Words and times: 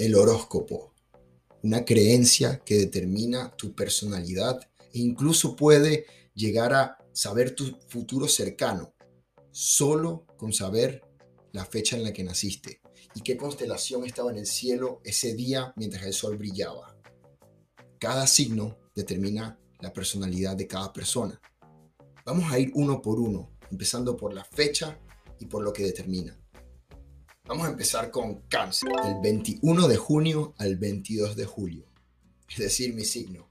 El 0.00 0.14
horóscopo, 0.14 0.94
una 1.62 1.84
creencia 1.84 2.62
que 2.64 2.78
determina 2.78 3.54
tu 3.54 3.74
personalidad 3.74 4.58
e 4.94 4.98
incluso 4.98 5.56
puede 5.56 6.06
llegar 6.32 6.72
a 6.72 6.96
saber 7.12 7.54
tu 7.54 7.76
futuro 7.86 8.26
cercano, 8.26 8.94
solo 9.50 10.24
con 10.38 10.54
saber 10.54 11.02
la 11.52 11.66
fecha 11.66 11.98
en 11.98 12.04
la 12.04 12.14
que 12.14 12.24
naciste 12.24 12.80
y 13.14 13.20
qué 13.20 13.36
constelación 13.36 14.06
estaba 14.06 14.30
en 14.30 14.38
el 14.38 14.46
cielo 14.46 15.02
ese 15.04 15.34
día 15.34 15.74
mientras 15.76 16.06
el 16.06 16.14
sol 16.14 16.38
brillaba. 16.38 16.96
Cada 17.98 18.26
signo 18.26 18.78
determina 18.94 19.60
la 19.80 19.92
personalidad 19.92 20.56
de 20.56 20.66
cada 20.66 20.94
persona. 20.94 21.38
Vamos 22.24 22.50
a 22.50 22.58
ir 22.58 22.70
uno 22.72 23.02
por 23.02 23.20
uno, 23.20 23.50
empezando 23.70 24.16
por 24.16 24.32
la 24.32 24.44
fecha 24.44 24.98
y 25.38 25.44
por 25.44 25.62
lo 25.62 25.74
que 25.74 25.82
determina. 25.82 26.39
Vamos 27.44 27.66
a 27.66 27.70
empezar 27.70 28.10
con 28.10 28.42
cáncer, 28.42 28.90
del 29.02 29.20
21 29.22 29.88
de 29.88 29.96
junio 29.96 30.54
al 30.58 30.76
22 30.76 31.34
de 31.34 31.46
julio, 31.46 31.84
es 32.48 32.58
decir, 32.58 32.94
mi 32.94 33.04
signo. 33.04 33.48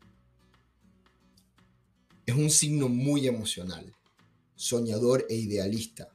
Es 2.25 2.35
un 2.35 2.49
signo 2.49 2.87
muy 2.87 3.27
emocional, 3.27 3.93
soñador 4.55 5.25
e 5.29 5.35
idealista, 5.35 6.09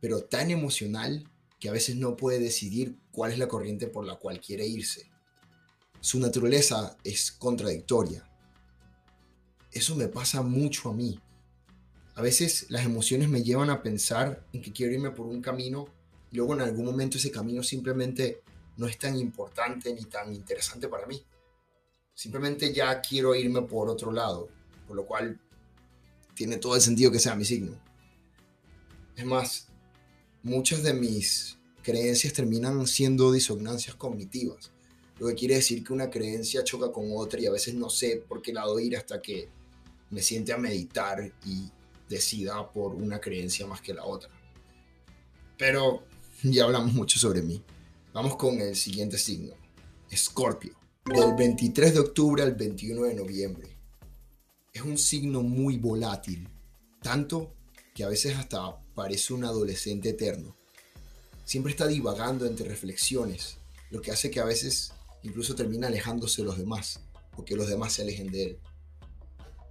pero 0.00 0.24
tan 0.24 0.50
emocional 0.50 1.26
que 1.58 1.68
a 1.68 1.72
veces 1.72 1.96
no 1.96 2.16
puede 2.16 2.40
decidir 2.40 2.98
cuál 3.10 3.32
es 3.32 3.38
la 3.38 3.48
corriente 3.48 3.86
por 3.86 4.04
la 4.04 4.16
cual 4.16 4.40
quiere 4.40 4.66
irse. 4.66 5.10
Su 6.00 6.18
naturaleza 6.18 6.98
es 7.04 7.32
contradictoria. 7.32 8.28
Eso 9.70 9.94
me 9.94 10.08
pasa 10.08 10.42
mucho 10.42 10.90
a 10.90 10.94
mí. 10.94 11.20
A 12.16 12.22
veces 12.22 12.66
las 12.68 12.84
emociones 12.84 13.28
me 13.28 13.42
llevan 13.42 13.70
a 13.70 13.82
pensar 13.82 14.46
en 14.52 14.60
que 14.60 14.72
quiero 14.72 14.92
irme 14.92 15.10
por 15.10 15.26
un 15.26 15.40
camino 15.40 15.86
luego 16.32 16.54
en 16.54 16.62
algún 16.62 16.84
momento 16.84 17.18
ese 17.18 17.30
camino 17.30 17.62
simplemente 17.62 18.42
no 18.76 18.86
es 18.86 18.98
tan 18.98 19.16
importante 19.16 19.92
ni 19.92 20.04
tan 20.04 20.34
interesante 20.34 20.88
para 20.88 21.06
mí. 21.06 21.22
Simplemente 22.14 22.72
ya 22.72 23.00
quiero 23.00 23.34
irme 23.34 23.62
por 23.62 23.88
otro 23.88 24.12
lado, 24.12 24.48
por 24.86 24.96
lo 24.96 25.06
cual 25.06 25.40
tiene 26.34 26.56
todo 26.56 26.76
el 26.76 26.80
sentido 26.80 27.10
que 27.10 27.18
sea 27.18 27.34
mi 27.34 27.44
signo. 27.44 27.78
Es 29.16 29.24
más, 29.24 29.68
muchas 30.42 30.82
de 30.82 30.94
mis 30.94 31.58
creencias 31.82 32.32
terminan 32.32 32.86
siendo 32.86 33.32
disonancias 33.32 33.96
cognitivas, 33.96 34.70
lo 35.18 35.26
que 35.28 35.34
quiere 35.34 35.56
decir 35.56 35.84
que 35.84 35.92
una 35.92 36.08
creencia 36.08 36.64
choca 36.64 36.90
con 36.90 37.10
otra 37.14 37.40
y 37.40 37.46
a 37.46 37.50
veces 37.50 37.74
no 37.74 37.90
sé 37.90 38.24
por 38.26 38.40
qué 38.40 38.54
lado 38.54 38.80
ir 38.80 38.96
hasta 38.96 39.20
que 39.20 39.50
me 40.08 40.22
siente 40.22 40.52
a 40.52 40.58
meditar 40.58 41.32
y 41.44 41.70
decida 42.08 42.70
por 42.72 42.94
una 42.94 43.20
creencia 43.20 43.66
más 43.66 43.82
que 43.82 43.92
la 43.92 44.04
otra. 44.04 44.30
Pero 45.58 46.04
ya 46.42 46.64
hablamos 46.64 46.92
mucho 46.92 47.18
sobre 47.18 47.42
mí. 47.42 47.62
Vamos 48.12 48.36
con 48.36 48.60
el 48.60 48.74
siguiente 48.74 49.18
signo, 49.18 49.52
Escorpio, 50.10 50.74
del 51.04 51.34
23 51.36 51.94
de 51.94 52.00
octubre 52.00 52.42
al 52.42 52.54
21 52.54 53.02
de 53.02 53.14
noviembre. 53.14 53.76
Es 54.72 54.82
un 54.82 54.96
signo 54.96 55.42
muy 55.42 55.76
volátil, 55.76 56.48
tanto 57.02 57.54
que 57.94 58.04
a 58.04 58.08
veces 58.08 58.36
hasta 58.36 58.80
parece 58.94 59.34
un 59.34 59.44
adolescente 59.44 60.10
eterno. 60.10 60.56
Siempre 61.44 61.72
está 61.72 61.86
divagando 61.86 62.46
entre 62.46 62.68
reflexiones, 62.68 63.58
lo 63.90 64.00
que 64.00 64.12
hace 64.12 64.30
que 64.30 64.40
a 64.40 64.44
veces 64.44 64.92
incluso 65.22 65.54
termina 65.54 65.88
alejándose 65.88 66.42
de 66.42 66.46
los 66.46 66.56
demás, 66.56 67.00
o 67.36 67.44
que 67.44 67.56
los 67.56 67.68
demás 67.68 67.92
se 67.92 68.02
alejen 68.02 68.30
de 68.30 68.44
él. 68.44 68.58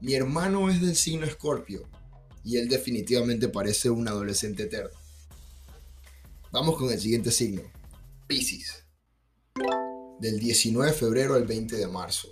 Mi 0.02 0.14
hermano 0.14 0.70
es 0.70 0.82
del 0.82 0.96
signo 0.96 1.26
Escorpio, 1.26 1.88
y 2.44 2.58
él 2.58 2.70
definitivamente 2.70 3.48
parece 3.48 3.90
un 3.90 4.08
adolescente 4.08 4.64
eterno. 4.64 4.99
Vamos 6.52 6.78
con 6.78 6.92
el 6.92 7.00
siguiente 7.00 7.30
signo, 7.30 7.62
Pisces, 8.26 8.84
del 10.20 10.40
19 10.40 10.90
de 10.90 10.98
febrero 10.98 11.36
al 11.36 11.46
20 11.46 11.76
de 11.76 11.88
marzo. 11.88 12.28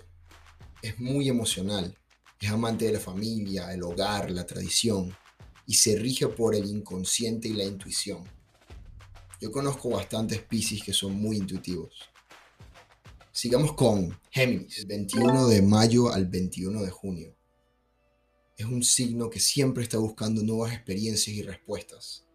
Es 0.82 0.98
muy 0.98 1.28
emocional, 1.28 1.96
es 2.40 2.50
amante 2.50 2.86
de 2.86 2.94
la 2.94 3.00
familia, 3.00 3.72
el 3.72 3.84
hogar, 3.84 4.32
la 4.32 4.44
tradición, 4.44 5.16
y 5.68 5.74
se 5.74 5.96
rige 5.96 6.26
por 6.26 6.56
el 6.56 6.66
inconsciente 6.66 7.46
y 7.46 7.52
la 7.52 7.62
intuición. 7.62 8.24
Yo 9.40 9.52
conozco 9.52 9.90
bastantes 9.90 10.42
Pisces 10.42 10.82
que 10.82 10.92
son 10.92 11.12
muy 11.12 11.36
intuitivos. 11.36 11.94
Sigamos 13.30 13.74
con 13.74 14.18
Géminis, 14.30 14.84
21 14.84 15.46
de 15.46 15.62
mayo 15.62 16.12
al 16.12 16.26
21 16.26 16.82
de 16.82 16.90
junio. 16.90 17.36
Es 18.56 18.66
un 18.66 18.82
signo 18.82 19.30
que 19.30 19.38
siempre 19.38 19.84
está 19.84 19.98
buscando 19.98 20.42
nuevas 20.42 20.72
experiencias 20.72 21.36
y 21.36 21.42
respuestas, 21.42 22.27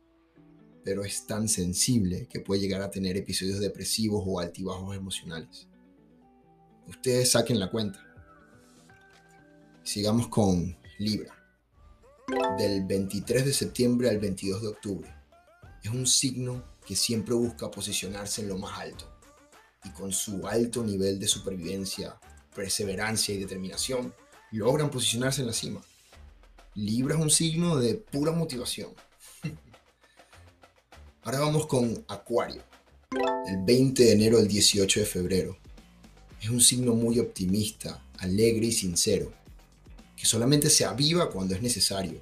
pero 0.83 1.03
es 1.03 1.25
tan 1.25 1.47
sensible 1.47 2.27
que 2.27 2.39
puede 2.39 2.61
llegar 2.61 2.81
a 2.81 2.91
tener 2.91 3.17
episodios 3.17 3.59
depresivos 3.59 4.23
o 4.25 4.39
altibajos 4.39 4.95
emocionales. 4.95 5.67
Ustedes 6.87 7.31
saquen 7.31 7.59
la 7.59 7.71
cuenta. 7.71 7.99
Sigamos 9.83 10.27
con 10.27 10.77
Libra 10.99 11.33
del 12.57 12.85
23 12.85 13.45
de 13.45 13.53
septiembre 13.53 14.09
al 14.09 14.19
22 14.19 14.61
de 14.61 14.67
octubre. 14.67 15.13
Es 15.81 15.91
un 15.91 16.07
signo 16.07 16.63
que 16.85 16.95
siempre 16.95 17.33
busca 17.33 17.69
posicionarse 17.71 18.41
en 18.41 18.49
lo 18.49 18.57
más 18.57 18.79
alto 18.79 19.09
y 19.83 19.89
con 19.89 20.11
su 20.11 20.47
alto 20.47 20.83
nivel 20.83 21.19
de 21.19 21.27
supervivencia, 21.27 22.17
perseverancia 22.55 23.33
y 23.33 23.39
determinación 23.39 24.13
logran 24.51 24.89
posicionarse 24.89 25.41
en 25.41 25.47
la 25.47 25.53
cima. 25.53 25.81
Libra 26.75 27.15
es 27.15 27.21
un 27.21 27.29
signo 27.29 27.77
de 27.77 27.95
pura 27.95 28.31
motivación. 28.31 28.91
Ahora 31.25 31.39
vamos 31.39 31.67
con 31.67 32.03
Acuario, 32.09 32.61
el 33.47 33.63
20 33.63 34.03
de 34.03 34.11
enero 34.11 34.39
al 34.39 34.47
18 34.49 34.99
de 34.99 35.05
febrero. 35.05 35.57
Es 36.41 36.49
un 36.49 36.59
signo 36.59 36.95
muy 36.95 37.17
optimista, 37.17 38.03
alegre 38.17 38.65
y 38.65 38.71
sincero 38.73 39.31
que 40.17 40.25
solamente 40.25 40.69
se 40.69 40.83
aviva 40.83 41.29
cuando 41.29 41.55
es 41.55 41.61
necesario. 41.61 42.19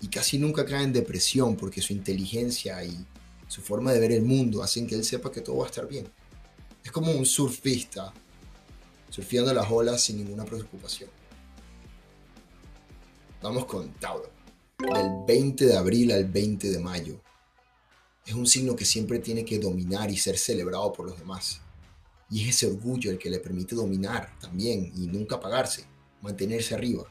Y 0.00 0.06
casi 0.06 0.38
nunca 0.38 0.64
cae 0.64 0.84
en 0.84 0.92
depresión 0.92 1.56
porque 1.56 1.82
su 1.82 1.92
inteligencia 1.92 2.84
y 2.84 3.04
su 3.48 3.60
forma 3.62 3.92
de 3.92 3.98
ver 3.98 4.12
el 4.12 4.22
mundo 4.22 4.62
hacen 4.62 4.86
que 4.86 4.94
él 4.94 5.04
sepa 5.04 5.32
que 5.32 5.40
todo 5.40 5.56
va 5.56 5.64
a 5.64 5.68
estar 5.68 5.88
bien. 5.88 6.06
Es 6.84 6.92
como 6.92 7.10
un 7.10 7.26
surfista 7.26 8.12
surfeando 9.10 9.52
las 9.52 9.68
olas 9.68 10.00
sin 10.00 10.18
ninguna 10.18 10.44
preocupación. 10.44 11.10
Vamos 13.42 13.64
con 13.64 13.92
Tauro. 13.94 14.30
Del 14.78 15.24
20 15.26 15.66
de 15.66 15.76
abril 15.76 16.12
al 16.12 16.26
20 16.26 16.70
de 16.70 16.78
mayo. 16.78 17.21
Es 18.26 18.34
un 18.34 18.46
signo 18.46 18.76
que 18.76 18.84
siempre 18.84 19.18
tiene 19.18 19.44
que 19.44 19.58
dominar 19.58 20.10
y 20.10 20.16
ser 20.16 20.38
celebrado 20.38 20.92
por 20.92 21.06
los 21.06 21.18
demás. 21.18 21.60
Y 22.30 22.42
es 22.42 22.56
ese 22.56 22.66
orgullo 22.66 23.10
el 23.10 23.18
que 23.18 23.30
le 23.30 23.40
permite 23.40 23.74
dominar 23.74 24.38
también 24.40 24.92
y 24.96 25.06
nunca 25.06 25.36
apagarse 25.36 25.86
mantenerse 26.22 26.74
arriba. 26.74 27.04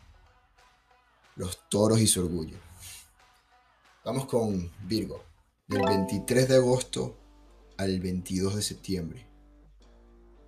Los 1.36 1.70
toros 1.70 2.00
y 2.00 2.08
su 2.08 2.22
orgullo. 2.22 2.58
Vamos 4.04 4.26
con 4.26 4.72
Virgo, 4.88 5.24
del 5.68 5.84
23 5.84 6.48
de 6.48 6.56
agosto 6.56 7.18
al 7.78 8.00
22 8.00 8.56
de 8.56 8.62
septiembre. 8.62 9.28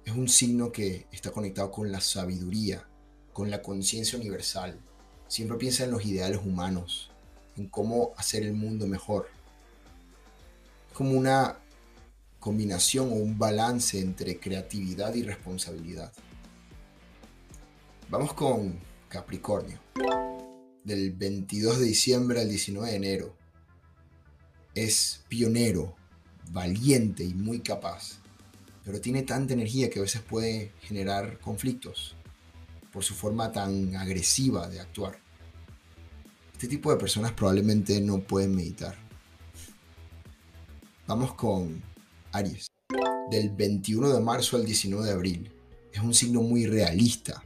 Es 0.06 0.14
un 0.14 0.28
signo 0.28 0.72
que 0.72 1.08
está 1.12 1.32
conectado 1.32 1.72
con 1.72 1.92
la 1.92 2.02
sabiduría, 2.02 2.88
con 3.32 3.52
la 3.52 3.62
conciencia 3.62 4.18
universal. 4.18 4.80
Siempre 5.28 5.58
piensa 5.58 5.84
en 5.84 5.92
los 5.92 6.06
ideales 6.06 6.40
humanos, 6.44 7.12
en 7.56 7.68
cómo 7.68 8.14
hacer 8.18 8.44
el 8.44 8.54
mundo 8.54 8.88
mejor. 8.88 9.30
Como 10.94 11.12
una 11.12 11.58
combinación 12.40 13.10
o 13.10 13.16
un 13.16 13.38
balance 13.38 14.00
entre 14.00 14.40
creatividad 14.40 15.14
y 15.16 15.24
responsabilidad. 15.24 16.12
Vamos 18.10 18.34
con 18.34 18.80
Capricornio. 19.08 19.80
Del 20.84 21.14
22 21.14 21.80
de 21.80 21.86
diciembre 21.86 22.42
al 22.42 22.50
19 22.50 22.90
de 22.90 22.96
enero. 22.96 23.36
Es 24.76 25.24
pionero, 25.30 25.96
valiente 26.52 27.24
y 27.24 27.34
muy 27.34 27.62
capaz. 27.62 28.20
Pero 28.84 29.00
tiene 29.00 29.24
tanta 29.24 29.54
energía 29.54 29.90
que 29.90 30.00
a 30.00 30.04
veces 30.04 30.22
puede 30.22 30.74
generar 30.82 31.40
conflictos 31.40 32.16
por 32.92 33.04
su 33.04 33.16
forma 33.16 33.52
tan 33.52 33.96
agresiva 33.96 34.68
de 34.68 34.80
actuar. 34.80 35.18
Este 36.52 36.68
tipo 36.68 36.92
de 36.92 36.98
personas 36.98 37.32
probablemente 37.32 38.00
no 38.02 38.20
pueden 38.20 38.56
meditar. 38.56 39.03
Vamos 41.06 41.34
con 41.34 41.84
Aries. 42.32 42.68
Del 43.30 43.50
21 43.50 44.14
de 44.14 44.22
marzo 44.22 44.56
al 44.56 44.66
19 44.66 45.06
de 45.06 45.12
abril. 45.12 45.52
Es 45.92 46.00
un 46.00 46.14
signo 46.14 46.42
muy 46.42 46.66
realista, 46.66 47.44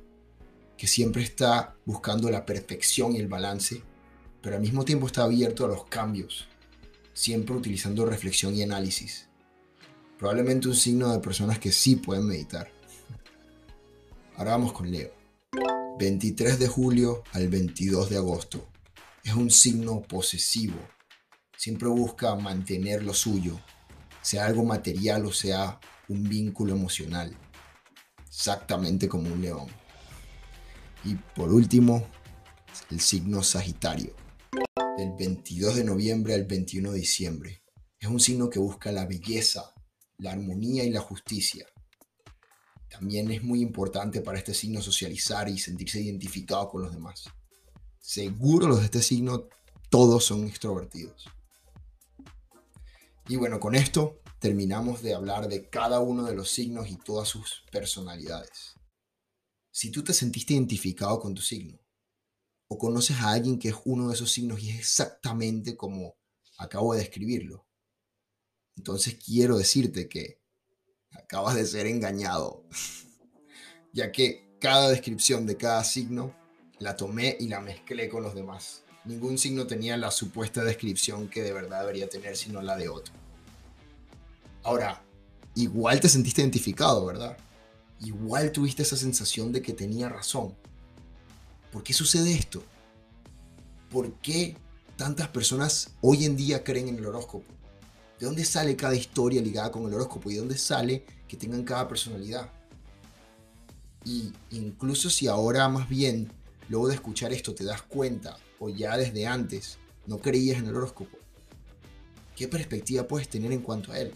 que 0.78 0.86
siempre 0.86 1.24
está 1.24 1.76
buscando 1.84 2.30
la 2.30 2.46
perfección 2.46 3.16
y 3.16 3.18
el 3.18 3.28
balance, 3.28 3.82
pero 4.44 4.58
al 4.58 4.62
mismo 4.62 4.86
tiempo 4.86 5.08
está 5.08 5.24
abierto 5.24 5.66
a 5.66 5.70
los 5.70 5.86
cambios, 5.86 6.48
siempre 7.14 7.56
utilizando 7.56 8.06
reflexión 8.06 8.56
y 8.56 8.62
análisis. 8.62 9.28
Probablemente 10.20 10.68
un 10.68 10.76
signo 10.76 11.12
de 11.12 11.20
personas 11.20 11.58
que 11.58 11.72
sí 11.72 11.96
pueden 11.96 12.28
meditar. 12.28 12.72
Ahora 14.36 14.52
vamos 14.52 14.72
con 14.72 14.92
Leo. 14.92 15.12
23 15.98 16.60
de 16.60 16.68
julio 16.68 17.24
al 17.32 17.48
22 17.48 18.12
de 18.12 18.18
agosto. 18.18 18.68
Es 19.24 19.34
un 19.34 19.50
signo 19.50 20.04
posesivo. 20.04 20.78
Siempre 21.58 21.88
busca 21.88 22.36
mantener 22.36 23.04
lo 23.04 23.14
suyo, 23.14 23.60
sea 24.22 24.46
algo 24.46 24.64
material 24.64 25.26
o 25.26 25.34
sea 25.34 25.80
un 26.08 26.24
vínculo 26.30 26.74
emocional, 26.74 27.36
exactamente 28.28 29.10
como 29.10 29.34
un 29.34 29.42
león. 29.42 29.68
Y 31.04 31.16
por 31.16 31.52
último, 31.52 32.08
el 32.92 33.00
signo 33.00 33.42
Sagitario, 33.42 34.16
del 34.98 35.14
22 35.18 35.76
de 35.76 35.84
noviembre 35.84 36.36
al 36.36 36.46
21 36.46 36.92
de 36.92 37.00
diciembre. 37.00 37.64
Es 38.00 38.08
un 38.08 38.20
signo 38.20 38.50
que 38.50 38.60
busca 38.60 38.92
la 38.92 39.06
belleza, 39.06 39.74
la 40.20 40.34
armonía 40.34 40.84
y 40.84 40.92
la 40.92 41.02
justicia. 41.02 41.66
También 42.90 43.32
es 43.32 43.44
muy 43.44 43.62
importante 43.62 44.22
para 44.22 44.38
este 44.38 44.54
signo 44.54 44.82
socializar 44.82 45.50
y 45.50 45.58
sentirse 45.58 46.00
identificado 46.02 46.70
con 46.70 46.84
los 46.84 46.94
demás. 46.94 47.26
Seguro 48.00 48.68
los 48.68 48.80
de 48.80 48.86
este 48.86 49.02
signo 49.02 49.48
todos 49.90 50.24
son 50.24 50.48
extrovertidos. 50.48 51.28
Y 53.30 53.36
bueno, 53.36 53.60
con 53.60 53.76
esto 53.76 54.22
terminamos 54.40 55.02
de 55.02 55.14
hablar 55.14 55.50
de 55.50 55.70
cada 55.70 56.00
uno 56.00 56.24
de 56.24 56.34
los 56.34 56.50
signos 56.50 56.90
y 56.90 56.96
todas 56.96 57.28
sus 57.28 57.66
personalidades. 57.72 58.76
Si 59.70 59.92
tú 59.92 60.02
te 60.02 60.14
sentiste 60.14 60.54
identificado 60.54 61.20
con 61.20 61.36
tu 61.36 61.42
signo, 61.42 61.78
o 62.70 62.78
conoces 62.78 63.18
a 63.18 63.32
alguien 63.32 63.60
que 63.60 63.70
es 63.70 63.76
uno 63.86 64.08
de 64.08 64.14
esos 64.14 64.32
signos 64.32 64.62
y 64.62 64.70
es 64.70 64.80
exactamente 64.80 65.76
como 65.76 66.16
acabo 66.58 66.94
de 66.94 67.00
describirlo, 67.00 67.68
entonces 68.78 69.16
quiero 69.16 69.58
decirte 69.58 70.08
que 70.08 70.42
acabas 71.12 71.56
de 71.56 71.66
ser 71.66 71.86
engañado, 71.86 72.64
ya 73.94 74.12
que 74.12 74.58
cada 74.62 74.90
descripción 74.90 75.46
de 75.46 75.58
cada 75.58 75.84
signo 75.84 76.34
la 76.80 76.96
tomé 76.96 77.36
y 77.40 77.50
la 77.50 77.60
mezclé 77.60 78.08
con 78.08 78.24
los 78.24 78.36
demás. 78.36 78.84
Ningún 79.08 79.38
signo 79.38 79.66
tenía 79.66 79.96
la 79.96 80.12
supuesta 80.12 80.66
descripción 80.66 81.30
que 81.30 81.42
de 81.42 81.54
verdad 81.54 81.80
debería 81.80 82.10
tener, 82.10 82.36
sino 82.36 82.62
la 82.62 82.76
de 82.76 82.90
otro. 82.90 83.14
Ahora, 84.64 85.02
igual 85.56 86.02
te 86.02 86.10
sentiste 86.10 86.42
identificado, 86.42 87.06
¿verdad? 87.06 87.38
Igual 88.02 88.52
tuviste 88.52 88.84
esa 88.84 88.98
sensación 88.98 89.54
de 89.54 89.62
que 89.62 89.72
tenía 89.72 90.10
razón. 90.10 90.54
¿Por 91.72 91.84
qué 91.84 91.94
sucede 91.94 92.34
esto? 92.34 92.62
¿Por 93.90 94.12
qué 94.16 94.58
tantas 94.98 95.30
personas 95.30 95.92
hoy 96.02 96.26
en 96.26 96.36
día 96.36 96.66
creen 96.66 96.90
en 96.90 96.98
el 96.98 97.06
horóscopo? 97.06 97.46
¿De 98.20 98.26
dónde 98.26 98.44
sale 98.44 98.76
cada 98.76 98.96
historia 98.96 99.42
ligada 99.42 99.72
con 99.72 99.86
el 99.86 99.94
horóscopo? 99.94 100.30
¿Y 100.30 100.34
de 100.34 100.40
dónde 100.40 100.58
sale 100.58 101.06
que 101.30 101.38
tengan 101.38 101.64
cada 101.64 101.88
personalidad? 101.88 102.52
Y 104.04 104.34
incluso 104.52 105.10
si 105.10 105.28
ahora 105.28 105.70
más 105.70 105.88
bien, 105.88 106.30
luego 106.68 106.90
de 106.90 106.96
escuchar 106.96 107.32
esto, 107.32 107.56
te 107.56 107.64
das 107.64 107.84
cuenta, 107.84 108.38
o 108.60 108.70
ya 108.70 108.98
desde 108.98 109.26
antes, 109.28 109.78
no 110.06 110.20
creías 110.20 110.60
en 110.60 110.68
el 110.68 110.76
horóscopo, 110.76 111.18
¿qué 112.36 112.48
perspectiva 112.48 113.08
puedes 113.08 113.30
tener 113.30 113.52
en 113.52 113.62
cuanto 113.62 113.92
a 113.92 114.00
él? 114.00 114.14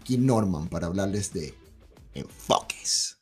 Aquí 0.00 0.18
Norman 0.18 0.68
para 0.68 0.86
hablarles 0.86 1.32
de 1.32 1.54
enfoques. 2.14 3.18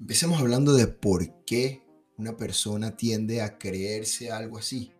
Empecemos 0.00 0.40
hablando 0.40 0.74
de 0.74 0.88
por 0.88 1.44
qué 1.44 1.82
una 2.18 2.36
persona 2.36 2.96
tiende 2.96 3.40
a 3.40 3.58
creerse 3.58 4.30
algo 4.30 4.58
así, 4.58 4.92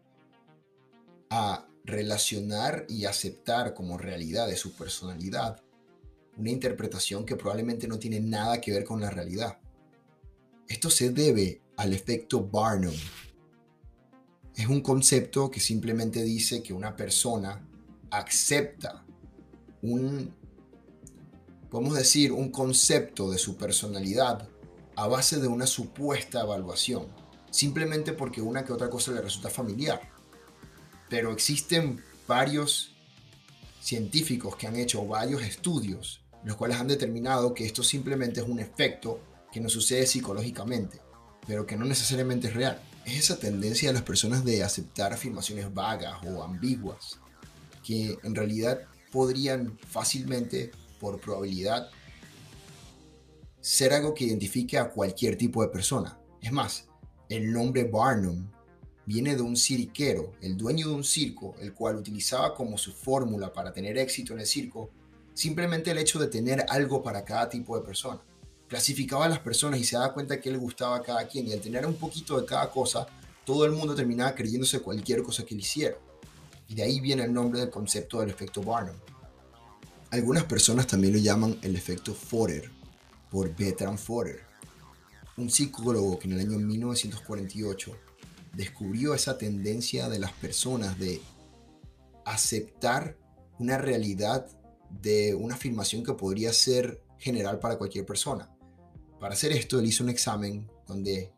a 1.28 1.68
relacionar 1.84 2.86
y 2.88 3.04
aceptar 3.04 3.74
como 3.74 3.98
realidad 3.98 4.46
de 4.46 4.56
su 4.56 4.72
personalidad 4.72 5.62
una 6.36 6.50
interpretación 6.50 7.24
que 7.24 7.36
probablemente 7.36 7.86
no 7.86 7.98
tiene 7.98 8.20
nada 8.20 8.60
que 8.60 8.72
ver 8.72 8.84
con 8.84 9.00
la 9.00 9.10
realidad. 9.10 9.58
Esto 10.68 10.90
se 10.90 11.10
debe 11.10 11.60
al 11.76 11.92
efecto 11.92 12.42
Barnum. 12.44 12.94
Es 14.54 14.66
un 14.66 14.80
concepto 14.80 15.50
que 15.50 15.60
simplemente 15.60 16.22
dice 16.22 16.62
que 16.62 16.72
una 16.72 16.94
persona 16.96 17.66
acepta 18.10 19.04
un, 19.82 20.34
podemos 21.70 21.94
decir, 21.94 22.32
un 22.32 22.50
concepto 22.50 23.30
de 23.30 23.38
su 23.38 23.56
personalidad 23.56 24.48
a 24.96 25.06
base 25.08 25.40
de 25.40 25.48
una 25.48 25.66
supuesta 25.66 26.42
evaluación, 26.42 27.08
simplemente 27.50 28.12
porque 28.12 28.42
una 28.42 28.64
que 28.64 28.72
otra 28.72 28.90
cosa 28.90 29.12
le 29.12 29.22
resulta 29.22 29.50
familiar. 29.50 30.00
Pero 31.08 31.32
existen 31.32 32.02
varios 32.26 32.94
científicos 33.80 34.56
que 34.56 34.66
han 34.66 34.76
hecho 34.76 35.04
varios 35.06 35.42
estudios, 35.42 36.21
los 36.44 36.56
cuales 36.56 36.78
han 36.78 36.88
determinado 36.88 37.54
que 37.54 37.64
esto 37.64 37.82
simplemente 37.82 38.40
es 38.40 38.46
un 38.46 38.58
efecto 38.58 39.20
que 39.52 39.60
nos 39.60 39.72
sucede 39.72 40.06
psicológicamente, 40.06 41.00
pero 41.46 41.66
que 41.66 41.76
no 41.76 41.84
necesariamente 41.84 42.48
es 42.48 42.54
real. 42.54 42.82
Es 43.04 43.18
esa 43.18 43.38
tendencia 43.38 43.88
de 43.88 43.94
las 43.94 44.02
personas 44.02 44.44
de 44.44 44.62
aceptar 44.62 45.12
afirmaciones 45.12 45.72
vagas 45.72 46.14
o 46.26 46.42
ambiguas, 46.42 47.18
que 47.84 48.16
en 48.22 48.34
realidad 48.34 48.80
podrían 49.10 49.78
fácilmente, 49.88 50.70
por 50.98 51.20
probabilidad, 51.20 51.90
ser 53.60 53.92
algo 53.92 54.14
que 54.14 54.24
identifique 54.24 54.78
a 54.78 54.90
cualquier 54.90 55.36
tipo 55.36 55.62
de 55.62 55.68
persona. 55.68 56.18
Es 56.40 56.52
más, 56.52 56.88
el 57.28 57.52
nombre 57.52 57.84
Barnum 57.84 58.48
viene 59.06 59.36
de 59.36 59.42
un 59.42 59.56
cirquero, 59.56 60.32
el 60.40 60.56
dueño 60.56 60.88
de 60.88 60.94
un 60.94 61.04
circo, 61.04 61.54
el 61.60 61.74
cual 61.74 61.96
utilizaba 61.96 62.54
como 62.54 62.78
su 62.78 62.92
fórmula 62.92 63.52
para 63.52 63.72
tener 63.72 63.98
éxito 63.98 64.32
en 64.32 64.40
el 64.40 64.46
circo 64.46 64.90
simplemente 65.34 65.90
el 65.90 65.98
hecho 65.98 66.18
de 66.18 66.28
tener 66.28 66.64
algo 66.68 67.02
para 67.02 67.24
cada 67.24 67.48
tipo 67.48 67.78
de 67.78 67.84
persona. 67.84 68.20
Clasificaba 68.68 69.26
a 69.26 69.28
las 69.28 69.38
personas 69.38 69.80
y 69.80 69.84
se 69.84 69.96
daba 69.96 70.14
cuenta 70.14 70.40
que 70.40 70.50
le 70.50 70.58
gustaba 70.58 70.96
a 70.96 71.02
cada 71.02 71.26
quien 71.28 71.46
y 71.46 71.52
al 71.52 71.60
tener 71.60 71.86
un 71.86 71.94
poquito 71.94 72.40
de 72.40 72.46
cada 72.46 72.70
cosa, 72.70 73.06
todo 73.44 73.64
el 73.64 73.72
mundo 73.72 73.94
terminaba 73.94 74.34
creyéndose 74.34 74.80
cualquier 74.80 75.22
cosa 75.22 75.44
que 75.44 75.54
él 75.54 75.60
hiciera. 75.60 75.96
Y 76.68 76.74
de 76.74 76.82
ahí 76.82 77.00
viene 77.00 77.24
el 77.24 77.32
nombre 77.32 77.60
del 77.60 77.70
concepto 77.70 78.20
del 78.20 78.30
efecto 78.30 78.62
Barnum. 78.62 78.96
Algunas 80.10 80.44
personas 80.44 80.86
también 80.86 81.14
lo 81.14 81.18
llaman 81.18 81.58
el 81.62 81.74
efecto 81.76 82.14
Forer, 82.14 82.70
por 83.30 83.54
Bertrand 83.56 83.98
Forer, 83.98 84.40
un 85.38 85.50
psicólogo 85.50 86.18
que 86.18 86.28
en 86.28 86.34
el 86.34 86.40
año 86.40 86.58
1948 86.58 87.96
descubrió 88.52 89.14
esa 89.14 89.38
tendencia 89.38 90.10
de 90.10 90.18
las 90.18 90.32
personas 90.32 90.98
de 90.98 91.22
aceptar 92.26 93.16
una 93.58 93.78
realidad 93.78 94.46
de 95.00 95.34
una 95.34 95.54
afirmación 95.54 96.02
que 96.04 96.12
podría 96.14 96.52
ser 96.52 97.02
general 97.18 97.58
para 97.58 97.78
cualquier 97.78 98.04
persona. 98.04 98.50
Para 99.18 99.34
hacer 99.34 99.52
esto, 99.52 99.78
él 99.78 99.86
hizo 99.86 100.04
un 100.04 100.10
examen 100.10 100.68
donde 100.86 101.32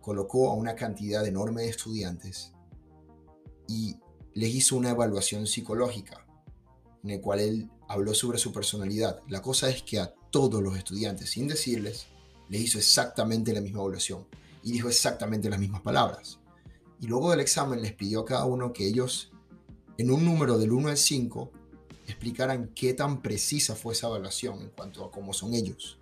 colocó 0.00 0.50
a 0.50 0.54
una 0.54 0.74
cantidad 0.74 1.26
enorme 1.26 1.62
de 1.62 1.68
estudiantes 1.68 2.52
y 3.68 3.96
les 4.34 4.54
hizo 4.54 4.76
una 4.76 4.90
evaluación 4.90 5.46
psicológica 5.46 6.26
en 7.02 7.10
el 7.10 7.20
cual 7.20 7.40
él 7.40 7.70
habló 7.88 8.14
sobre 8.14 8.38
su 8.38 8.52
personalidad. 8.52 9.20
La 9.28 9.42
cosa 9.42 9.68
es 9.68 9.82
que 9.82 9.98
a 9.98 10.12
todos 10.30 10.62
los 10.62 10.76
estudiantes, 10.76 11.30
sin 11.30 11.48
decirles, 11.48 12.06
les 12.48 12.62
hizo 12.62 12.78
exactamente 12.78 13.52
la 13.52 13.60
misma 13.60 13.80
evaluación 13.80 14.26
y 14.62 14.72
dijo 14.72 14.88
exactamente 14.88 15.48
las 15.48 15.58
mismas 15.58 15.80
palabras. 15.80 16.40
Y 17.00 17.06
luego 17.06 17.30
del 17.30 17.40
examen 17.40 17.80
les 17.80 17.92
pidió 17.92 18.20
a 18.20 18.24
cada 18.24 18.44
uno 18.44 18.72
que 18.72 18.86
ellos, 18.86 19.32
en 19.96 20.10
un 20.10 20.24
número 20.24 20.58
del 20.58 20.72
1 20.72 20.88
al 20.90 20.96
5, 20.98 21.52
explicaran 22.10 22.70
qué 22.74 22.94
tan 22.94 23.22
precisa 23.22 23.74
fue 23.74 23.94
esa 23.94 24.08
evaluación 24.08 24.60
en 24.60 24.70
cuanto 24.70 25.04
a 25.04 25.10
cómo 25.10 25.32
son 25.32 25.54
ellos. 25.54 25.98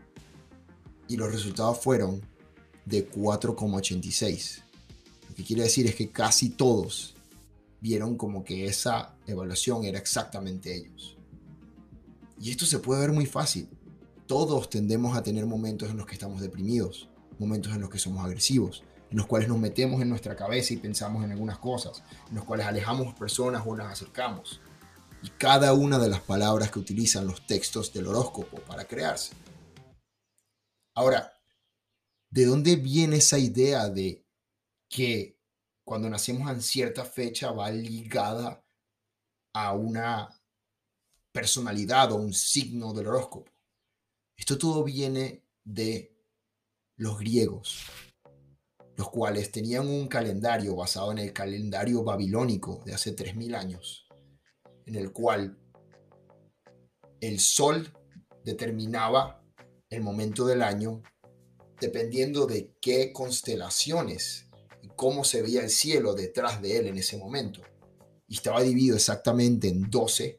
Y 1.08 1.16
los 1.16 1.32
resultados 1.32 1.78
fueron 1.78 2.20
de 2.84 3.10
4,86. 3.10 4.62
Lo 5.28 5.34
que 5.34 5.44
quiere 5.44 5.62
decir 5.62 5.86
es 5.86 5.94
que 5.94 6.10
casi 6.10 6.50
todos 6.50 7.14
vieron 7.80 8.16
como 8.16 8.44
que 8.44 8.66
esa 8.66 9.14
evaluación 9.26 9.84
era 9.84 9.98
exactamente 9.98 10.74
ellos. 10.74 11.16
Y 12.40 12.50
esto 12.50 12.66
se 12.66 12.78
puede 12.78 13.00
ver 13.00 13.12
muy 13.12 13.26
fácil 13.26 13.68
todos 14.28 14.68
tendemos 14.68 15.16
a 15.16 15.22
tener 15.22 15.46
momentos 15.46 15.90
en 15.90 15.96
los 15.96 16.06
que 16.06 16.12
estamos 16.12 16.40
deprimidos, 16.42 17.08
momentos 17.38 17.72
en 17.72 17.80
los 17.80 17.88
que 17.88 17.98
somos 17.98 18.24
agresivos, 18.24 18.84
en 19.10 19.16
los 19.16 19.26
cuales 19.26 19.48
nos 19.48 19.58
metemos 19.58 20.02
en 20.02 20.10
nuestra 20.10 20.36
cabeza 20.36 20.74
y 20.74 20.76
pensamos 20.76 21.24
en 21.24 21.32
algunas 21.32 21.58
cosas, 21.58 22.02
en 22.28 22.36
los 22.36 22.44
cuales 22.44 22.66
alejamos 22.66 23.14
personas 23.14 23.62
o 23.66 23.74
las 23.74 23.90
acercamos. 23.90 24.60
Y 25.22 25.30
cada 25.30 25.72
una 25.72 25.98
de 25.98 26.08
las 26.08 26.20
palabras 26.20 26.70
que 26.70 26.78
utilizan 26.78 27.26
los 27.26 27.46
textos 27.46 27.92
del 27.92 28.06
horóscopo 28.06 28.58
para 28.60 28.84
crearse. 28.84 29.34
Ahora, 30.94 31.32
¿de 32.30 32.44
dónde 32.44 32.76
viene 32.76 33.16
esa 33.16 33.38
idea 33.38 33.88
de 33.88 34.24
que 34.88 35.38
cuando 35.84 36.10
nacemos 36.10 36.50
en 36.50 36.60
cierta 36.60 37.04
fecha 37.04 37.52
va 37.52 37.70
ligada 37.70 38.64
a 39.52 39.74
una 39.74 40.28
personalidad 41.32 42.12
o 42.12 42.16
un 42.16 42.32
signo 42.32 42.92
del 42.92 43.06
horóscopo? 43.06 43.52
Esto 44.36 44.58
todo 44.58 44.82
viene 44.82 45.44
de 45.64 46.16
los 46.96 47.18
griegos, 47.18 47.86
los 48.96 49.08
cuales 49.10 49.52
tenían 49.52 49.86
un 49.86 50.08
calendario 50.08 50.74
basado 50.74 51.12
en 51.12 51.18
el 51.18 51.32
calendario 51.32 52.02
babilónico 52.02 52.82
de 52.84 52.94
hace 52.94 53.14
3.000 53.14 53.54
años, 53.54 54.07
en 54.88 54.96
el 54.96 55.12
cual 55.12 55.58
el 57.20 57.40
sol 57.40 57.92
determinaba 58.44 59.44
el 59.90 60.02
momento 60.02 60.46
del 60.46 60.62
año 60.62 61.02
dependiendo 61.80 62.46
de 62.46 62.72
qué 62.80 63.12
constelaciones 63.12 64.46
y 64.82 64.88
cómo 64.88 65.24
se 65.24 65.42
veía 65.42 65.60
el 65.60 65.70
cielo 65.70 66.14
detrás 66.14 66.60
de 66.62 66.78
él 66.78 66.86
en 66.88 66.98
ese 66.98 67.16
momento. 67.18 67.60
Y 68.26 68.36
estaba 68.36 68.62
dividido 68.62 68.96
exactamente 68.96 69.68
en 69.68 69.88
12 69.90 70.36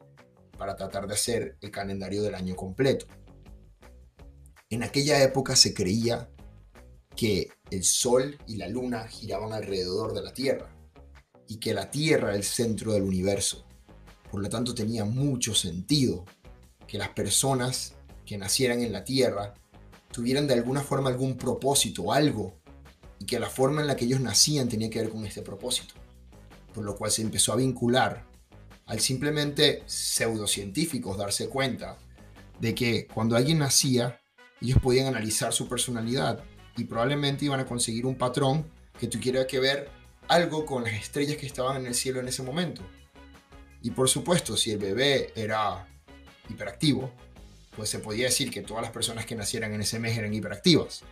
para 0.58 0.76
tratar 0.76 1.06
de 1.06 1.14
hacer 1.14 1.56
el 1.60 1.70
calendario 1.70 2.22
del 2.22 2.34
año 2.34 2.54
completo. 2.56 3.06
En 4.68 4.82
aquella 4.82 5.22
época 5.22 5.56
se 5.56 5.72
creía 5.72 6.30
que 7.16 7.48
el 7.70 7.84
Sol 7.84 8.38
y 8.46 8.56
la 8.56 8.68
Luna 8.68 9.08
giraban 9.08 9.52
alrededor 9.52 10.12
de 10.14 10.22
la 10.22 10.32
Tierra 10.32 10.74
y 11.48 11.58
que 11.58 11.74
la 11.74 11.90
Tierra 11.90 12.28
era 12.28 12.36
el 12.36 12.44
centro 12.44 12.92
del 12.92 13.02
universo. 13.02 13.66
Por 14.30 14.42
lo 14.42 14.48
tanto 14.48 14.74
tenía 14.74 15.04
mucho 15.04 15.54
sentido 15.54 16.24
que 16.86 16.98
las 16.98 17.10
personas 17.10 17.94
que 18.24 18.38
nacieran 18.38 18.80
en 18.82 18.92
la 18.92 19.04
Tierra 19.04 19.54
tuvieran 20.12 20.46
de 20.46 20.54
alguna 20.54 20.82
forma 20.82 21.10
algún 21.10 21.36
propósito, 21.36 22.12
algo, 22.12 22.54
y 23.18 23.26
que 23.26 23.38
la 23.38 23.50
forma 23.50 23.80
en 23.80 23.86
la 23.86 23.96
que 23.96 24.06
ellos 24.06 24.20
nacían 24.20 24.68
tenía 24.68 24.90
que 24.90 25.00
ver 25.00 25.10
con 25.10 25.24
este 25.26 25.42
propósito. 25.42 25.94
Por 26.74 26.84
lo 26.84 26.96
cual 26.96 27.10
se 27.10 27.22
empezó 27.22 27.52
a 27.52 27.56
vincular 27.56 28.24
al 28.86 29.00
simplemente 29.00 29.82
pseudocientíficos 29.86 31.16
darse 31.16 31.48
cuenta 31.48 31.98
de 32.58 32.74
que 32.74 33.06
cuando 33.06 33.36
alguien 33.36 33.58
nacía, 33.58 34.20
ellos 34.60 34.78
podían 34.82 35.06
analizar 35.06 35.52
su 35.52 35.68
personalidad 35.68 36.42
y 36.76 36.84
probablemente 36.84 37.44
iban 37.44 37.60
a 37.60 37.66
conseguir 37.66 38.06
un 38.06 38.16
patrón 38.16 38.66
que 38.98 39.06
tuviera 39.06 39.46
que 39.46 39.60
ver 39.60 39.88
algo 40.28 40.66
con 40.66 40.84
las 40.84 40.94
estrellas 40.94 41.36
que 41.36 41.46
estaban 41.46 41.76
en 41.76 41.86
el 41.86 41.94
cielo 41.94 42.20
en 42.20 42.28
ese 42.28 42.42
momento. 42.42 42.82
Y 43.82 43.90
por 43.90 44.08
supuesto, 44.08 44.56
si 44.56 44.72
el 44.72 44.78
bebé 44.78 45.32
era 45.34 45.88
hiperactivo, 46.48 47.10
pues 47.76 47.88
se 47.88 48.00
podía 48.00 48.26
decir 48.26 48.50
que 48.50 48.62
todas 48.62 48.82
las 48.82 48.92
personas 48.92 49.26
que 49.26 49.34
nacieran 49.34 49.72
en 49.72 49.80
ese 49.80 49.98
mes 49.98 50.18
eran 50.18 50.34
hiperactivas. 50.34 51.02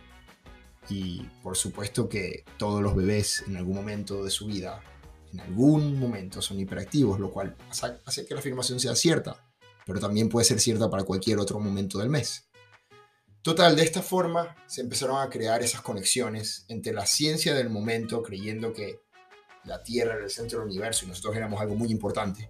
Y 0.89 1.23
por 1.43 1.55
supuesto 1.55 2.09
que 2.09 2.43
todos 2.57 2.81
los 2.81 2.95
bebés 2.95 3.43
en 3.47 3.57
algún 3.57 3.75
momento 3.75 4.23
de 4.23 4.31
su 4.31 4.47
vida, 4.47 4.81
en 5.33 5.39
algún 5.39 5.99
momento 5.99 6.41
son 6.41 6.59
hiperactivos, 6.59 7.19
lo 7.19 7.31
cual 7.31 7.55
hace 8.05 8.25
que 8.25 8.33
la 8.33 8.39
afirmación 8.39 8.79
sea 8.79 8.95
cierta, 8.95 9.43
pero 9.85 9.99
también 9.99 10.29
puede 10.29 10.45
ser 10.45 10.59
cierta 10.59 10.89
para 10.89 11.03
cualquier 11.03 11.39
otro 11.39 11.59
momento 11.59 11.99
del 11.99 12.09
mes. 12.09 12.49
Total, 13.41 13.75
de 13.75 13.83
esta 13.83 14.01
forma 14.01 14.55
se 14.67 14.81
empezaron 14.81 15.21
a 15.21 15.29
crear 15.29 15.63
esas 15.63 15.81
conexiones 15.81 16.65
entre 16.67 16.93
la 16.93 17.05
ciencia 17.05 17.53
del 17.53 17.69
momento, 17.69 18.21
creyendo 18.21 18.73
que 18.73 18.99
la 19.63 19.81
Tierra 19.81 20.15
era 20.15 20.25
el 20.25 20.29
centro 20.29 20.59
del 20.59 20.67
universo 20.67 21.05
y 21.05 21.07
nosotros 21.07 21.35
éramos 21.35 21.61
algo 21.61 21.75
muy 21.75 21.89
importante, 21.89 22.49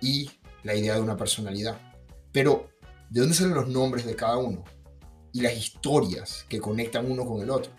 y 0.00 0.30
la 0.62 0.74
idea 0.74 0.94
de 0.94 1.00
una 1.00 1.16
personalidad. 1.16 1.80
Pero, 2.32 2.68
¿de 3.08 3.20
dónde 3.20 3.34
salen 3.34 3.54
los 3.54 3.68
nombres 3.68 4.04
de 4.04 4.16
cada 4.16 4.36
uno? 4.36 4.64
Y 5.32 5.40
las 5.40 5.56
historias 5.56 6.44
que 6.48 6.60
conectan 6.60 7.10
uno 7.10 7.24
con 7.24 7.40
el 7.42 7.50
otro. 7.50 7.72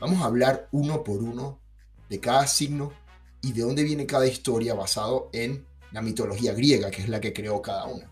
Vamos 0.00 0.22
a 0.22 0.26
hablar 0.26 0.68
uno 0.72 1.04
por 1.04 1.22
uno 1.22 1.60
de 2.08 2.20
cada 2.20 2.46
signo 2.46 2.92
y 3.40 3.52
de 3.52 3.62
dónde 3.62 3.84
viene 3.84 4.06
cada 4.06 4.26
historia 4.26 4.74
basado 4.74 5.30
en 5.32 5.66
la 5.92 6.02
mitología 6.02 6.52
griega, 6.52 6.90
que 6.90 7.02
es 7.02 7.08
la 7.08 7.20
que 7.20 7.32
creó 7.32 7.62
cada 7.62 7.86
una. 7.86 8.10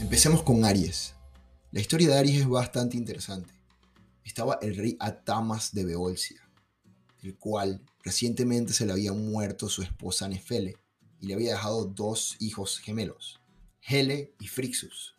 Empecemos 0.00 0.42
con 0.42 0.64
Aries. 0.64 1.14
La 1.70 1.80
historia 1.80 2.08
de 2.08 2.18
Aries 2.18 2.40
es 2.40 2.48
bastante 2.48 2.96
interesante. 2.96 3.54
Estaba 4.24 4.58
el 4.60 4.76
rey 4.76 4.96
Atamas 4.98 5.72
de 5.72 5.84
Beolcia, 5.84 6.40
el 7.22 7.36
cual 7.36 7.82
recientemente 8.02 8.72
se 8.72 8.86
le 8.86 8.92
había 8.92 9.12
muerto 9.12 9.68
su 9.68 9.82
esposa 9.82 10.28
Nefele 10.28 10.76
y 11.20 11.26
le 11.26 11.34
había 11.34 11.52
dejado 11.52 11.84
dos 11.84 12.36
hijos 12.40 12.78
gemelos, 12.78 13.40
Hele 13.82 14.34
y 14.40 14.48
Frixus. 14.48 15.14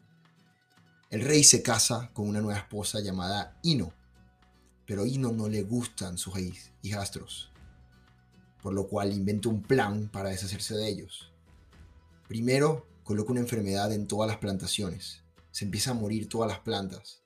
El 1.10 1.22
rey 1.22 1.44
se 1.44 1.62
casa 1.62 2.10
con 2.14 2.28
una 2.28 2.42
nueva 2.42 2.60
esposa 2.60 3.00
llamada 3.00 3.60
Ino, 3.64 3.94
pero 4.86 5.06
Ino 5.06 5.32
no 5.32 5.50
le 5.50 5.64
gustan 5.64 6.18
sus 6.18 6.34
hijastros, 6.82 7.52
por 8.62 8.74
lo 8.74 8.88
cual 8.88 9.14
inventa 9.14 9.50
un 9.50 9.62
plan 9.62 10.10
para 10.10 10.30
deshacerse 10.30 10.76
de 10.76 10.88
ellos. 10.88 11.32
Primero, 12.28 12.88
coloca 13.04 13.32
una 13.32 13.42
enfermedad 13.42 13.92
en 13.92 14.08
todas 14.08 14.30
las 14.30 14.38
plantaciones 14.38 15.22
se 15.52 15.66
empieza 15.66 15.92
a 15.92 15.96
morir 15.96 16.28
todas 16.30 16.50
las 16.50 16.60
plantas. 16.60 17.22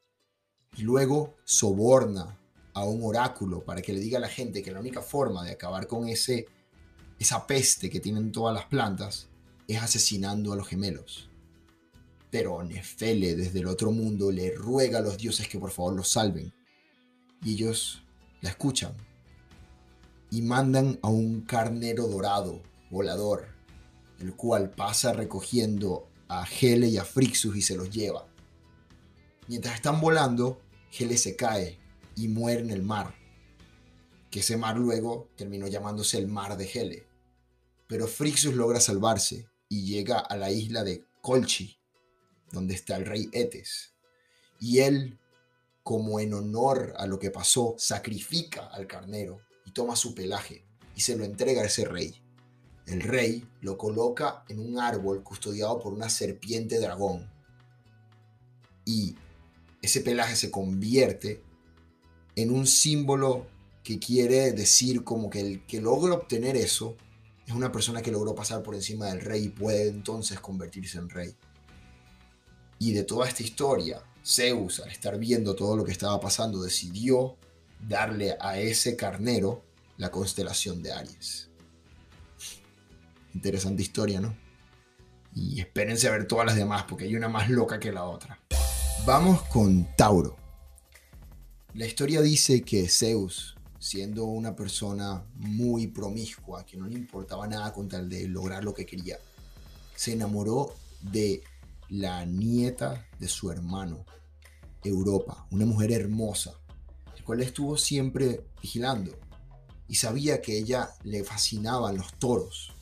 Y 0.76 0.82
luego 0.82 1.36
soborna 1.46 2.38
a 2.74 2.84
un 2.84 3.02
oráculo 3.04 3.64
para 3.64 3.82
que 3.82 3.94
le 3.94 4.00
diga 4.00 4.18
a 4.18 4.22
la 4.22 4.28
gente 4.28 4.62
que 4.62 4.72
la 4.72 4.80
única 4.80 5.02
forma 5.02 5.44
de 5.46 5.52
acabar 5.52 5.88
con 5.88 6.10
ese, 6.10 6.48
esa 7.20 7.48
peste 7.48 7.90
que 7.90 8.00
tienen 8.00 8.32
todas 8.32 8.54
las 8.54 8.66
plantas 8.66 9.30
es 9.68 9.82
asesinando 9.82 10.54
a 10.54 10.56
los 10.56 10.68
gemelos. 10.68 11.30
Pero 12.30 12.64
Nefele 12.64 13.36
desde 13.36 13.60
el 13.60 13.68
otro 13.68 13.92
mundo 13.92 14.32
le 14.32 14.54
ruega 14.54 15.00
a 15.00 15.02
los 15.02 15.18
dioses 15.18 15.48
que 15.48 15.60
por 15.60 15.72
favor 15.72 15.96
los 15.96 16.10
salven. 16.10 16.54
Y 17.44 17.54
ellos 17.54 18.04
la 18.42 18.50
escuchan. 18.50 18.94
Y 20.32 20.42
mandan 20.42 21.00
a 21.02 21.08
un 21.08 21.42
carnero 21.42 22.08
dorado, 22.08 22.62
volador, 22.90 23.48
el 24.20 24.36
cual 24.36 24.72
pasa 24.72 25.14
recogiendo 25.14 26.10
a 26.28 26.46
Hele 26.46 26.88
y 26.88 26.98
a 26.98 27.06
Frixus 27.06 27.56
y 27.56 27.62
se 27.62 27.78
los 27.78 27.90
lleva. 27.90 28.28
Mientras 29.48 29.76
están 29.76 30.02
volando, 30.02 30.60
Hele 30.92 31.18
se 31.18 31.36
cae 31.36 31.78
y 32.16 32.28
muere 32.28 32.62
en 32.62 32.72
el 32.72 32.82
mar, 32.82 33.16
que 34.36 34.42
ese 34.42 34.58
mar 34.58 34.76
luego 34.76 35.30
terminó 35.38 35.66
llamándose 35.66 36.18
el 36.18 36.28
mar 36.28 36.58
de 36.58 36.66
Hele. 36.66 37.08
Pero 37.88 38.06
Frixus 38.06 38.54
logra 38.54 38.82
salvarse 38.82 39.48
y 39.70 39.86
llega 39.86 40.20
a 40.20 40.36
la 40.36 40.52
isla 40.52 40.84
de 40.84 41.06
Colchi, 41.22 41.80
donde 42.52 42.74
está 42.74 42.98
el 42.98 43.06
rey 43.06 43.30
Etes. 43.32 43.94
Y 44.60 44.80
él, 44.80 45.18
como 45.84 46.20
en 46.20 46.34
honor 46.34 46.96
a 46.98 47.08
lo 47.08 47.18
que 47.18 47.32
pasó, 47.32 47.76
sacrifica 47.78 48.66
al 48.66 48.88
carnero 48.88 49.40
y 49.66 49.72
toma 49.72 49.96
su 49.96 50.14
pelaje 50.14 50.66
y 50.98 51.00
se 51.00 51.16
lo 51.16 51.24
entrega 51.24 51.62
a 51.62 51.68
ese 51.68 51.86
rey. 51.86 52.22
El 52.88 53.04
rey 53.04 53.48
lo 53.62 53.78
coloca 53.78 54.44
en 54.50 54.60
un 54.60 54.80
árbol 54.80 55.24
custodiado 55.24 55.80
por 55.80 55.94
una 55.94 56.10
serpiente 56.10 56.78
dragón. 56.82 57.32
Y 58.84 59.16
ese 59.82 60.02
pelaje 60.02 60.36
se 60.36 60.52
convierte 60.52 61.42
en 62.36 62.52
un 62.52 62.68
símbolo 62.68 63.55
que 63.86 64.00
quiere 64.00 64.52
decir 64.52 65.04
como 65.04 65.30
que 65.30 65.40
el 65.40 65.66
que 65.68 65.80
logra 65.80 66.16
obtener 66.16 66.58
eso 66.58 66.98
es 67.46 67.54
una 67.54 67.72
persona 67.72 68.02
que 68.02 68.12
logró 68.12 68.34
pasar 68.34 68.64
por 68.64 68.74
encima 68.74 69.06
del 69.06 69.22
rey 69.22 69.44
y 69.44 69.50
puede 69.50 69.90
entonces 69.90 70.40
convertirse 70.40 70.98
en 70.98 71.08
rey. 71.08 71.36
Y 72.80 72.94
de 72.94 73.04
toda 73.04 73.28
esta 73.28 73.44
historia, 73.44 74.02
Zeus, 74.26 74.80
al 74.80 74.90
estar 74.90 75.20
viendo 75.20 75.56
todo 75.56 75.78
lo 75.78 75.86
que 75.86 75.92
estaba 75.92 76.20
pasando, 76.20 76.64
decidió 76.64 77.38
darle 77.80 78.36
a 78.42 78.58
ese 78.58 78.96
carnero 78.96 79.64
la 79.98 80.10
constelación 80.10 80.82
de 80.82 80.92
Aries. 80.92 81.52
Interesante 83.36 83.84
historia, 83.84 84.20
¿no? 84.20 84.36
Y 85.36 85.60
espérense 85.60 86.08
a 86.08 86.12
ver 86.12 86.28
todas 86.28 86.48
las 86.48 86.56
demás 86.56 86.86
porque 86.90 87.04
hay 87.04 87.16
una 87.16 87.30
más 87.30 87.52
loca 87.52 87.80
que 87.80 87.92
la 87.92 88.06
otra. 88.06 88.40
Vamos 89.06 89.44
con 89.44 89.96
Tauro. 89.96 90.38
La 91.76 91.86
historia 91.86 92.22
dice 92.22 92.64
que 92.64 92.90
Zeus, 92.90 93.55
siendo 93.86 94.26
una 94.26 94.56
persona 94.56 95.24
muy 95.36 95.88
promiscua, 95.88 96.66
que 96.66 96.78
no 96.78 96.88
le 96.88 96.96
importaba 96.96 97.48
nada 97.48 97.74
con 97.74 97.88
tal 97.88 98.10
de 98.10 98.28
lograr 98.28 98.64
lo 98.64 98.74
que 98.74 98.86
quería, 98.86 99.20
se 99.96 100.14
enamoró 100.14 100.74
de 101.02 101.44
la 101.90 102.26
nieta 102.26 103.08
de 103.20 103.28
su 103.28 103.52
hermano, 103.52 104.06
Europa, 104.84 105.46
una 105.52 105.66
mujer 105.66 105.92
hermosa, 105.92 106.54
el 107.16 107.24
cual 107.24 107.42
estuvo 107.42 107.78
siempre 107.78 108.46
vigilando 108.62 109.12
y 109.88 109.96
sabía 109.96 110.42
que 110.42 110.58
ella 110.58 110.90
le 111.04 111.24
fascinaban 111.24 111.98
los 111.98 112.14
toros 112.14 112.76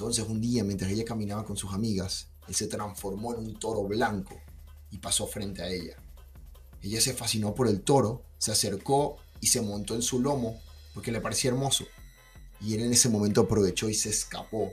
entonces 0.00 0.26
un 0.26 0.40
día, 0.40 0.64
mientras 0.64 0.90
ella 0.90 1.04
caminaba 1.04 1.44
con 1.44 1.58
sus 1.58 1.74
amigas, 1.74 2.28
él 2.48 2.54
se 2.54 2.68
transformó 2.68 3.34
en 3.34 3.40
un 3.40 3.58
toro 3.58 3.82
blanco 3.82 4.34
y 4.90 4.96
pasó 4.96 5.26
frente 5.26 5.62
a 5.62 5.68
ella. 5.68 5.94
Ella 6.80 7.02
se 7.02 7.12
fascinó 7.12 7.54
por 7.54 7.68
el 7.68 7.82
toro, 7.82 8.22
se 8.38 8.50
acercó 8.50 9.18
y 9.40 9.46
se 9.46 9.60
montó 9.60 9.94
en 9.94 10.02
su 10.02 10.20
lomo 10.20 10.60
porque 10.94 11.12
le 11.12 11.20
parecía 11.20 11.50
hermoso. 11.50 11.84
Y 12.60 12.74
él 12.74 12.82
en 12.82 12.92
ese 12.92 13.08
momento 13.08 13.42
aprovechó 13.42 13.88
y 13.88 13.94
se 13.94 14.10
escapó, 14.10 14.72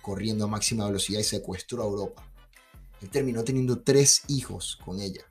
corriendo 0.00 0.44
a 0.44 0.48
máxima 0.48 0.86
velocidad 0.86 1.20
y 1.20 1.24
secuestró 1.24 1.82
a 1.82 1.86
Europa. 1.86 2.26
Él 3.02 3.10
terminó 3.10 3.44
teniendo 3.44 3.80
tres 3.80 4.22
hijos 4.28 4.78
con 4.84 5.00
ella. 5.00 5.22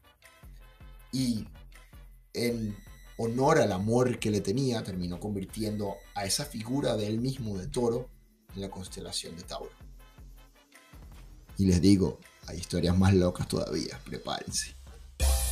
Y 1.12 1.48
en 2.34 2.78
honor 3.18 3.60
al 3.60 3.72
amor 3.72 4.20
que 4.20 4.30
le 4.30 4.42
tenía, 4.42 4.84
terminó 4.84 5.20
convirtiendo 5.20 5.96
a 6.14 6.26
esa 6.26 6.46
figura 6.46 6.96
de 6.96 7.08
él 7.08 7.20
mismo 7.20 7.58
de 7.58 7.68
toro 7.68 8.10
en 8.54 8.62
la 8.62 8.70
constelación 8.70 9.36
de 9.36 9.44
Tauro. 9.44 9.72
Y 11.58 11.66
les 11.66 11.82
digo, 11.82 12.20
hay 12.48 12.60
historias 12.60 12.98
más 12.98 13.14
locas 13.14 13.48
todavía, 13.48 14.00
prepárense. 14.04 14.76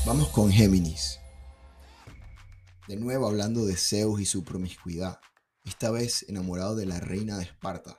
Vamos 0.05 0.27
con 0.29 0.51
Géminis. 0.51 1.22
De 2.87 2.97
nuevo 2.97 3.27
hablando 3.27 3.65
de 3.65 3.77
Zeus 3.77 4.19
y 4.19 4.25
su 4.25 4.43
promiscuidad. 4.43 5.21
Esta 5.63 5.89
vez 5.89 6.25
enamorado 6.27 6.75
de 6.75 6.85
la 6.85 6.99
reina 6.99 7.37
de 7.37 7.45
Esparta, 7.45 7.97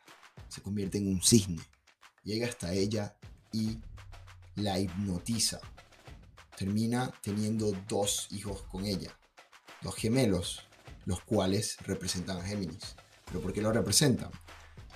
se 0.48 0.60
convierte 0.60 0.98
en 0.98 1.08
un 1.08 1.22
cisne. 1.22 1.62
Llega 2.22 2.46
hasta 2.46 2.74
ella 2.74 3.16
y 3.50 3.78
la 4.56 4.78
hipnotiza. 4.78 5.60
Termina 6.58 7.10
teniendo 7.22 7.72
dos 7.88 8.28
hijos 8.30 8.62
con 8.64 8.84
ella, 8.84 9.18
dos 9.80 9.94
gemelos, 9.94 10.66
los 11.06 11.22
cuales 11.22 11.78
representan 11.86 12.36
a 12.36 12.44
Géminis. 12.44 12.94
¿Pero 13.24 13.40
por 13.40 13.54
qué 13.54 13.62
lo 13.62 13.72
representan? 13.72 14.30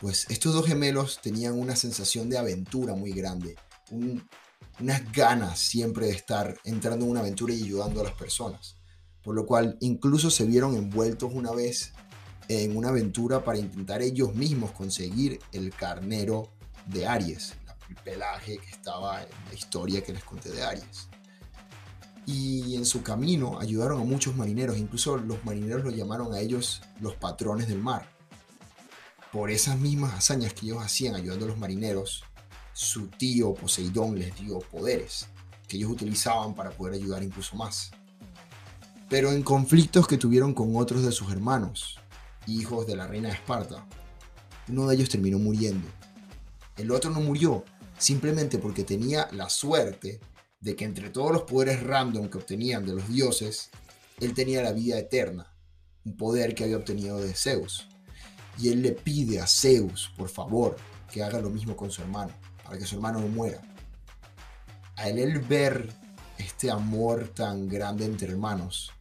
Pues 0.03 0.27
estos 0.29 0.53
dos 0.53 0.67
gemelos 0.67 1.19
tenían 1.23 1.59
una 1.59 1.77
sensación 1.77 2.29
de 2.29 2.37
aventura 2.37 2.95
muy 2.95 3.13
grande, 3.13 3.57
unas 3.91 5.13
ganas 5.13 5.59
siempre 5.59 6.09
de 6.09 6.13
estar 6.13 6.61
entrando 6.65 7.07
en 7.07 7.11
una 7.11 7.21
aventura 7.21 7.55
y 7.55 7.63
ayudando 7.63 8.03
a 8.03 8.05
las 8.05 8.15
personas. 8.15 8.78
Por 9.29 9.35
lo 9.35 9.45
cual 9.45 9.77
incluso 9.81 10.31
se 10.31 10.47
vieron 10.47 10.75
envueltos 10.75 11.31
una 11.35 11.53
vez 11.53 11.93
en 12.49 12.75
una 12.75 12.89
aventura 12.89 13.45
para 13.45 13.59
intentar 13.59 14.01
ellos 14.01 14.35
mismos 14.35 14.71
conseguir 14.71 15.39
el 15.53 15.69
carnero 15.75 16.49
de 16.87 17.07
Aries, 17.07 17.53
el 17.91 17.97
pelaje 17.97 18.57
que 18.57 18.71
estaba 18.71 19.23
en 19.23 19.29
la 19.47 19.53
historia 19.53 20.03
que 20.03 20.15
les 20.15 20.25
conté 20.25 20.49
de 20.49 20.63
Aries. 20.63 21.11
Y 22.25 22.75
en 22.75 22.87
su 22.87 23.03
camino 23.03 23.59
ayudaron 23.61 24.01
a 24.01 24.05
muchos 24.05 24.35
marineros, 24.35 24.79
incluso 24.79 25.19
los 25.19 25.45
marineros 25.45 25.85
lo 25.85 25.91
llamaron 25.91 26.33
a 26.33 26.41
ellos 26.41 26.81
los 26.99 27.15
patrones 27.17 27.69
del 27.69 27.83
mar. 27.83 28.09
Por 29.31 29.51
esas 29.51 29.79
mismas 29.79 30.15
hazañas 30.15 30.55
que 30.55 30.65
ellos 30.65 30.83
hacían 30.83 31.17
ayudando 31.17 31.45
a 31.45 31.49
los 31.49 31.59
marineros, 31.59 32.25
su 32.73 33.09
tío 33.09 33.53
Poseidón 33.53 34.19
les 34.19 34.35
dio 34.41 34.61
poderes 34.61 35.27
que 35.69 35.77
ellos 35.77 35.91
utilizaban 35.91 36.55
para 36.55 36.71
poder 36.71 36.95
ayudar 36.95 37.23
incluso 37.23 37.57
más. 37.57 37.91
Pero 39.09 39.33
en 39.33 39.43
conflictos 39.43 40.07
que 40.07 40.19
tuvieron 40.19 40.55
con 40.55 40.77
otros 40.77 41.05
de 41.05 41.13
sus 41.13 41.31
hermanos, 41.33 41.99
hijos 42.47 42.87
de 42.87 42.97
la 42.97 43.07
reina 43.07 43.29
de 43.29 43.35
Esparta, 43.35 43.87
uno 44.69 44.87
de 44.87 44.97
ellos 44.97 45.09
terminó 45.09 45.39
muriendo 45.39 45.89
el 46.79 46.93
otro 46.93 47.11
no 47.11 47.21
murió 47.21 47.65
simplemente 47.99 48.59
porque 48.59 48.85
tenía 48.85 49.29
la 49.33 49.51
suerte 49.51 50.21
de 50.61 50.77
que 50.77 50.85
entre 50.85 51.11
todos 51.11 51.33
los 51.33 51.43
poderes 51.43 51.83
random 51.83 52.29
que 52.29 52.39
obtenían 52.39 52.87
de 52.87 52.95
los 52.95 53.09
dioses, 53.09 53.71
él 54.21 54.33
tenía 54.33 54.63
la 54.63 54.73
vida 54.73 54.97
eterna, 54.97 55.53
un 56.05 56.17
poder 56.17 56.55
que 56.55 56.65
había 56.65 56.77
obtenido 56.77 57.21
de 57.21 57.35
Zeus. 57.35 57.89
Y 58.59 58.69
él 58.69 58.83
le 58.83 58.93
pide 58.93 59.41
a 59.41 59.47
Zeus, 59.47 60.13
por 60.17 60.29
favor, 60.29 60.77
que 61.13 61.23
haga 61.23 61.41
lo 61.41 61.51
mismo 61.51 61.77
con 61.77 61.91
su 61.91 62.03
hermano, 62.03 62.33
para 62.65 62.79
que 62.79 62.87
su 62.87 62.97
hermano 62.97 63.21
no 63.21 63.29
muera. 63.29 63.61
A 64.97 65.09
él, 65.09 65.19
el 65.19 65.41
ver 65.41 65.93
este 66.39 66.71
amor 66.71 67.29
tan 67.29 67.69
grande 67.69 68.05
entre 68.05 68.31
hermanos, 68.31 68.93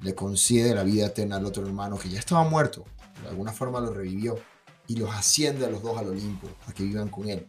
le 0.00 0.14
concede 0.14 0.74
la 0.74 0.82
vida 0.82 1.06
eterna 1.06 1.36
al 1.36 1.46
otro 1.46 1.66
hermano 1.66 1.98
que 1.98 2.08
ya 2.08 2.18
estaba 2.18 2.48
muerto, 2.48 2.84
de 3.22 3.28
alguna 3.28 3.52
forma 3.52 3.80
lo 3.80 3.92
revivió 3.92 4.38
y 4.86 4.96
los 4.96 5.14
asciende 5.14 5.66
a 5.66 5.70
los 5.70 5.82
dos 5.82 5.98
al 5.98 6.08
Olimpo, 6.08 6.48
a 6.66 6.72
que 6.72 6.84
vivan 6.84 7.08
con 7.08 7.28
él. 7.28 7.46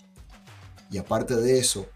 Y 0.90 0.98
aparte 0.98 1.36
de 1.36 1.60
eso, 1.60 1.88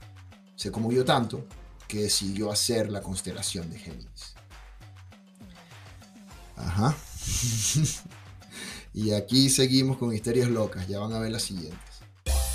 se 0.56 0.72
conmovió 0.72 1.06
tanto 1.06 1.46
que 1.88 2.04
decidió 2.04 2.52
hacer 2.52 2.90
la 2.90 3.02
constelación 3.02 3.70
de 3.70 3.80
Géminis. 3.80 4.36
Ajá. 6.56 6.96
y 8.94 9.14
aquí 9.14 9.50
seguimos 9.50 9.98
con 9.98 10.14
historias 10.14 10.50
locas, 10.50 10.88
ya 10.88 11.00
van 11.00 11.14
a 11.14 11.20
ver 11.20 11.32
las 11.32 11.44
siguientes. 11.44 11.80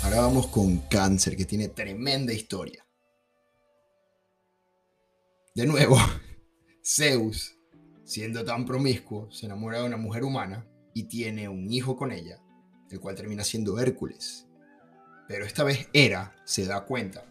Ahora 0.03 0.21
vamos 0.21 0.47
con 0.47 0.77
Cáncer, 0.77 1.35
que 1.35 1.45
tiene 1.45 1.67
tremenda 1.67 2.31
historia. 2.31 2.85
De 5.53 5.65
nuevo, 5.65 5.97
Zeus, 6.85 7.56
siendo 8.07 8.45
tan 8.45 8.65
promiscuo, 8.65 9.29
se 9.29 9.47
enamora 9.47 9.79
de 9.79 9.85
una 9.85 9.97
mujer 9.97 10.23
humana 10.23 10.65
y 10.93 11.03
tiene 11.03 11.49
un 11.49 11.69
hijo 11.69 11.97
con 11.97 12.13
ella, 12.13 12.39
el 12.89 13.01
cual 13.01 13.15
termina 13.15 13.43
siendo 13.43 13.77
Hércules. 13.79 14.47
Pero 15.27 15.45
esta 15.45 15.65
vez 15.65 15.89
Hera 15.91 16.33
se 16.45 16.65
da 16.65 16.85
cuenta 16.85 17.25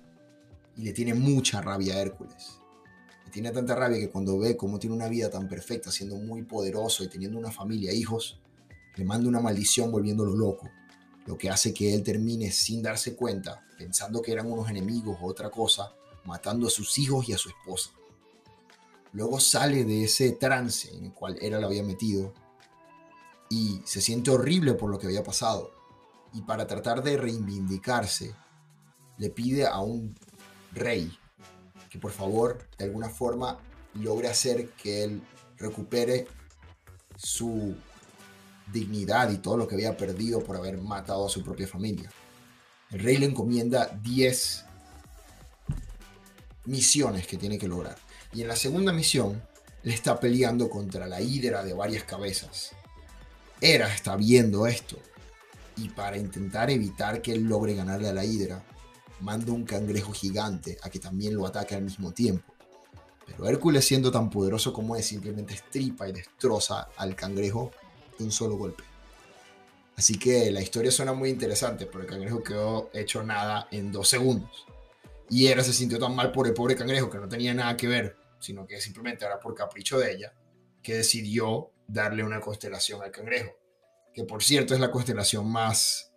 y 0.76 0.82
le 0.82 0.92
tiene 0.92 1.14
mucha 1.14 1.62
rabia 1.62 1.94
a 1.94 2.00
Hércules. 2.02 2.60
Le 3.24 3.30
tiene 3.30 3.52
tanta 3.52 3.74
rabia 3.74 3.98
que 3.98 4.10
cuando 4.10 4.38
ve 4.38 4.54
cómo 4.54 4.78
tiene 4.78 4.94
una 4.94 5.08
vida 5.08 5.30
tan 5.30 5.48
perfecta, 5.48 5.90
siendo 5.90 6.16
muy 6.16 6.42
poderoso 6.42 7.02
y 7.02 7.08
teniendo 7.08 7.38
una 7.38 7.50
familia, 7.50 7.94
hijos, 7.94 8.38
le 8.96 9.04
manda 9.06 9.30
una 9.30 9.40
maldición 9.40 9.90
volviéndolo 9.90 10.36
loco. 10.36 10.68
Lo 11.24 11.38
que 11.38 11.48
hace 11.48 11.72
que 11.72 11.94
él 11.94 12.02
termine 12.02 12.52
sin 12.52 12.82
darse 12.82 13.16
cuenta, 13.16 13.64
pensando 13.78 14.20
que 14.20 14.32
eran 14.32 14.52
unos 14.52 14.68
enemigos 14.68 15.16
o 15.22 15.26
otra 15.26 15.50
cosa, 15.50 15.94
matando 16.26 16.66
a 16.66 16.70
sus 16.70 16.98
hijos 16.98 17.26
y 17.30 17.32
a 17.32 17.38
su 17.38 17.48
esposa. 17.48 17.92
Luego 19.16 19.40
sale 19.40 19.86
de 19.86 20.04
ese 20.04 20.32
trance 20.32 20.94
en 20.94 21.06
el 21.06 21.12
cual 21.14 21.38
Hera 21.40 21.58
lo 21.58 21.68
había 21.68 21.82
metido 21.82 22.34
y 23.48 23.80
se 23.86 24.02
siente 24.02 24.30
horrible 24.30 24.74
por 24.74 24.90
lo 24.90 24.98
que 24.98 25.06
había 25.06 25.24
pasado. 25.24 25.72
Y 26.34 26.42
para 26.42 26.66
tratar 26.66 27.02
de 27.02 27.16
reivindicarse, 27.16 28.34
le 29.16 29.30
pide 29.30 29.66
a 29.66 29.80
un 29.80 30.14
rey 30.72 31.18
que 31.88 31.98
por 31.98 32.10
favor 32.10 32.68
de 32.76 32.84
alguna 32.84 33.08
forma 33.08 33.56
logre 33.94 34.28
hacer 34.28 34.72
que 34.72 35.04
él 35.04 35.22
recupere 35.56 36.26
su 37.16 37.74
dignidad 38.70 39.30
y 39.30 39.38
todo 39.38 39.56
lo 39.56 39.66
que 39.66 39.76
había 39.76 39.96
perdido 39.96 40.44
por 40.44 40.56
haber 40.56 40.76
matado 40.76 41.24
a 41.24 41.30
su 41.30 41.42
propia 41.42 41.66
familia. 41.66 42.12
El 42.90 43.00
rey 43.00 43.16
le 43.16 43.24
encomienda 43.24 43.86
10 44.02 44.66
misiones 46.66 47.26
que 47.26 47.38
tiene 47.38 47.56
que 47.56 47.66
lograr. 47.66 48.05
Y 48.36 48.42
en 48.42 48.48
la 48.48 48.56
segunda 48.56 48.92
misión, 48.92 49.42
le 49.82 49.94
está 49.94 50.20
peleando 50.20 50.68
contra 50.68 51.06
la 51.06 51.22
hidra 51.22 51.64
de 51.64 51.72
varias 51.72 52.04
cabezas, 52.04 52.72
Hera 53.62 53.90
está 53.94 54.14
viendo 54.14 54.66
esto 54.66 54.98
y 55.78 55.88
para 55.88 56.18
intentar 56.18 56.70
evitar 56.70 57.22
que 57.22 57.32
él 57.32 57.44
logre 57.44 57.74
ganarle 57.74 58.10
a 58.10 58.12
la 58.12 58.26
hidra, 58.26 58.62
manda 59.20 59.52
un 59.52 59.64
cangrejo 59.64 60.12
gigante 60.12 60.76
a 60.82 60.90
que 60.90 60.98
también 60.98 61.34
lo 61.34 61.46
ataque 61.46 61.76
al 61.76 61.82
mismo 61.84 62.12
tiempo. 62.12 62.52
Pero 63.24 63.48
Hércules 63.48 63.86
siendo 63.86 64.10
tan 64.10 64.28
poderoso 64.28 64.70
como 64.70 64.96
es, 64.96 65.06
simplemente 65.06 65.54
estripa 65.54 66.06
y 66.06 66.12
destroza 66.12 66.88
al 66.98 67.16
cangrejo 67.16 67.70
de 68.18 68.24
un 68.24 68.32
solo 68.32 68.58
golpe. 68.58 68.84
Así 69.96 70.18
que 70.18 70.50
la 70.50 70.60
historia 70.60 70.90
suena 70.90 71.14
muy 71.14 71.30
interesante, 71.30 71.86
pero 71.86 72.02
el 72.02 72.06
cangrejo 72.06 72.42
quedó 72.42 72.90
hecho 72.92 73.22
nada 73.22 73.66
en 73.70 73.90
dos 73.90 74.10
segundos. 74.10 74.66
Y 75.30 75.46
Hera 75.46 75.64
se 75.64 75.72
sintió 75.72 75.98
tan 75.98 76.14
mal 76.14 76.32
por 76.32 76.46
el 76.46 76.52
pobre 76.52 76.76
cangrejo 76.76 77.08
que 77.08 77.16
no 77.16 77.28
tenía 77.28 77.54
nada 77.54 77.78
que 77.78 77.88
ver, 77.88 78.25
sino 78.38 78.66
que 78.66 78.80
simplemente 78.80 79.24
era 79.24 79.40
por 79.40 79.54
capricho 79.54 79.98
de 79.98 80.12
ella, 80.12 80.34
que 80.82 80.96
decidió 80.96 81.72
darle 81.86 82.24
una 82.24 82.40
constelación 82.40 83.02
al 83.02 83.10
cangrejo, 83.10 83.52
que 84.12 84.24
por 84.24 84.42
cierto 84.42 84.74
es 84.74 84.80
la 84.80 84.90
constelación 84.90 85.50
más, 85.50 86.12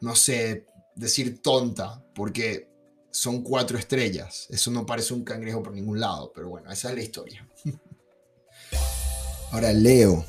no 0.00 0.14
sé, 0.16 0.66
decir 0.94 1.40
tonta, 1.42 2.04
porque 2.14 2.68
son 3.10 3.42
cuatro 3.42 3.78
estrellas. 3.78 4.46
Eso 4.50 4.70
no 4.70 4.86
parece 4.86 5.14
un 5.14 5.24
cangrejo 5.24 5.62
por 5.62 5.72
ningún 5.72 6.00
lado, 6.00 6.32
pero 6.34 6.48
bueno, 6.48 6.70
esa 6.70 6.90
es 6.90 6.94
la 6.94 7.02
historia. 7.02 7.48
Ahora 9.52 9.72
Leo, 9.72 10.24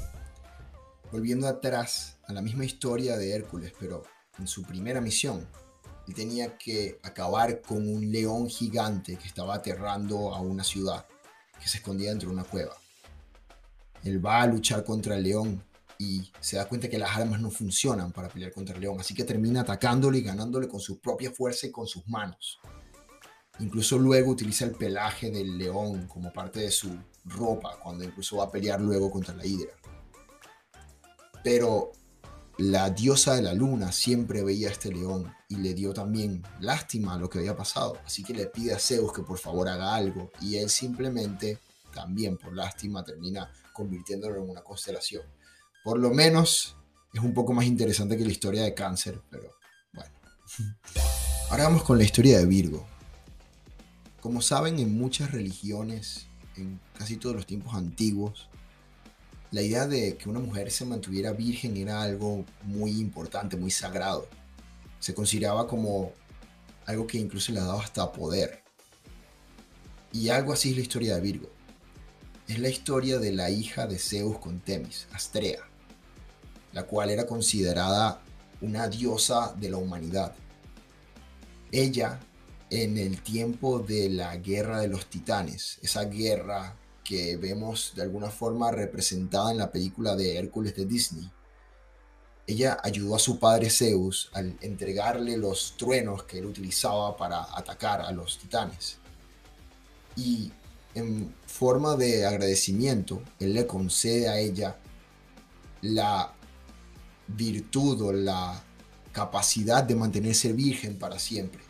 volviendo 1.12 1.48
atrás 1.48 2.18
a 2.26 2.34
la 2.34 2.42
misma 2.42 2.66
historia 2.66 3.18
de 3.18 3.34
Hércules, 3.34 3.74
pero 3.80 4.04
en 4.40 4.48
su 4.48 4.64
primera 4.64 5.00
misión, 5.02 5.48
tenía 6.14 6.58
que 6.58 7.00
acabar 7.04 7.62
con 7.62 7.88
un 7.88 8.12
león 8.12 8.50
gigante 8.50 9.18
que 9.18 9.28
estaba 9.28 9.56
aterrando 9.56 10.34
a 10.34 10.42
una 10.42 10.64
ciudad 10.64 11.06
que 11.60 11.68
se 11.68 11.78
escondía 11.78 12.10
dentro 12.10 12.30
de 12.30 12.36
una 12.36 12.44
cueva. 12.44 12.76
Él 14.04 14.24
va 14.26 14.42
a 14.42 14.48
luchar 14.48 14.84
contra 14.84 15.16
el 15.16 15.24
león 15.24 15.64
y 15.98 16.32
se 16.40 16.58
da 16.58 16.68
cuenta 16.68 16.90
que 16.90 16.98
las 16.98 17.16
armas 17.16 17.40
no 17.40 17.52
funcionan 17.52 18.12
para 18.12 18.28
pelear 18.28 18.52
contra 18.52 18.76
el 18.76 18.82
león, 18.82 19.00
así 19.00 19.14
que 19.14 19.24
termina 19.24 19.62
atacándole 19.62 20.18
y 20.18 20.24
ganándole 20.24 20.68
con 20.68 20.80
su 20.80 21.00
propia 21.00 21.32
fuerza 21.32 21.68
y 21.68 21.72
con 21.72 21.86
sus 21.86 22.08
manos. 22.08 22.60
Incluso 23.60 24.00
luego 24.00 24.32
utiliza 24.32 24.66
el 24.66 24.72
pelaje 24.72 25.30
del 25.30 25.60
león 25.60 26.08
como 26.08 26.34
parte 26.34 26.62
de 26.62 26.72
su 26.72 26.98
ropa 27.26 27.78
cuando 27.84 28.04
incluso 28.04 28.38
va 28.38 28.46
a 28.46 28.52
pelear 28.52 28.82
luego 28.82 29.12
contra 29.12 29.36
la 29.36 29.46
hidra. 29.46 29.74
Pero 31.44 31.92
la 32.62 32.92
diosa 32.92 33.34
de 33.34 33.42
la 33.42 33.56
luna 33.56 33.92
siempre 33.92 34.44
veía 34.44 34.70
a 34.70 34.72
este 34.72 34.92
león 34.92 35.34
y 35.50 35.56
le 35.56 35.74
dio 35.74 35.94
también 35.94 36.44
lástima 36.60 37.16
a 37.16 37.18
lo 37.18 37.28
que 37.28 37.40
había 37.40 37.56
pasado, 37.58 37.98
así 38.06 38.24
que 38.24 38.36
le 38.36 38.46
pide 38.46 38.72
a 38.72 38.78
Zeus 38.78 39.12
que 39.12 39.24
por 39.24 39.40
favor 39.40 39.68
haga 39.68 39.96
algo 39.96 40.32
y 40.40 40.58
él 40.58 40.70
simplemente 40.70 41.58
también 41.92 42.38
por 42.38 42.54
lástima 42.54 43.04
termina 43.04 43.52
convirtiéndolo 43.74 44.44
en 44.44 44.50
una 44.52 44.62
constelación. 44.62 45.24
Por 45.84 45.98
lo 45.98 46.12
menos 46.12 46.78
es 47.12 47.22
un 47.22 47.34
poco 47.34 47.52
más 47.52 47.66
interesante 47.66 48.16
que 48.16 48.26
la 48.26 48.32
historia 48.32 48.62
de 48.62 48.76
cáncer, 48.76 49.20
pero 49.32 49.56
bueno. 49.92 50.14
Ahora 51.50 51.64
vamos 51.64 51.84
con 51.84 51.98
la 51.98 52.04
historia 52.04 52.38
de 52.38 52.46
Virgo. 52.46 52.86
Como 54.20 54.40
saben, 54.40 54.78
en 54.78 54.96
muchas 54.96 55.32
religiones, 55.32 56.28
en 56.56 56.80
casi 56.96 57.18
todos 57.18 57.36
los 57.36 57.48
tiempos 57.48 57.74
antiguos, 57.74 58.51
la 59.52 59.62
idea 59.62 59.88
de 59.88 60.18
que 60.18 60.30
una 60.30 60.40
mujer 60.40 60.72
se 60.72 60.86
mantuviera 60.86 61.32
virgen 61.32 61.78
era 61.78 62.02
algo 62.02 62.46
muy 62.64 62.92
importante, 63.00 63.58
muy 63.58 63.72
sagrado. 63.72 64.28
Se 65.00 65.14
consideraba 65.14 65.68
como 65.68 66.14
algo 66.86 67.08
que 67.08 67.18
incluso 67.18 67.52
le 67.52 67.60
daba 67.60 67.82
hasta 67.82 68.12
poder. 68.12 68.64
Y 70.14 70.30
algo 70.30 70.54
así 70.54 70.72
es 70.72 70.76
la 70.76 70.82
historia 70.82 71.16
de 71.16 71.22
Virgo 71.22 71.62
es 72.52 72.60
la 72.60 72.68
historia 72.68 73.18
de 73.18 73.32
la 73.32 73.50
hija 73.50 73.88
de 73.88 73.98
Zeus 73.98 74.38
con 74.40 74.60
Temis, 74.60 75.08
Astrea, 75.14 75.62
la 76.74 76.84
cual 76.84 77.10
era 77.10 77.26
considerada 77.26 78.22
una 78.60 78.90
diosa 78.90 79.56
de 79.58 79.70
la 79.70 79.78
humanidad. 79.78 80.36
Ella, 81.72 82.20
en 82.70 82.98
el 82.98 83.22
tiempo 83.22 83.80
de 83.80 84.10
la 84.10 84.36
guerra 84.36 84.82
de 84.82 84.90
los 84.90 85.06
titanes, 85.06 85.80
esa 85.82 86.04
guerra 86.04 86.76
que 87.04 87.38
vemos 87.38 87.94
de 87.96 88.04
alguna 88.04 88.30
forma 88.30 88.72
representada 88.72 89.52
en 89.52 89.58
la 89.58 89.72
película 89.72 90.16
de 90.16 90.38
Hércules 90.38 90.76
de 90.76 90.86
Disney. 90.86 91.30
Ella 92.48 92.78
ayudó 92.84 93.16
a 93.16 93.20
su 93.20 93.40
padre 93.40 93.70
Zeus 93.70 94.30
al 94.34 94.58
entregarle 94.62 95.38
los 95.38 95.76
truenos 95.78 96.24
que 96.24 96.40
él 96.40 96.46
utilizaba 96.46 97.16
para 97.16 97.44
atacar 97.56 98.02
a 98.02 98.12
los 98.12 98.38
titanes. 98.38 98.98
Y 100.16 100.52
en 100.94 101.34
forma 101.46 101.96
de 101.96 102.26
agradecimiento, 102.26 103.22
él 103.40 103.54
le 103.54 103.66
concede 103.66 104.28
a 104.28 104.40
ella 104.40 104.78
la 105.82 106.34
virtud 107.28 108.02
o 108.02 108.12
la 108.12 108.62
capacidad 109.12 109.84
de 109.84 109.96
mantenerse 109.96 110.54
virgen 110.54 110.98
para 110.98 111.20
siempre. 111.20 111.62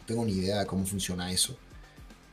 No 0.00 0.06
tengo 0.06 0.24
ni 0.24 0.32
idea 0.32 0.60
de 0.60 0.66
cómo 0.66 0.86
funciona 0.86 1.30
eso, 1.30 1.56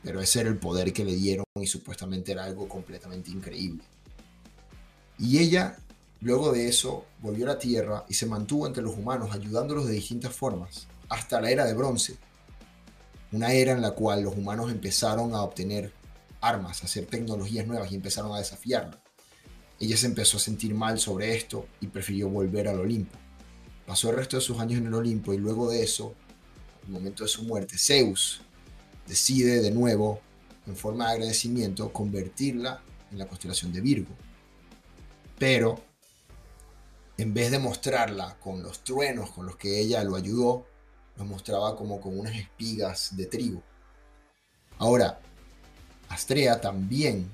pero 0.04 0.20
ese 0.20 0.40
era 0.40 0.50
el 0.50 0.58
poder 0.58 0.92
que 0.92 1.04
le 1.04 1.16
dieron 1.16 1.46
y 1.58 1.66
supuestamente 1.66 2.32
era 2.32 2.44
algo 2.44 2.68
completamente 2.68 3.30
increíble. 3.30 3.82
Y 5.18 5.38
ella, 5.38 5.78
luego 6.20 6.52
de 6.52 6.68
eso, 6.68 7.06
volvió 7.20 7.46
a 7.46 7.54
la 7.54 7.58
Tierra 7.58 8.04
y 8.08 8.14
se 8.14 8.26
mantuvo 8.26 8.66
entre 8.66 8.82
los 8.82 8.94
humanos 8.94 9.30
ayudándolos 9.32 9.86
de 9.86 9.94
distintas 9.94 10.34
formas, 10.34 10.86
hasta 11.08 11.40
la 11.40 11.50
era 11.50 11.64
de 11.64 11.72
bronce, 11.72 12.18
una 13.32 13.52
era 13.52 13.72
en 13.72 13.80
la 13.80 13.92
cual 13.92 14.22
los 14.22 14.36
humanos 14.36 14.70
empezaron 14.70 15.34
a 15.34 15.42
obtener 15.42 15.92
armas, 16.40 16.82
a 16.82 16.86
hacer 16.86 17.06
tecnologías 17.06 17.66
nuevas 17.66 17.90
y 17.90 17.94
empezaron 17.94 18.32
a 18.34 18.38
desafiarla. 18.38 19.00
Ella 19.80 19.96
se 19.96 20.06
empezó 20.06 20.36
a 20.36 20.40
sentir 20.40 20.74
mal 20.74 21.00
sobre 21.00 21.34
esto 21.34 21.66
y 21.80 21.86
prefirió 21.86 22.28
volver 22.28 22.68
al 22.68 22.78
Olimpo. 22.78 23.16
Pasó 23.86 24.10
el 24.10 24.16
resto 24.16 24.36
de 24.36 24.42
sus 24.42 24.60
años 24.60 24.78
en 24.78 24.86
el 24.86 24.94
Olimpo 24.94 25.32
y 25.32 25.38
luego 25.38 25.68
de 25.70 25.82
eso, 25.82 26.14
el 26.86 26.92
momento 26.92 27.24
de 27.24 27.28
su 27.28 27.42
muerte, 27.44 27.76
Zeus 27.78 28.40
decide 29.06 29.60
de 29.60 29.70
nuevo, 29.70 30.20
en 30.66 30.76
forma 30.76 31.08
de 31.08 31.12
agradecimiento, 31.14 31.92
convertirla 31.92 32.82
en 33.10 33.18
la 33.18 33.26
constelación 33.26 33.72
de 33.72 33.80
Virgo. 33.80 34.14
Pero, 35.38 35.80
en 37.16 37.34
vez 37.34 37.50
de 37.50 37.58
mostrarla 37.58 38.36
con 38.40 38.62
los 38.62 38.82
truenos 38.82 39.30
con 39.30 39.46
los 39.46 39.56
que 39.56 39.80
ella 39.80 40.02
lo 40.04 40.16
ayudó, 40.16 40.66
lo 41.16 41.24
mostraba 41.24 41.76
como 41.76 42.00
con 42.00 42.18
unas 42.18 42.34
espigas 42.34 43.16
de 43.16 43.26
trigo. 43.26 43.62
Ahora, 44.78 45.20
Astrea 46.08 46.60
también, 46.60 47.30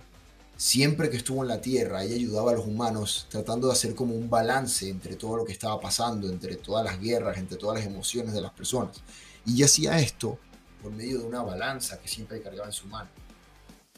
siempre 0.56 1.08
que 1.08 1.16
estuvo 1.16 1.42
en 1.42 1.48
la 1.48 1.60
Tierra, 1.60 2.02
ella 2.02 2.14
ayudaba 2.14 2.52
a 2.52 2.54
los 2.54 2.66
humanos 2.66 3.26
tratando 3.30 3.68
de 3.68 3.72
hacer 3.72 3.94
como 3.94 4.14
un 4.14 4.28
balance 4.28 4.88
entre 4.88 5.16
todo 5.16 5.36
lo 5.36 5.44
que 5.44 5.52
estaba 5.52 5.80
pasando, 5.80 6.28
entre 6.28 6.56
todas 6.56 6.84
las 6.84 7.00
guerras, 7.00 7.38
entre 7.38 7.56
todas 7.56 7.78
las 7.78 7.86
emociones 7.86 8.34
de 8.34 8.40
las 8.42 8.52
personas. 8.52 9.02
Y 9.46 9.54
ella 9.54 9.66
hacía 9.66 9.98
esto 9.98 10.38
por 10.82 10.92
medio 10.92 11.20
de 11.20 11.26
una 11.26 11.42
balanza 11.42 12.00
que 12.00 12.08
siempre 12.08 12.42
cargaba 12.42 12.66
en 12.66 12.72
su 12.72 12.86
mano. 12.86 13.10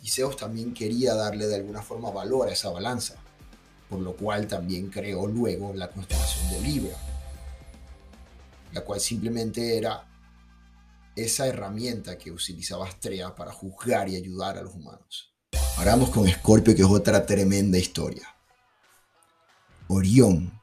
Y 0.03 0.09
Zeus 0.09 0.37
también 0.37 0.75
quería 0.75 1.15
darle 1.15 1.47
de 1.47 1.57
alguna 1.57 1.83
forma 1.83 2.11
valor 2.11 2.49
a 2.49 2.53
esa 2.53 2.71
balanza, 2.71 3.15
por 3.89 4.01
lo 4.01 4.17
cual 4.17 4.47
también 4.47 4.91
creó 4.91 5.27
luego 5.27 5.73
la 5.75 5.91
constelación 5.91 6.51
de 6.51 6.61
Libra, 6.61 6.97
la 8.73 8.81
cual 8.81 9.01
simplemente 9.01 9.77
era 9.77 10.09
esa 11.15 11.47
herramienta 11.47 12.17
que 12.17 12.33
utilizaba 12.33 12.89
Astrea 12.89 13.35
para 13.35 13.53
juzgar 13.53 14.09
y 14.09 14.17
ayudar 14.17 14.59
a 14.59 14.63
los 14.63 14.75
humanos. 14.75 15.33
Ahora 15.77 15.93
vamos 15.93 16.11
con 16.11 16.27
Escorpio, 16.27 16.75
que 16.75 16.83
es 16.83 16.89
otra 16.89 17.25
tremenda 17.27 17.79
historia. 17.79 18.35
Orión, 19.89 20.59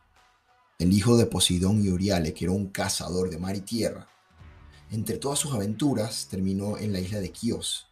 el 0.80 0.92
hijo 0.92 1.18
de 1.18 1.26
Poseidón 1.26 1.84
y 1.84 1.90
Oriale, 1.90 2.34
que 2.34 2.46
era 2.46 2.52
un 2.52 2.70
cazador 2.70 3.30
de 3.30 3.38
mar 3.38 3.56
y 3.56 3.62
tierra, 3.62 4.08
entre 4.92 5.18
todas 5.18 5.40
sus 5.40 5.54
aventuras 5.54 6.28
terminó 6.30 6.78
en 6.78 6.94
la 6.94 7.00
isla 7.00 7.20
de 7.20 7.32
Kios, 7.32 7.88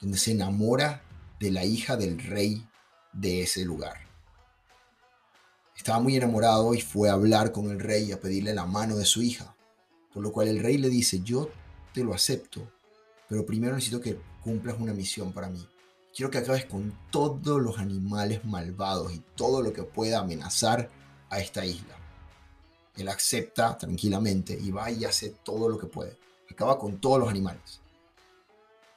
donde 0.00 0.18
se 0.18 0.32
enamora 0.32 1.02
de 1.40 1.50
la 1.50 1.64
hija 1.64 1.96
del 1.96 2.18
rey 2.18 2.64
de 3.12 3.42
ese 3.42 3.64
lugar. 3.64 3.96
Estaba 5.76 6.00
muy 6.00 6.16
enamorado 6.16 6.74
y 6.74 6.80
fue 6.80 7.08
a 7.08 7.14
hablar 7.14 7.52
con 7.52 7.70
el 7.70 7.80
rey 7.80 8.12
a 8.12 8.20
pedirle 8.20 8.54
la 8.54 8.66
mano 8.66 8.96
de 8.96 9.04
su 9.04 9.22
hija, 9.22 9.56
por 10.12 10.22
lo 10.22 10.32
cual 10.32 10.48
el 10.48 10.60
rey 10.60 10.78
le 10.78 10.88
dice, 10.88 11.20
yo 11.20 11.50
te 11.92 12.04
lo 12.04 12.14
acepto, 12.14 12.70
pero 13.28 13.44
primero 13.46 13.74
necesito 13.74 14.00
que 14.00 14.18
cumplas 14.42 14.76
una 14.78 14.92
misión 14.92 15.32
para 15.32 15.48
mí. 15.48 15.66
Quiero 16.14 16.30
que 16.30 16.38
acabes 16.38 16.66
con 16.66 16.96
todos 17.10 17.60
los 17.60 17.78
animales 17.78 18.44
malvados 18.44 19.12
y 19.12 19.22
todo 19.36 19.62
lo 19.62 19.72
que 19.72 19.82
pueda 19.82 20.20
amenazar 20.20 20.90
a 21.30 21.40
esta 21.40 21.64
isla. 21.64 21.96
Él 22.96 23.08
acepta 23.08 23.78
tranquilamente 23.78 24.58
y 24.60 24.70
va 24.72 24.90
y 24.90 25.04
hace 25.04 25.30
todo 25.44 25.68
lo 25.68 25.78
que 25.78 25.86
puede. 25.86 26.16
Acaba 26.58 26.76
con 26.76 27.00
todos 27.00 27.20
los 27.20 27.28
animales. 27.28 27.80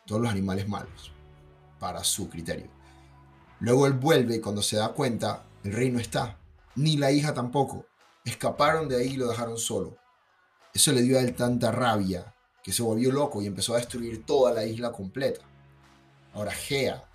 Todos 0.08 0.20
los 0.20 0.32
animales 0.32 0.68
malos. 0.68 1.12
Para 1.80 2.04
su 2.04 2.28
criterio. 2.28 2.66
Luego 3.60 3.86
él 3.86 3.94
vuelve 3.94 4.38
y 4.38 4.42
cuando 4.42 4.64
se 4.64 4.78
da 4.78 4.94
cuenta, 4.94 5.44
el 5.64 5.74
rey 5.74 5.92
no 5.92 6.00
está. 6.00 6.40
Ni 6.76 6.98
la 6.98 7.12
hija 7.12 7.36
tampoco. 7.36 7.86
Escaparon 8.26 8.90
de 8.90 8.96
ahí 8.96 9.10
y 9.10 9.18
lo 9.18 9.28
dejaron 9.28 9.60
solo. 9.60 9.96
Eso 10.74 10.92
le 10.92 11.04
dio 11.04 11.20
a 11.20 11.22
él 11.22 11.36
tanta 11.36 11.72
rabia 11.72 12.34
que 12.64 12.74
se 12.74 12.82
volvió 12.82 13.12
loco 13.12 13.44
y 13.44 13.46
empezó 13.46 13.76
a 13.76 13.78
destruir 13.78 14.26
toda 14.26 14.52
la 14.54 14.66
isla 14.66 14.92
completa. 14.92 15.46
Ahora 16.34 16.54
Gea, 16.54 17.08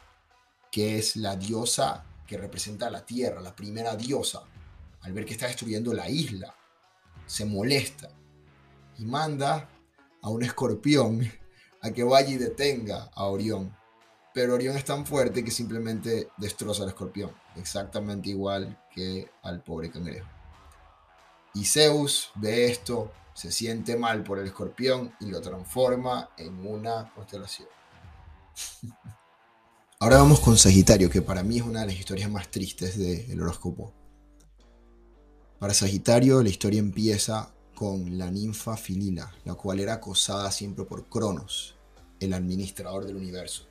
que 0.71 0.97
es 0.97 1.17
la 1.17 1.35
diosa 1.35 2.05
que 2.25 2.39
representa 2.39 2.89
la 2.89 3.05
tierra, 3.05 3.41
la 3.41 3.57
primera 3.57 3.97
diosa, 3.97 4.45
al 5.01 5.13
ver 5.13 5.25
que 5.25 5.33
está 5.33 5.49
destruyendo 5.49 5.93
la 5.93 6.09
isla, 6.09 6.55
se 7.27 7.45
molesta 7.45 8.11
y 8.97 9.05
manda 9.07 9.71
a 10.27 10.29
un 10.29 10.43
escorpión 10.43 11.31
a 11.81 11.93
que 11.93 12.03
vaya 12.03 12.31
y 12.31 12.37
detenga 12.37 13.11
a 13.15 13.27
Orión. 13.27 13.73
Pero 14.35 14.55
Orión 14.55 14.77
es 14.77 14.85
tan 14.85 15.07
fuerte 15.07 15.45
que 15.45 15.53
simplemente 15.53 16.31
destroza 16.37 16.83
al 16.83 16.89
escorpión, 16.89 17.31
exactamente 17.55 18.31
igual 18.31 18.77
que 18.93 19.31
al 19.45 19.63
pobre 19.63 19.89
cangrejo. 19.89 20.27
Y 21.55 21.65
Zeus 21.65 22.33
ve 22.35 22.67
esto 22.67 23.13
se 23.35 23.53
siente 23.53 23.97
mal 23.97 24.25
por 24.25 24.41
el 24.41 24.47
escorpión 24.47 25.15
y 25.21 25.27
lo 25.27 25.41
transforma 25.41 26.31
en 26.37 26.67
una 26.67 27.13
constelación. 27.15 27.69
Ahora 30.01 30.17
vamos 30.19 30.41
con 30.41 30.59
Sagitario, 30.59 31.09
que 31.09 31.23
para 31.23 31.45
mí 31.45 31.59
es 31.59 31.63
una 31.63 31.83
de 31.83 31.87
las 31.87 31.95
historias 31.95 32.29
más 32.29 32.51
tristes 32.51 32.99
del 32.99 33.41
horóscopo. 33.41 33.95
Para 35.61 35.73
Sagitario 35.73 36.43
la 36.43 36.49
historia 36.49 36.81
empieza 36.81 37.56
con 37.77 38.17
la 38.17 38.31
ninfa 38.31 38.77
Filila, 38.77 39.31
la 39.45 39.55
cual 39.55 39.81
era 39.81 39.95
acosada 39.95 40.51
siempre 40.51 40.87
por 40.87 41.05
Cronos, 41.05 41.77
el 42.19 42.33
administrador 42.33 43.05
del 43.05 43.17
universo. 43.17 43.67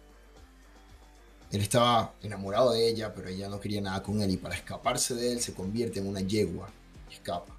Él 1.52 1.62
estaba 1.62 2.14
enamorado 2.22 2.72
de 2.72 2.88
ella, 2.88 3.16
pero 3.16 3.30
ella 3.30 3.50
no 3.50 3.60
quería 3.60 3.82
nada 3.82 4.04
con 4.04 4.22
él 4.22 4.30
y 4.30 4.38
para 4.38 4.54
escaparse 4.54 5.16
de 5.16 5.32
él 5.32 5.42
se 5.42 5.56
convierte 5.56 6.00
en 6.00 6.08
una 6.08 6.22
yegua 6.22 6.70
escapa. 7.12 7.58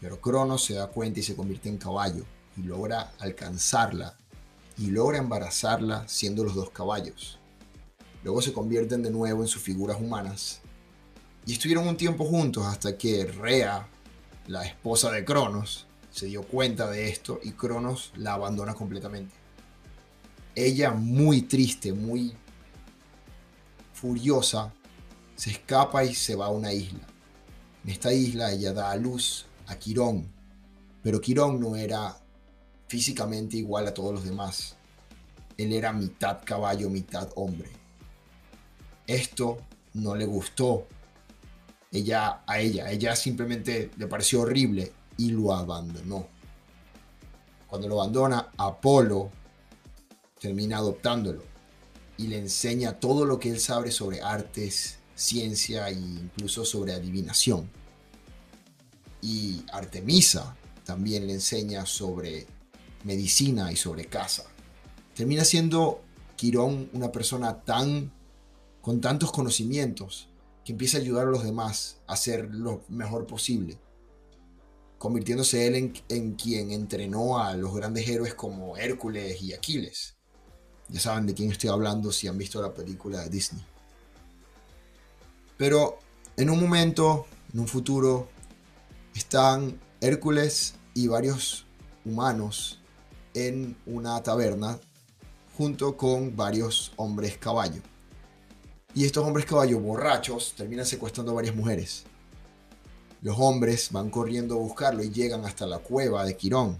Pero 0.00 0.20
Cronos 0.20 0.64
se 0.64 0.74
da 0.74 0.86
cuenta 0.86 1.18
y 1.18 1.24
se 1.24 1.34
convierte 1.34 1.68
en 1.68 1.76
caballo 1.76 2.24
y 2.56 2.62
logra 2.62 3.12
alcanzarla 3.18 4.16
y 4.78 4.86
logra 4.92 5.18
embarazarla 5.18 6.06
siendo 6.06 6.44
los 6.44 6.54
dos 6.54 6.70
caballos. 6.70 7.40
Luego 8.22 8.42
se 8.42 8.52
convierten 8.52 9.02
de 9.02 9.10
nuevo 9.10 9.42
en 9.42 9.48
sus 9.48 9.60
figuras 9.60 10.00
humanas 10.00 10.60
y 11.46 11.54
estuvieron 11.54 11.88
un 11.88 11.96
tiempo 11.96 12.24
juntos 12.24 12.64
hasta 12.64 12.96
que 12.96 13.24
Rea, 13.24 13.88
la 14.46 14.64
esposa 14.64 15.10
de 15.10 15.24
Cronos, 15.24 15.86
se 16.10 16.26
dio 16.26 16.42
cuenta 16.42 16.90
de 16.90 17.08
esto 17.08 17.40
y 17.42 17.52
Cronos 17.52 18.12
la 18.16 18.34
abandona 18.34 18.74
completamente. 18.74 19.34
Ella, 20.54 20.90
muy 20.90 21.42
triste, 21.42 21.92
muy 21.92 22.34
furiosa, 23.92 24.72
se 25.36 25.50
escapa 25.50 26.04
y 26.04 26.14
se 26.14 26.34
va 26.34 26.46
a 26.46 26.50
una 26.50 26.72
isla. 26.72 27.06
En 27.84 27.90
esta 27.90 28.12
isla 28.12 28.52
ella 28.52 28.72
da 28.72 28.90
a 28.90 28.96
luz 28.96 29.46
a 29.66 29.76
Quirón, 29.76 30.30
pero 31.02 31.20
Quirón 31.20 31.60
no 31.60 31.76
era 31.76 32.18
físicamente 32.88 33.56
igual 33.56 33.86
a 33.86 33.94
todos 33.94 34.12
los 34.12 34.24
demás. 34.24 34.76
Él 35.56 35.72
era 35.72 35.92
mitad 35.92 36.40
caballo, 36.44 36.90
mitad 36.90 37.28
hombre. 37.36 37.70
Esto 39.06 39.58
no 39.94 40.14
le 40.14 40.26
gustó 40.26 40.86
ella, 41.92 42.42
a 42.46 42.60
ella. 42.60 42.90
Ella 42.90 43.16
simplemente 43.16 43.90
le 43.96 44.06
pareció 44.06 44.42
horrible 44.42 44.92
y 45.16 45.30
lo 45.30 45.52
abandonó. 45.52 46.26
Cuando 47.66 47.88
lo 47.88 48.00
abandona, 48.00 48.50
Apolo 48.56 49.30
termina 50.40 50.78
adoptándolo 50.78 51.42
y 52.16 52.26
le 52.26 52.38
enseña 52.38 52.98
todo 52.98 53.24
lo 53.24 53.38
que 53.38 53.50
él 53.50 53.60
sabe 53.60 53.90
sobre 53.90 54.20
artes, 54.20 54.98
ciencia 55.14 55.88
e 55.88 55.94
incluso 55.94 56.64
sobre 56.64 56.94
adivinación. 56.94 57.68
Y 59.22 59.62
Artemisa 59.72 60.56
también 60.84 61.26
le 61.26 61.34
enseña 61.34 61.86
sobre 61.86 62.46
medicina 63.04 63.70
y 63.70 63.76
sobre 63.76 64.06
casa. 64.06 64.44
Termina 65.14 65.44
siendo 65.44 66.02
Quirón 66.36 66.88
una 66.94 67.12
persona 67.12 67.60
tan 67.60 68.10
con 68.80 69.00
tantos 69.02 69.30
conocimientos 69.30 70.29
que 70.64 70.72
empieza 70.72 70.98
a 70.98 71.00
ayudar 71.00 71.26
a 71.26 71.30
los 71.30 71.44
demás 71.44 72.00
a 72.06 72.14
hacer 72.14 72.48
lo 72.52 72.82
mejor 72.88 73.26
posible, 73.26 73.78
convirtiéndose 74.98 75.66
él 75.66 75.74
en, 75.76 75.92
en 76.08 76.34
quien 76.34 76.70
entrenó 76.70 77.38
a 77.38 77.54
los 77.54 77.74
grandes 77.74 78.08
héroes 78.08 78.34
como 78.34 78.76
Hércules 78.76 79.40
y 79.42 79.52
Aquiles. 79.52 80.16
Ya 80.88 81.00
saben 81.00 81.26
de 81.26 81.34
quién 81.34 81.50
estoy 81.50 81.70
hablando 81.70 82.10
si 82.12 82.26
han 82.26 82.36
visto 82.36 82.60
la 82.60 82.74
película 82.74 83.20
de 83.20 83.30
Disney. 83.30 83.64
Pero 85.56 85.98
en 86.36 86.50
un 86.50 86.58
momento, 86.58 87.26
en 87.52 87.60
un 87.60 87.68
futuro, 87.68 88.28
están 89.14 89.78
Hércules 90.00 90.74
y 90.94 91.06
varios 91.06 91.66
humanos 92.04 92.80
en 93.34 93.76
una 93.86 94.22
taberna 94.22 94.80
junto 95.56 95.96
con 95.96 96.34
varios 96.34 96.92
hombres 96.96 97.36
caballo. 97.36 97.82
Y 98.94 99.04
estos 99.04 99.24
hombres 99.24 99.46
caballo 99.46 99.78
borrachos 99.78 100.54
terminan 100.56 100.84
secuestrando 100.84 101.30
a 101.32 101.36
varias 101.36 101.54
mujeres. 101.54 102.04
Los 103.22 103.38
hombres 103.38 103.92
van 103.92 104.10
corriendo 104.10 104.56
a 104.56 104.58
buscarlo 104.58 105.04
y 105.04 105.10
llegan 105.10 105.44
hasta 105.44 105.66
la 105.66 105.78
cueva 105.78 106.24
de 106.24 106.36
Quirón. 106.36 106.76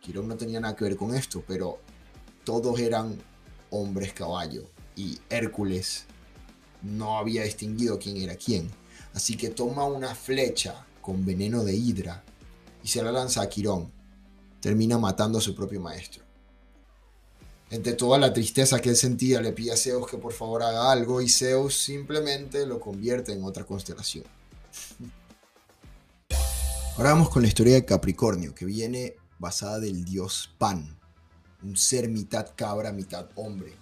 Quirón 0.00 0.26
no 0.26 0.36
tenía 0.36 0.58
nada 0.58 0.74
que 0.74 0.84
ver 0.84 0.96
con 0.96 1.14
esto, 1.14 1.44
pero 1.46 1.78
todos 2.44 2.80
eran 2.80 3.16
hombres 3.70 4.12
caballo. 4.12 4.64
Y 4.96 5.18
Hércules 5.30 6.06
no 6.82 7.16
había 7.16 7.44
distinguido 7.44 7.98
quién 7.98 8.16
era 8.16 8.34
quién. 8.34 8.68
Así 9.14 9.36
que 9.36 9.50
toma 9.50 9.84
una 9.84 10.14
flecha 10.14 10.84
con 11.00 11.24
veneno 11.24 11.62
de 11.62 11.74
hidra 11.74 12.24
y 12.82 12.88
se 12.88 13.02
la 13.02 13.12
lanza 13.12 13.42
a 13.42 13.48
Quirón. 13.48 13.92
Termina 14.60 14.98
matando 14.98 15.38
a 15.38 15.42
su 15.42 15.54
propio 15.54 15.80
maestro. 15.80 16.24
Entre 17.72 17.94
toda 17.94 18.18
la 18.18 18.34
tristeza 18.34 18.80
que 18.82 18.90
él 18.90 18.96
sentía, 18.96 19.40
le 19.40 19.52
pide 19.52 19.72
a 19.72 19.78
Zeus 19.78 20.06
que 20.06 20.18
por 20.18 20.34
favor 20.34 20.62
haga 20.62 20.92
algo 20.92 21.22
y 21.22 21.30
Zeus 21.30 21.74
simplemente 21.74 22.66
lo 22.66 22.78
convierte 22.78 23.32
en 23.32 23.42
otra 23.44 23.64
constelación. 23.64 24.26
Ahora 26.98 27.14
vamos 27.14 27.30
con 27.30 27.40
la 27.40 27.48
historia 27.48 27.72
de 27.72 27.86
Capricornio, 27.86 28.54
que 28.54 28.66
viene 28.66 29.16
basada 29.38 29.80
del 29.80 30.04
dios 30.04 30.50
Pan, 30.58 30.98
un 31.62 31.78
ser 31.78 32.10
mitad 32.10 32.48
cabra, 32.54 32.92
mitad 32.92 33.30
hombre, 33.36 33.72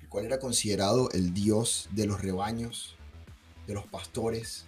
el 0.00 0.08
cual 0.08 0.26
era 0.26 0.38
considerado 0.38 1.10
el 1.10 1.34
dios 1.34 1.88
de 1.90 2.06
los 2.06 2.22
rebaños, 2.22 2.94
de 3.66 3.74
los 3.74 3.88
pastores, 3.88 4.66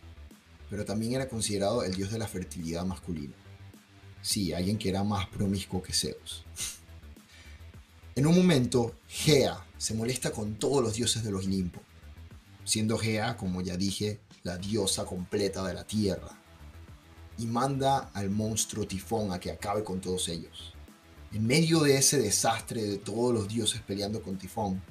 pero 0.68 0.84
también 0.84 1.12
era 1.12 1.28
considerado 1.28 1.84
el 1.84 1.94
dios 1.94 2.10
de 2.10 2.18
la 2.18 2.26
fertilidad 2.26 2.84
masculina. 2.84 3.36
Sí, 4.20 4.52
alguien 4.52 4.78
que 4.78 4.88
era 4.88 5.04
más 5.04 5.28
promiscuo 5.28 5.80
que 5.80 5.92
Zeus. 5.92 6.44
En 8.18 8.26
un 8.26 8.34
momento, 8.34 8.96
Gea 9.06 9.64
se 9.76 9.94
molesta 9.94 10.32
con 10.32 10.56
todos 10.56 10.82
los 10.82 10.94
dioses 10.94 11.22
de 11.22 11.30
los 11.30 11.46
Olimpo, 11.46 11.80
siendo 12.64 12.98
Gea, 12.98 13.36
como 13.36 13.60
ya 13.60 13.76
dije, 13.76 14.18
la 14.42 14.58
diosa 14.58 15.04
completa 15.04 15.62
de 15.62 15.72
la 15.72 15.84
tierra, 15.84 16.36
y 17.38 17.46
manda 17.46 18.10
al 18.14 18.30
monstruo 18.30 18.88
Tifón 18.88 19.30
a 19.30 19.38
que 19.38 19.52
acabe 19.52 19.84
con 19.84 20.00
todos 20.00 20.28
ellos. 20.28 20.74
En 21.32 21.46
medio 21.46 21.78
de 21.78 21.96
ese 21.96 22.18
desastre 22.18 22.82
de 22.82 22.98
todos 22.98 23.32
los 23.32 23.46
dioses 23.46 23.82
peleando 23.82 24.20
con 24.20 24.36
Tifón, 24.36 24.82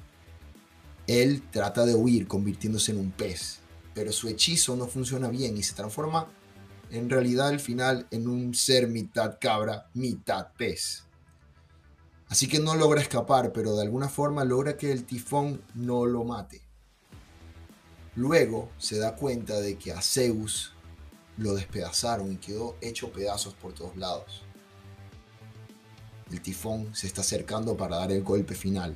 él 1.06 1.42
trata 1.50 1.84
de 1.84 1.94
huir 1.94 2.26
convirtiéndose 2.26 2.92
en 2.92 2.98
un 2.98 3.10
pez, 3.10 3.58
pero 3.92 4.10
su 4.10 4.28
hechizo 4.28 4.74
no 4.74 4.86
funciona 4.86 5.28
bien 5.28 5.54
y 5.58 5.62
se 5.62 5.74
transforma 5.74 6.28
en 6.90 7.10
realidad 7.10 7.48
al 7.48 7.60
final 7.60 8.06
en 8.10 8.26
un 8.26 8.54
ser 8.54 8.88
mitad 8.88 9.36
cabra, 9.38 9.90
mitad 9.92 10.46
pez. 10.56 11.07
Así 12.28 12.46
que 12.46 12.58
no 12.58 12.74
logra 12.74 13.00
escapar, 13.00 13.52
pero 13.52 13.74
de 13.74 13.82
alguna 13.82 14.08
forma 14.08 14.44
logra 14.44 14.76
que 14.76 14.92
el 14.92 15.04
tifón 15.04 15.62
no 15.74 16.04
lo 16.04 16.24
mate. 16.24 16.62
Luego 18.14 18.70
se 18.78 18.98
da 18.98 19.16
cuenta 19.16 19.60
de 19.60 19.78
que 19.78 19.92
a 19.92 20.02
Zeus 20.02 20.72
lo 21.36 21.54
despedazaron 21.54 22.32
y 22.32 22.36
quedó 22.36 22.76
hecho 22.80 23.12
pedazos 23.12 23.54
por 23.54 23.72
todos 23.72 23.96
lados. 23.96 24.42
El 26.30 26.42
tifón 26.42 26.94
se 26.94 27.06
está 27.06 27.22
acercando 27.22 27.76
para 27.76 27.96
dar 27.96 28.12
el 28.12 28.22
golpe 28.22 28.54
final. 28.54 28.94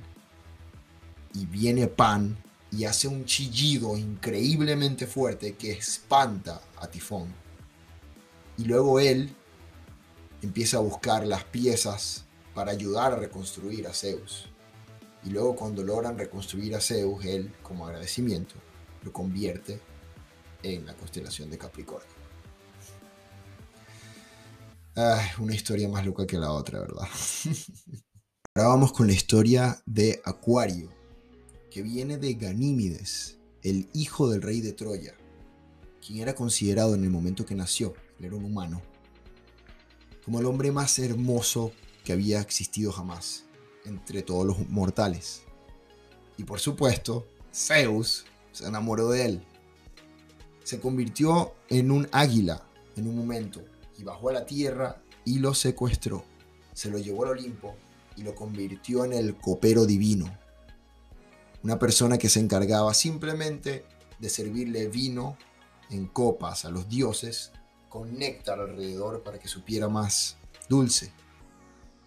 Y 1.35 1.47
viene 1.47 1.87
Pan 1.87 2.37
y 2.71 2.85
hace 2.85 3.07
un 3.07 3.25
chillido 3.25 3.97
increíblemente 3.97 5.07
fuerte 5.07 5.55
que 5.55 5.73
espanta 5.73 6.61
a 6.77 6.89
Tifón. 6.89 7.33
Y 8.59 8.65
luego 8.65 8.99
él 8.99 9.35
empieza 10.43 10.79
a 10.79 10.81
buscar 10.81 11.27
las 11.27 11.45
piezas 11.45 12.25
para 12.55 12.73
ayudar 12.73 13.13
a 13.13 13.17
reconstruir 13.17 13.87
a 13.87 13.93
Zeus. 13.93 14.49
Y 15.25 15.31
luego 15.31 15.55
cuando 15.55 15.83
logran 15.83 16.19
reconstruir 16.19 16.75
a 16.75 16.81
Zeus, 16.81 17.25
él, 17.25 17.53
como 17.63 17.87
agradecimiento, 17.87 18.55
lo 19.03 19.13
convierte 19.13 19.81
en 20.63 20.87
la 20.87 20.95
constelación 20.95 21.51
de 21.51 21.59
Capricornio. 21.59 22.09
una 25.39 25.55
historia 25.55 25.89
más 25.89 26.05
loca 26.05 26.27
que 26.27 26.39
la 26.39 26.53
otra, 26.53 26.81
¿verdad? 26.81 27.09
Ahora 28.55 28.69
vamos 28.69 28.93
con 28.93 29.07
la 29.07 29.15
historia 29.15 29.83
de 29.87 30.21
Acuario, 30.25 30.91
que 31.71 31.83
viene 31.83 32.19
de 32.19 32.35
Ganímides, 32.35 33.39
el 33.63 33.89
hijo 33.95 34.29
del 34.29 34.43
rey 34.43 34.61
de 34.61 34.73
Troya, 34.73 35.15
quien 36.05 36.21
era 36.21 36.35
considerado 36.35 36.95
en 36.95 37.05
el 37.05 37.11
momento 37.11 37.47
que 37.47 37.55
nació, 37.55 37.95
era 38.21 38.37
un 38.37 38.45
humano, 38.45 38.83
como 40.25 40.39
el 40.39 40.47
hombre 40.47 40.71
más 40.71 40.99
hermoso 40.99 41.73
que 42.05 42.13
había 42.13 42.41
existido 42.41 42.93
jamás 42.93 43.45
entre 43.85 44.23
todos 44.23 44.47
los 44.47 44.69
mortales. 44.69 45.43
Y 46.37 46.45
por 46.45 46.61
supuesto, 46.61 47.27
Zeus 47.53 48.25
se 48.53 48.67
enamoró 48.67 49.11
de 49.11 49.27
él. 49.27 49.47
Se 50.65 50.81
convirtió 50.81 51.55
en 51.69 51.91
un 51.91 52.09
águila 52.13 52.63
en 52.97 53.09
un 53.09 53.17
momento 53.17 53.63
y 53.99 54.05
bajó 54.05 54.31
a 54.31 54.33
la 54.33 54.47
tierra 54.47 55.03
y 55.25 55.39
lo 55.39 55.55
secuestró. 55.55 56.25
Se 56.73 56.91
lo 56.91 56.99
llevó 56.99 57.25
al 57.25 57.33
Olimpo 57.33 57.75
y 58.17 58.23
lo 58.23 58.35
convirtió 58.35 59.05
en 59.05 59.13
el 59.13 59.37
copero 59.37 59.87
divino. 59.87 60.39
Una 61.63 61.79
persona 61.79 62.19
que 62.19 62.29
se 62.29 62.41
encargaba 62.41 62.93
simplemente 62.95 63.85
de 64.19 64.29
servirle 64.29 64.89
vino 64.89 65.37
en 65.91 66.07
copas 66.07 66.65
a 66.65 66.71
los 66.71 66.89
dioses 66.89 67.53
con 67.89 68.19
néctar 68.19 68.59
alrededor 68.59 69.23
para 69.23 69.39
que 69.39 69.49
supiera 69.49 69.89
más 69.89 70.37
dulce 70.69 71.13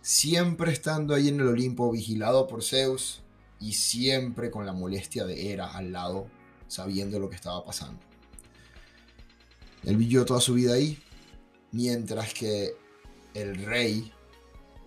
siempre 0.05 0.71
estando 0.71 1.15
ahí 1.15 1.29
en 1.29 1.39
el 1.39 1.47
Olimpo 1.47 1.91
vigilado 1.91 2.45
por 2.45 2.61
Zeus 2.61 3.23
y 3.59 3.73
siempre 3.73 4.51
con 4.51 4.63
la 4.63 4.71
molestia 4.71 5.25
de 5.25 5.51
Hera 5.51 5.71
al 5.71 5.91
lado, 5.91 6.27
sabiendo 6.67 7.17
lo 7.17 7.27
que 7.27 7.35
estaba 7.35 7.65
pasando. 7.65 7.99
Él 9.83 9.97
vivió 9.97 10.23
toda 10.23 10.41
su 10.41 10.53
vida 10.53 10.75
ahí, 10.75 10.99
mientras 11.71 12.35
que 12.35 12.75
el 13.33 13.55
rey 13.65 14.13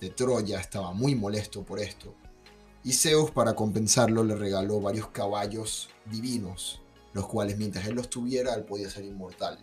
de 0.00 0.10
Troya 0.10 0.60
estaba 0.60 0.92
muy 0.92 1.16
molesto 1.16 1.64
por 1.64 1.80
esto. 1.80 2.14
Y 2.84 2.92
Zeus, 2.92 3.32
para 3.32 3.56
compensarlo, 3.56 4.22
le 4.22 4.36
regaló 4.36 4.80
varios 4.80 5.08
caballos 5.08 5.88
divinos, 6.04 6.80
los 7.12 7.26
cuales 7.26 7.58
mientras 7.58 7.88
él 7.88 7.96
los 7.96 8.08
tuviera, 8.08 8.54
él 8.54 8.62
podía 8.62 8.88
ser 8.88 9.04
inmortal. 9.04 9.58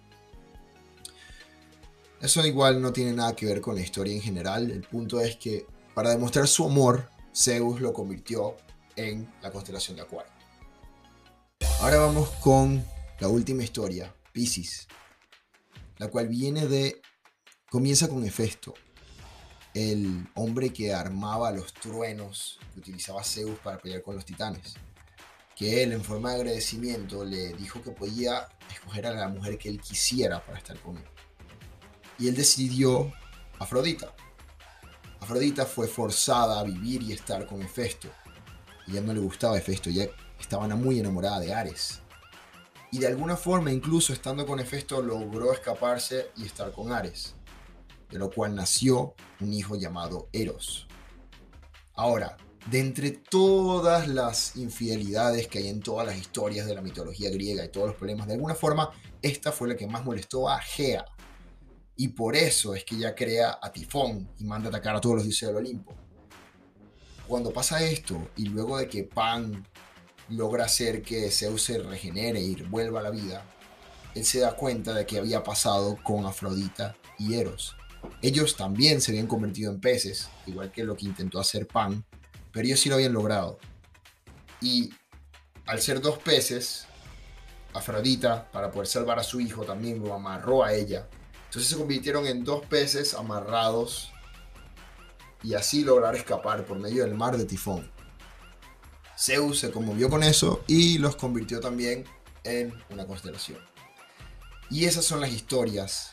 Eso 2.25 2.43
igual 2.43 2.81
no 2.81 2.91
tiene 2.91 3.13
nada 3.13 3.35
que 3.35 3.45
ver 3.45 3.61
con 3.61 3.75
la 3.75 3.81
historia 3.81 4.11
en 4.11 4.19
general. 4.19 4.71
El 4.71 4.81
punto 4.81 5.21
es 5.21 5.35
que 5.35 5.67
para 5.93 6.09
demostrar 6.09 6.47
su 6.47 6.65
amor, 6.65 7.07
Zeus 7.31 7.79
lo 7.81 7.93
convirtió 7.93 8.57
en 8.95 9.31
la 9.43 9.51
constelación 9.51 9.95
de 9.95 10.01
Acuario. 10.01 10.31
Ahora 11.81 11.97
vamos 11.97 12.29
con 12.41 12.83
la 13.19 13.27
última 13.27 13.63
historia, 13.63 14.11
Pisces, 14.31 14.87
la 15.97 16.07
cual 16.07 16.27
viene 16.27 16.65
de... 16.65 16.99
comienza 17.69 18.09
con 18.09 18.25
Hefesto, 18.25 18.73
el 19.75 20.27
hombre 20.33 20.73
que 20.73 20.95
armaba 20.95 21.51
los 21.51 21.75
truenos 21.75 22.57
que 22.73 22.79
utilizaba 22.79 23.23
Zeus 23.23 23.59
para 23.59 23.77
pelear 23.77 24.01
con 24.01 24.15
los 24.15 24.25
titanes. 24.25 24.73
Que 25.55 25.83
él, 25.83 25.93
en 25.93 26.03
forma 26.03 26.31
de 26.31 26.37
agradecimiento, 26.37 27.23
le 27.23 27.53
dijo 27.53 27.83
que 27.83 27.91
podía 27.91 28.47
escoger 28.71 29.05
a 29.05 29.13
la 29.13 29.27
mujer 29.27 29.59
que 29.59 29.69
él 29.69 29.79
quisiera 29.79 30.43
para 30.43 30.57
estar 30.57 30.79
con 30.79 30.97
él 30.97 31.14
y 32.19 32.27
él 32.27 32.35
decidió 32.35 33.11
Afrodita. 33.59 34.13
Afrodita 35.19 35.65
fue 35.65 35.87
forzada 35.87 36.59
a 36.59 36.63
vivir 36.63 37.01
y 37.03 37.13
estar 37.13 37.45
con 37.47 37.61
Hefesto. 37.61 38.09
Y 38.87 38.93
ya 38.93 39.01
no 39.01 39.13
le 39.13 39.19
gustaba 39.19 39.57
Hefesto, 39.57 39.89
ya 39.89 40.07
estaba 40.39 40.67
muy 40.75 40.99
enamorada 40.99 41.39
de 41.39 41.53
Ares. 41.53 42.01
Y 42.91 42.99
de 42.99 43.07
alguna 43.07 43.35
forma, 43.35 43.71
incluso 43.71 44.13
estando 44.13 44.45
con 44.45 44.59
Hefesto, 44.59 45.01
logró 45.01 45.51
escaparse 45.51 46.31
y 46.37 46.45
estar 46.45 46.71
con 46.71 46.91
Ares, 46.91 47.35
de 48.09 48.19
lo 48.19 48.29
cual 48.29 48.55
nació 48.55 49.15
un 49.39 49.51
hijo 49.51 49.75
llamado 49.75 50.29
Eros. 50.31 50.87
Ahora, 51.95 52.37
de 52.69 52.79
entre 52.79 53.11
todas 53.11 54.07
las 54.07 54.55
infidelidades 54.55 55.47
que 55.47 55.59
hay 55.59 55.67
en 55.67 55.81
todas 55.81 56.07
las 56.07 56.17
historias 56.17 56.65
de 56.65 56.75
la 56.75 56.81
mitología 56.81 57.29
griega 57.29 57.63
y 57.63 57.69
todos 57.69 57.87
los 57.87 57.95
problemas, 57.95 58.27
de 58.27 58.33
alguna 58.33 58.55
forma, 58.55 58.91
esta 59.21 59.51
fue 59.51 59.67
la 59.67 59.75
que 59.75 59.87
más 59.87 60.03
molestó 60.03 60.49
a 60.49 60.59
Gea, 60.59 61.05
y 61.97 62.09
por 62.09 62.35
eso 62.35 62.75
es 62.75 62.83
que 62.83 62.95
ella 62.95 63.15
crea 63.15 63.59
a 63.61 63.71
Tifón 63.71 64.29
y 64.39 64.43
manda 64.43 64.67
a 64.67 64.69
atacar 64.69 64.95
a 64.95 65.01
todos 65.01 65.15
los 65.15 65.23
dioses 65.23 65.47
del 65.47 65.57
Olimpo. 65.57 65.95
Cuando 67.27 67.51
pasa 67.51 67.83
esto, 67.83 68.29
y 68.35 68.45
luego 68.45 68.77
de 68.77 68.87
que 68.87 69.03
Pan 69.03 69.65
logra 70.29 70.65
hacer 70.65 71.01
que 71.01 71.31
Zeus 71.31 71.63
se 71.63 71.79
regenere 71.79 72.41
y 72.41 72.55
vuelva 72.63 72.99
a 72.99 73.03
la 73.03 73.09
vida, 73.09 73.45
él 74.13 74.25
se 74.25 74.39
da 74.39 74.55
cuenta 74.55 74.93
de 74.93 75.05
que 75.05 75.17
había 75.17 75.43
pasado 75.43 75.97
con 76.03 76.25
Afrodita 76.25 76.95
y 77.17 77.35
Eros. 77.35 77.75
Ellos 78.21 78.55
también 78.55 79.01
se 79.01 79.11
habían 79.11 79.27
convertido 79.27 79.71
en 79.71 79.79
peces, 79.79 80.29
igual 80.45 80.71
que 80.71 80.83
lo 80.83 80.95
que 80.95 81.05
intentó 81.05 81.39
hacer 81.39 81.67
Pan, 81.67 82.05
pero 82.51 82.65
ellos 82.65 82.79
sí 82.79 82.89
lo 82.89 82.95
habían 82.95 83.13
logrado. 83.13 83.57
Y 84.61 84.91
al 85.65 85.81
ser 85.81 86.01
dos 86.01 86.19
peces, 86.19 86.85
Afrodita, 87.73 88.49
para 88.51 88.71
poder 88.71 88.87
salvar 88.87 89.19
a 89.19 89.23
su 89.23 89.41
hijo, 89.41 89.63
también 89.63 90.01
lo 90.01 90.13
amarró 90.13 90.63
a 90.63 90.73
ella. 90.73 91.09
Entonces 91.55 91.71
se 91.71 91.77
convirtieron 91.77 92.27
en 92.27 92.43
dos 92.43 92.65
peces 92.65 93.13
amarrados 93.13 94.11
y 95.41 95.53
así 95.53 95.85
lograr 95.85 96.13
escapar 96.13 96.65
por 96.65 96.77
medio 96.77 97.05
del 97.05 97.15
mar 97.15 97.37
de 97.37 97.45
Tifón. 97.45 97.89
Zeus 99.17 99.61
se 99.61 99.71
conmovió 99.71 100.09
con 100.09 100.21
eso 100.21 100.65
y 100.67 100.97
los 100.97 101.15
convirtió 101.15 101.61
también 101.61 102.03
en 102.43 102.73
una 102.89 103.07
constelación. 103.07 103.59
Y 104.69 104.83
esas 104.83 105.05
son 105.05 105.21
las 105.21 105.31
historias 105.31 106.09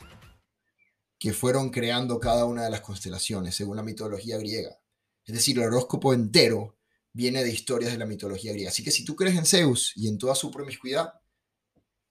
que 1.19 1.33
fueron 1.33 1.71
creando 1.71 2.21
cada 2.21 2.45
una 2.45 2.63
de 2.63 2.69
las 2.69 2.79
constelaciones 2.79 3.53
según 3.53 3.75
la 3.75 3.83
mitología 3.83 4.37
griega. 4.37 4.79
Es 5.25 5.35
decir, 5.35 5.59
el 5.59 5.65
horóscopo 5.65 6.13
entero 6.13 6.77
viene 7.11 7.43
de 7.43 7.51
historias 7.51 7.91
de 7.91 7.97
la 7.97 8.05
mitología 8.05 8.53
griega. 8.53 8.69
Así 8.69 8.81
que 8.81 8.91
si 8.91 9.03
tú 9.03 9.17
crees 9.17 9.35
en 9.35 9.45
Zeus 9.45 9.91
y 9.97 10.07
en 10.07 10.17
toda 10.17 10.35
su 10.35 10.51
promiscuidad, 10.51 11.15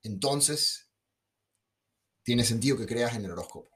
entonces 0.03 0.82
tiene 2.23 2.45
sentido 2.45 2.77
que 2.77 2.87
creas 2.87 3.15
en 3.15 3.25
el 3.25 3.33
horóscopo. 3.33 3.69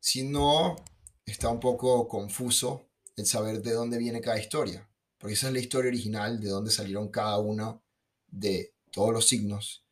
Si 0.00 0.22
no, 0.22 0.76
está 1.24 1.48
un 1.48 1.60
poco 1.60 2.06
confuso 2.08 2.88
el 3.16 3.26
saber 3.26 3.62
de 3.62 3.72
dónde 3.72 3.98
viene 3.98 4.20
cada 4.20 4.38
historia, 4.38 4.88
porque 5.18 5.34
esa 5.34 5.48
es 5.48 5.52
la 5.52 5.60
historia 5.60 5.88
original 5.88 6.40
de 6.40 6.48
dónde 6.48 6.70
salieron 6.70 7.08
cada 7.08 7.38
uno 7.38 7.82
de 8.28 8.74
todos 8.92 9.12
los 9.12 9.28
signos 9.28 9.84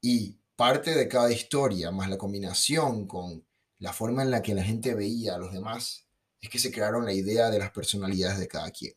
y 0.00 0.38
parte 0.56 0.94
de 0.94 1.08
cada 1.08 1.32
historia, 1.32 1.90
más 1.90 2.08
la 2.08 2.18
combinación 2.18 3.06
con 3.06 3.46
la 3.78 3.92
forma 3.92 4.22
en 4.22 4.30
la 4.30 4.42
que 4.42 4.54
la 4.54 4.64
gente 4.64 4.94
veía 4.94 5.34
a 5.34 5.38
los 5.38 5.52
demás, 5.52 6.06
es 6.40 6.50
que 6.50 6.58
se 6.58 6.70
crearon 6.70 7.04
la 7.04 7.12
idea 7.12 7.50
de 7.50 7.58
las 7.58 7.70
personalidades 7.70 8.38
de 8.38 8.48
cada 8.48 8.70
quien. 8.70 8.94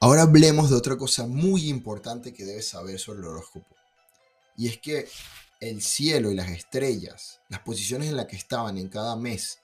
Ahora 0.00 0.22
hablemos 0.22 0.68
de 0.68 0.76
otra 0.76 0.96
cosa 0.96 1.26
muy 1.26 1.68
importante 1.68 2.32
que 2.32 2.44
debes 2.44 2.68
saber 2.68 2.98
sobre 2.98 3.20
el 3.20 3.26
horóscopo. 3.26 3.76
Y 4.56 4.68
es 4.68 4.78
que 4.78 5.08
el 5.62 5.80
cielo 5.80 6.32
y 6.32 6.34
las 6.34 6.50
estrellas, 6.50 7.40
las 7.48 7.60
posiciones 7.60 8.08
en 8.08 8.16
las 8.16 8.26
que 8.26 8.34
estaban 8.34 8.78
en 8.78 8.88
cada 8.88 9.14
mes, 9.14 9.60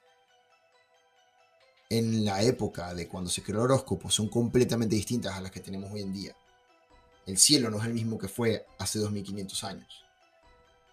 en 1.91 2.25
la 2.25 2.41
época 2.43 2.95
de 2.95 3.09
cuando 3.09 3.29
se 3.29 3.43
creó 3.43 3.59
el 3.59 3.65
horóscopo, 3.65 4.09
son 4.09 4.29
completamente 4.29 4.95
distintas 4.95 5.35
a 5.35 5.41
las 5.41 5.51
que 5.51 5.59
tenemos 5.59 5.91
hoy 5.91 6.03
en 6.03 6.13
día. 6.13 6.37
El 7.27 7.37
cielo 7.37 7.69
no 7.69 7.79
es 7.79 7.85
el 7.85 7.95
mismo 7.95 8.17
que 8.17 8.29
fue 8.29 8.65
hace 8.79 9.01
2500 9.01 9.65
años. 9.65 10.05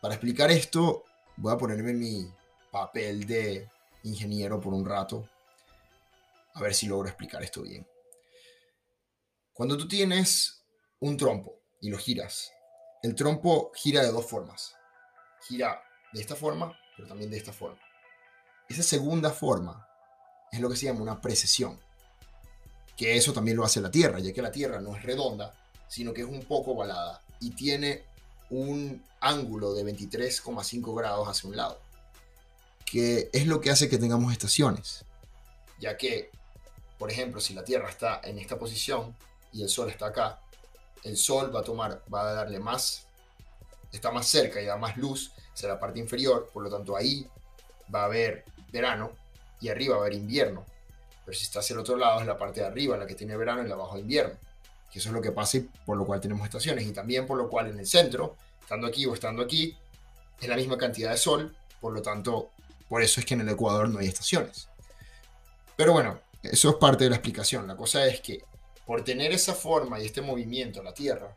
Para 0.01 0.15
explicar 0.15 0.49
esto, 0.49 1.03
voy 1.37 1.53
a 1.53 1.57
ponerme 1.57 1.93
mi 1.93 2.27
papel 2.71 3.27
de 3.27 3.69
ingeniero 4.05 4.59
por 4.59 4.73
un 4.73 4.87
rato, 4.87 5.29
a 6.55 6.61
ver 6.61 6.73
si 6.73 6.87
logro 6.87 7.07
explicar 7.07 7.43
esto 7.43 7.61
bien. 7.61 7.85
Cuando 9.53 9.77
tú 9.77 9.87
tienes 9.87 10.63
un 10.99 11.15
trompo 11.15 11.59
y 11.79 11.91
lo 11.91 11.99
giras, 11.99 12.51
el 13.03 13.13
trompo 13.13 13.71
gira 13.75 14.01
de 14.01 14.11
dos 14.11 14.25
formas 14.25 14.75
gira 15.47 15.81
de 16.13 16.21
esta 16.21 16.35
forma, 16.35 16.77
pero 16.95 17.07
también 17.07 17.29
de 17.29 17.37
esta 17.37 17.53
forma. 17.53 17.79
Esa 18.67 18.83
segunda 18.83 19.29
forma 19.29 19.87
es 20.51 20.59
lo 20.59 20.69
que 20.69 20.75
se 20.75 20.85
llama 20.85 21.01
una 21.01 21.21
precesión, 21.21 21.79
que 22.95 23.17
eso 23.17 23.33
también 23.33 23.57
lo 23.57 23.65
hace 23.65 23.81
la 23.81 23.91
Tierra, 23.91 24.19
ya 24.19 24.33
que 24.33 24.41
la 24.41 24.51
Tierra 24.51 24.79
no 24.81 24.95
es 24.95 25.03
redonda, 25.03 25.53
sino 25.87 26.13
que 26.13 26.21
es 26.21 26.27
un 26.27 26.43
poco 26.43 26.71
ovalada 26.71 27.21
y 27.39 27.51
tiene 27.51 28.05
un 28.49 29.03
ángulo 29.19 29.73
de 29.73 29.83
23,5 29.85 30.95
grados 30.95 31.27
hacia 31.27 31.49
un 31.49 31.57
lado, 31.57 31.81
que 32.85 33.29
es 33.33 33.47
lo 33.47 33.59
que 33.61 33.71
hace 33.71 33.89
que 33.89 33.97
tengamos 33.97 34.31
estaciones, 34.31 35.03
ya 35.79 35.97
que, 35.97 36.31
por 36.97 37.11
ejemplo, 37.11 37.41
si 37.41 37.53
la 37.53 37.63
Tierra 37.63 37.89
está 37.89 38.21
en 38.23 38.39
esta 38.39 38.57
posición 38.57 39.15
y 39.51 39.61
el 39.61 39.69
Sol 39.69 39.89
está 39.89 40.07
acá, 40.07 40.39
el 41.03 41.17
Sol 41.17 41.53
va 41.53 41.59
a 41.59 41.63
tomar, 41.63 42.03
va 42.11 42.29
a 42.29 42.33
darle 42.33 42.59
más 42.59 43.04
está 43.95 44.11
más 44.11 44.27
cerca 44.27 44.61
y 44.61 44.65
da 44.65 44.77
más 44.77 44.97
luz 44.97 45.31
hacia 45.53 45.69
la 45.69 45.79
parte 45.79 45.99
inferior, 45.99 46.49
por 46.53 46.63
lo 46.63 46.69
tanto 46.69 46.95
ahí 46.95 47.27
va 47.93 48.01
a 48.01 48.05
haber 48.05 48.45
verano 48.71 49.11
y 49.61 49.69
arriba 49.69 49.95
va 49.95 50.03
a 50.03 50.05
haber 50.05 50.17
invierno. 50.17 50.65
Pero 51.25 51.37
si 51.37 51.45
está 51.45 51.59
hacia 51.59 51.73
el 51.73 51.79
otro 51.79 51.97
lado 51.97 52.21
es 52.21 52.27
la 52.27 52.37
parte 52.37 52.59
de 52.59 52.67
arriba 52.67 52.97
la 52.97 53.07
que 53.07 53.15
tiene 53.15 53.35
verano 53.35 53.63
y 53.63 53.67
la 53.67 53.75
abajo 53.75 53.97
invierno. 53.97 54.35
Que 54.91 54.99
eso 54.99 55.09
es 55.09 55.15
lo 55.15 55.21
que 55.21 55.31
pasa 55.31 55.57
y 55.57 55.61
por 55.85 55.97
lo 55.97 56.05
cual 56.05 56.21
tenemos 56.21 56.45
estaciones. 56.45 56.85
Y 56.85 56.91
también 56.91 57.25
por 57.25 57.37
lo 57.37 57.49
cual 57.49 57.67
en 57.67 57.79
el 57.79 57.87
centro, 57.87 58.35
estando 58.61 58.87
aquí 58.87 59.05
o 59.05 59.13
estando 59.13 59.41
aquí, 59.41 59.77
es 60.39 60.47
la 60.47 60.55
misma 60.55 60.77
cantidad 60.77 61.11
de 61.11 61.17
sol, 61.17 61.55
por 61.79 61.93
lo 61.93 62.01
tanto, 62.01 62.51
por 62.87 63.01
eso 63.01 63.19
es 63.19 63.25
que 63.25 63.33
en 63.33 63.41
el 63.41 63.49
Ecuador 63.49 63.89
no 63.89 63.99
hay 63.99 64.07
estaciones. 64.07 64.69
Pero 65.75 65.93
bueno, 65.93 66.19
eso 66.43 66.69
es 66.69 66.75
parte 66.75 67.05
de 67.05 67.09
la 67.09 67.15
explicación. 67.15 67.67
La 67.67 67.75
cosa 67.75 68.05
es 68.05 68.21
que 68.21 68.43
por 68.85 69.03
tener 69.03 69.31
esa 69.31 69.53
forma 69.53 69.99
y 69.99 70.05
este 70.05 70.21
movimiento 70.21 70.79
en 70.79 70.85
la 70.85 70.93
Tierra, 70.93 71.35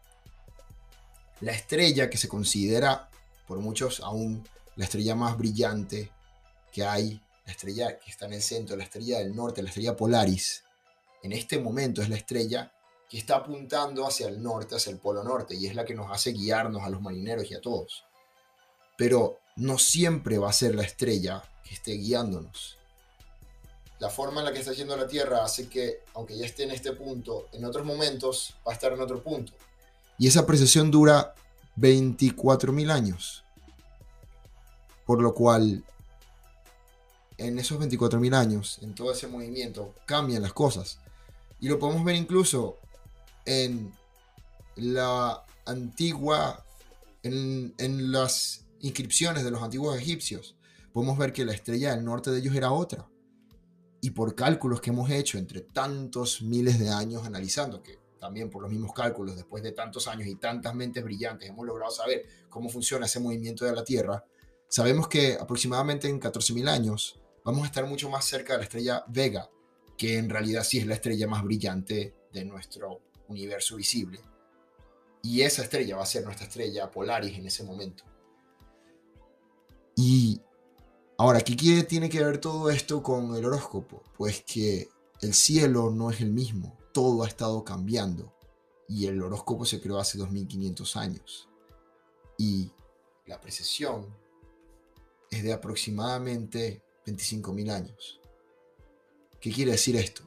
la 1.40 1.53
estrella 1.53 2.11
que 2.11 2.18
se 2.18 2.29
considera 2.29 3.09
por 3.46 3.59
muchos 3.59 4.01
aún 4.01 4.46
la 4.77 4.85
estrella 4.85 5.14
más 5.14 5.37
brillante 5.37 6.11
que 6.72 6.85
hay, 6.85 7.20
la 7.46 7.53
estrella 7.53 7.98
que 7.98 8.11
está 8.11 8.27
en 8.27 8.35
el 8.35 8.42
centro, 8.42 8.77
la 8.77 8.85
estrella 8.85 9.18
del 9.18 9.35
norte, 9.35 9.62
la 9.62 9.68
estrella 9.68 9.96
Polaris, 9.96 10.64
en 11.22 11.33
este 11.33 11.59
momento 11.59 12.03
es 12.03 12.09
la 12.09 12.16
estrella 12.16 12.72
que 13.09 13.18
está 13.18 13.37
apuntando 13.37 14.07
hacia 14.07 14.29
el 14.29 14.42
norte, 14.42 14.77
hacia 14.77 14.92
el 14.92 14.98
polo 14.98 15.24
norte, 15.24 15.55
y 15.55 15.66
es 15.66 15.74
la 15.74 15.85
que 15.85 15.94
nos 15.94 16.11
hace 16.11 16.33
guiarnos 16.33 16.83
a 16.83 16.90
los 16.90 17.01
marineros 17.01 17.51
y 17.51 17.55
a 17.55 17.61
todos. 17.61 18.05
Pero 18.96 19.40
no 19.57 19.79
siempre 19.79 20.38
va 20.38 20.51
a 20.51 20.53
ser 20.53 20.74
la 20.74 20.83
estrella 20.83 21.42
que 21.64 21.74
esté 21.74 21.92
guiándonos. 21.92 22.77
La 23.98 24.11
forma 24.11 24.40
en 24.40 24.46
la 24.46 24.53
que 24.53 24.61
está 24.61 24.72
yendo 24.72 24.96
la 24.96 25.09
Tierra 25.09 25.42
hace 25.42 25.68
que, 25.68 26.05
aunque 26.14 26.37
ya 26.37 26.46
esté 26.46 26.64
en 26.64 26.70
este 26.70 26.92
punto, 26.92 27.48
en 27.53 27.64
otros 27.64 27.85
momentos 27.85 28.55
va 28.66 28.72
a 28.72 28.74
estar 28.74 28.92
en 28.92 29.01
otro 29.01 29.22
punto. 29.22 29.53
Y 30.18 30.26
esa 30.26 30.46
precesión 30.46 30.90
dura 30.90 31.35
24.000 31.76 32.90
años. 32.90 33.44
Por 35.07 35.22
lo 35.22 35.33
cual, 35.33 35.85
en 37.38 37.59
esos 37.59 37.78
24.000 37.78 38.35
años, 38.35 38.78
en 38.83 38.94
todo 38.94 39.12
ese 39.12 39.28
movimiento, 39.28 39.94
cambian 40.04 40.42
las 40.42 40.52
cosas. 40.52 40.98
Y 41.61 41.68
lo 41.68 41.78
podemos 41.78 42.04
ver 42.04 42.16
incluso 42.16 42.78
en 43.46 43.92
la 44.76 45.44
antigua, 45.64 46.64
en, 47.22 47.74
en 47.78 48.12
las 48.12 48.66
inscripciones 48.81 49.44
de 49.44 49.50
los 49.50 49.62
antiguos 49.62 49.96
egipcios. 49.96 50.57
Podemos 50.92 51.16
ver 51.16 51.33
que 51.33 51.44
la 51.44 51.52
estrella 51.52 51.94
del 51.94 52.04
norte 52.04 52.31
de 52.31 52.38
ellos 52.40 52.57
era 52.57 52.72
otra. 52.72 53.09
Y 54.00 54.11
por 54.11 54.35
cálculos 54.35 54.81
que 54.81 54.90
hemos 54.90 55.11
hecho 55.11 55.38
entre 55.38 55.61
tantos 55.61 56.42
miles 56.42 56.78
de 56.78 56.90
años 56.90 57.24
analizando, 57.24 57.83
que 57.83 57.97
también 58.18 58.50
por 58.50 58.62
los 58.62 58.70
mismos 58.70 58.92
cálculos, 58.92 59.37
después 59.37 59.62
de 59.62 59.72
tantos 59.72 60.09
años 60.09 60.26
y 60.26 60.37
tantas 60.37 60.74
mentes 60.74 61.02
brillantes, 61.04 61.48
hemos 61.48 61.66
logrado 61.66 61.90
saber 61.90 62.24
cómo 62.48 62.68
funciona 62.68 63.07
ese 63.07 63.20
movimiento 63.20 63.64
de 63.64 63.72
la 63.72 63.85
Tierra, 63.85 64.24
sabemos 64.68 65.09
que 65.09 65.35
aproximadamente 65.35 66.09
en 66.09 66.20
14.000 66.20 66.68
años 66.68 67.20
vamos 67.44 67.62
a 67.62 67.66
estar 67.66 67.87
mucho 67.87 68.11
más 68.11 68.24
cerca 68.24 68.52
de 68.52 68.59
la 68.59 68.64
estrella 68.64 69.04
Vega, 69.09 69.48
que 69.96 70.18
en 70.18 70.28
realidad 70.28 70.64
sí 70.64 70.78
es 70.78 70.87
la 70.87 70.94
estrella 70.94 71.26
más 71.26 71.42
brillante 71.42 72.14
de 72.33 72.44
nuestro 72.44 73.00
universo 73.28 73.76
visible. 73.76 74.20
Y 75.22 75.42
esa 75.42 75.62
estrella 75.62 75.96
va 75.96 76.02
a 76.02 76.07
ser 76.07 76.24
nuestra 76.24 76.46
estrella 76.46 76.90
Polaris 76.90 77.37
en 77.37 77.46
ese 77.46 77.64
momento. 77.64 78.04
Y 79.96 80.40
ahora, 81.16 81.40
¿qué 81.40 81.83
tiene 81.83 82.09
que 82.09 82.22
ver 82.22 82.38
todo 82.38 82.70
esto 82.70 83.02
con 83.02 83.35
el 83.35 83.44
horóscopo? 83.44 84.04
Pues 84.16 84.42
que 84.42 84.88
el 85.20 85.35
cielo 85.35 85.90
no 85.90 86.11
es 86.11 86.20
el 86.20 86.31
mismo 86.31 86.77
todo 86.98 87.22
ha 87.22 87.28
estado 87.28 87.62
cambiando 87.62 88.34
y 88.88 89.06
el 89.06 89.22
horóscopo 89.22 89.64
se 89.64 89.80
creó 89.80 90.00
hace 90.00 90.18
2500 90.18 90.96
años 90.96 91.48
y 92.37 92.72
la 93.24 93.40
precesión 93.40 94.12
es 95.30 95.44
de 95.44 95.52
aproximadamente 95.52 96.82
25.000 97.06 97.70
años. 97.70 98.20
¿Qué 99.40 99.52
quiere 99.52 99.70
decir 99.70 99.94
esto? 99.94 100.24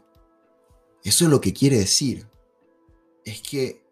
Eso 1.04 1.28
lo 1.28 1.42
que 1.42 1.52
quiere 1.52 1.78
decir 1.78 2.26
es 3.26 3.42
que, 3.42 3.84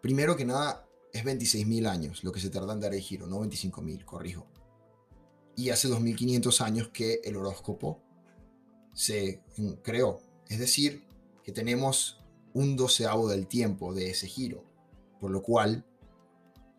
primero 0.00 0.36
que 0.36 0.44
nada, 0.44 0.84
es 1.12 1.22
26.000 1.22 1.86
años 1.86 2.24
lo 2.24 2.32
que 2.32 2.40
se 2.40 2.50
tarda 2.50 2.72
en 2.72 2.80
dar 2.80 2.92
el 2.92 3.00
giro, 3.00 3.28
no 3.28 3.38
25.000, 3.38 4.04
corrijo. 4.04 4.48
Y 5.54 5.70
hace 5.70 5.86
2.500 5.86 6.60
años 6.60 6.88
que 6.88 7.20
el 7.22 7.36
horóscopo 7.36 8.02
se 8.92 9.44
creó. 9.84 10.20
Es 10.48 10.58
decir, 10.58 11.08
que 11.44 11.52
tenemos 11.52 12.20
un 12.52 12.76
doceavo 12.76 13.28
del 13.28 13.46
tiempo 13.46 13.94
de 13.94 14.10
ese 14.10 14.26
giro, 14.26 14.64
por 15.20 15.30
lo 15.30 15.42
cual 15.42 15.84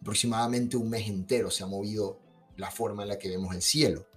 aproximadamente 0.02 0.78
un 0.78 0.90
mes 0.90 1.08
entero 1.08 1.52
se 1.52 1.64
ha 1.64 1.68
movido 1.68 2.20
la 2.58 2.72
forma 2.72 3.04
en 3.04 3.10
la 3.10 3.18
que 3.20 3.30
vemos 3.30 3.56
el 3.56 3.62
cielo. 3.62 4.08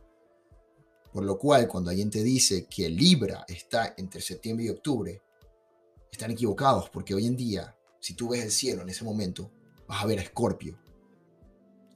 Por 1.13 1.25
lo 1.25 1.39
cual, 1.39 1.69
cuando 1.69 1.91
alguien 1.91 2.11
te 2.11 2.23
dice 2.23 2.67
que 2.67 2.89
Libra 2.89 3.45
está 3.47 3.95
entre 3.97 4.21
septiembre 4.21 4.67
y 4.67 4.71
octubre, 4.71 5.23
están 6.11 6.33
equivocados, 6.33 6.91
porque 6.91 7.15
hoy 7.15 7.27
en 7.27 7.37
día, 7.37 7.77
si 8.01 8.15
tú 8.15 8.29
ves 8.29 8.43
el 8.43 8.51
cielo 8.51 8.83
en 8.83 8.89
ese 8.89 9.05
momento, 9.05 9.53
vas 9.87 10.03
a 10.03 10.07
ver 10.07 10.19
a 10.19 10.23
Escorpio. 10.23 10.77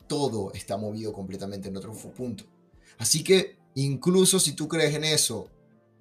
Todo 0.07 0.53
está 0.53 0.77
movido 0.77 1.13
completamente 1.13 1.69
en 1.69 1.77
otro 1.77 1.93
punto. 1.93 2.45
Así 2.99 3.25
que, 3.25 3.59
incluso 3.75 4.39
si 4.39 4.53
tú 4.53 4.69
crees 4.69 4.95
en 4.95 5.05
eso 5.05 5.51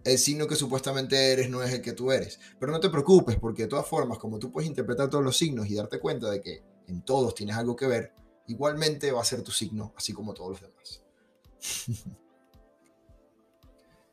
el 0.08 0.18
signo 0.18 0.48
que 0.48 0.56
supuestamente 0.56 1.34
eres 1.34 1.50
no 1.50 1.62
es 1.62 1.74
el 1.74 1.82
que 1.82 1.94
tú 1.94 2.12
eres. 2.12 2.40
Pero 2.60 2.72
no 2.72 2.80
te 2.80 2.90
preocupes, 2.90 3.36
porque 3.38 3.64
de 3.64 3.68
todas 3.68 3.88
formas, 3.88 4.18
como 4.18 4.40
tú 4.40 4.52
puedes 4.52 4.70
interpretar 4.70 5.10
todos 5.10 5.24
los 5.24 5.38
signos 5.38 5.68
y 5.70 5.76
darte 5.76 6.00
cuenta 6.00 6.30
de 6.30 6.42
que 6.42 6.64
en 6.88 7.02
todos 7.04 7.36
tienes 7.36 7.58
algo 7.58 7.76
que 7.76 7.88
ver, 7.88 8.14
igualmente 8.48 9.12
va 9.12 9.22
a 9.22 9.26
ser 9.26 9.42
tu 9.42 9.52
signo, 9.52 9.94
así 9.98 10.14
como 10.14 10.34
todos 10.34 10.52
los 10.52 10.62
demás. 10.62 11.04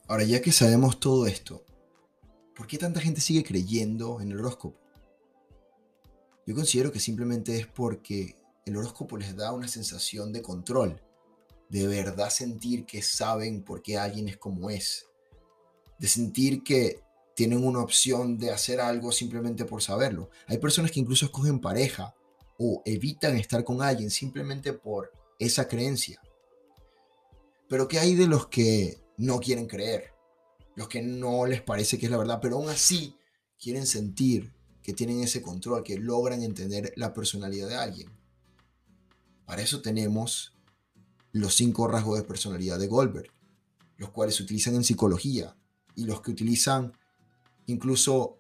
Ahora, 0.09 0.25
ya 0.25 0.43
que 0.43 0.53
sabemos 0.53 1.01
todo 1.01 1.27
esto, 1.27 1.65
¿por 2.55 2.67
qué 2.67 2.77
tanta 2.77 3.01
gente 3.01 3.21
sigue 3.21 3.45
creyendo 3.45 4.21
en 4.21 4.33
el 4.33 4.41
horóscopo? 4.41 4.79
Yo 6.47 6.55
considero 6.55 6.93
que 6.93 7.01
simplemente 7.01 7.57
es 7.59 7.67
porque 7.67 8.37
el 8.67 8.77
horóscopo 8.77 9.17
les 9.17 9.35
da 9.35 9.53
una 9.53 9.69
sensación 9.69 10.33
de 10.33 10.43
control, 10.43 11.01
de 11.71 11.87
verdad 11.87 12.29
sentir 12.29 12.85
que 12.85 13.01
saben 13.01 13.63
por 13.63 13.81
qué 13.81 13.97
alguien 13.97 14.29
es 14.29 14.37
como 14.37 14.69
es, 14.69 15.07
de 15.99 16.09
sentir 16.09 16.63
que 16.63 17.05
tienen 17.35 17.65
una 17.65 17.81
opción 17.81 18.39
de 18.39 18.51
hacer 18.51 18.81
algo 18.81 19.13
simplemente 19.13 19.65
por 19.65 19.83
saberlo. 19.83 20.31
Hay 20.47 20.59
personas 20.59 20.91
que 20.91 21.01
incluso 21.01 21.27
escogen 21.27 21.61
pareja 21.61 22.15
o 22.59 22.83
evitan 22.85 23.37
estar 23.37 23.65
con 23.65 23.83
alguien 23.83 24.11
simplemente 24.11 24.73
por 24.73 25.13
esa 25.39 25.67
creencia. 25.67 26.21
Pero 27.69 27.89
¿qué 27.89 27.99
hay 27.99 28.15
de 28.15 28.29
los 28.29 28.47
que 28.47 29.03
no 29.17 29.41
quieren 29.41 29.67
creer? 29.67 30.13
Los 30.77 30.89
que 30.89 31.03
no 31.03 31.47
les 31.47 31.63
parece 31.63 31.99
que 31.99 32.07
es 32.07 32.13
la 32.13 32.19
verdad, 32.19 32.39
pero 32.41 32.57
aún 32.57 32.69
así 32.69 33.17
quieren 33.59 33.87
sentir 33.87 34.53
que 34.83 34.93
tienen 34.93 35.23
ese 35.23 35.43
control, 35.43 35.83
que 35.83 35.99
logran 35.99 36.43
entender 36.43 36.93
la 36.97 37.15
personalidad 37.15 37.69
de 37.69 37.77
alguien. 37.77 38.11
Para 39.47 39.63
eso 39.63 39.83
tenemos 39.83 40.55
los 41.33 41.55
cinco 41.55 41.89
rasgos 41.89 42.19
de 42.19 42.25
personalidad 42.25 42.79
de 42.79 42.87
Goldberg, 42.87 43.33
los 43.97 44.11
cuales 44.11 44.37
se 44.37 44.43
utilizan 44.43 44.75
en 44.75 44.85
psicología 44.85 45.57
y 45.97 46.05
los 46.05 46.21
que 46.21 46.31
utilizan 46.31 46.93
incluso 47.67 48.39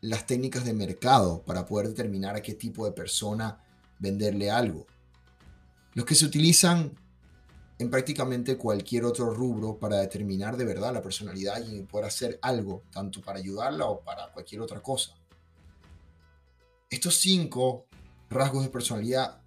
las 0.00 0.26
técnicas 0.26 0.64
de 0.64 0.72
mercado 0.72 1.42
para 1.42 1.66
poder 1.66 1.88
determinar 1.88 2.36
a 2.36 2.42
qué 2.42 2.54
tipo 2.54 2.84
de 2.84 2.92
persona 2.92 3.62
venderle 3.98 4.50
algo. 4.50 4.86
Los 5.94 6.04
que 6.04 6.14
se 6.14 6.24
utilizan 6.24 6.92
en 7.78 7.90
prácticamente 7.90 8.56
cualquier 8.56 9.04
otro 9.04 9.32
rubro 9.32 9.78
para 9.78 9.98
determinar 9.98 10.56
de 10.56 10.64
verdad 10.64 10.92
la 10.92 11.02
personalidad 11.02 11.64
y 11.64 11.82
poder 11.82 12.06
hacer 12.06 12.38
algo, 12.42 12.82
tanto 12.90 13.20
para 13.20 13.38
ayudarla 13.38 13.86
o 13.86 14.00
para 14.00 14.32
cualquier 14.32 14.60
otra 14.60 14.80
cosa. 14.80 15.14
Estos 16.90 17.18
cinco 17.18 17.86
rasgos 18.30 18.64
de 18.64 18.70
personalidad 18.70 19.40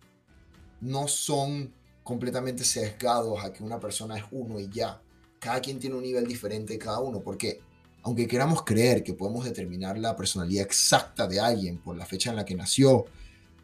no 0.80 1.07
son 1.07 1.74
completamente 2.03 2.64
sesgados 2.64 3.43
a 3.43 3.51
que 3.51 3.64
una 3.64 3.80
persona 3.80 4.18
es 4.18 4.24
uno 4.32 4.59
y 4.59 4.70
ya. 4.70 5.01
Cada 5.42 5.60
quien 5.60 5.80
tiene 5.80 5.96
un 5.96 6.04
nivel 6.04 6.28
diferente 6.28 6.74
de 6.74 6.80
cada 6.80 7.00
uno, 7.00 7.20
porque 7.20 7.62
aunque 8.04 8.28
queramos 8.28 8.64
creer 8.64 9.04
que 9.04 9.16
podemos 9.16 9.44
determinar 9.44 9.98
la 9.98 10.16
personalidad 10.16 10.64
exacta 10.64 11.26
de 11.26 11.39
alguien 11.39 11.80
por 11.80 11.98
la 11.98 12.06
fecha 12.06 12.30
en 12.30 12.36
la 12.36 12.46
que 12.46 12.54
nació, 12.54 13.06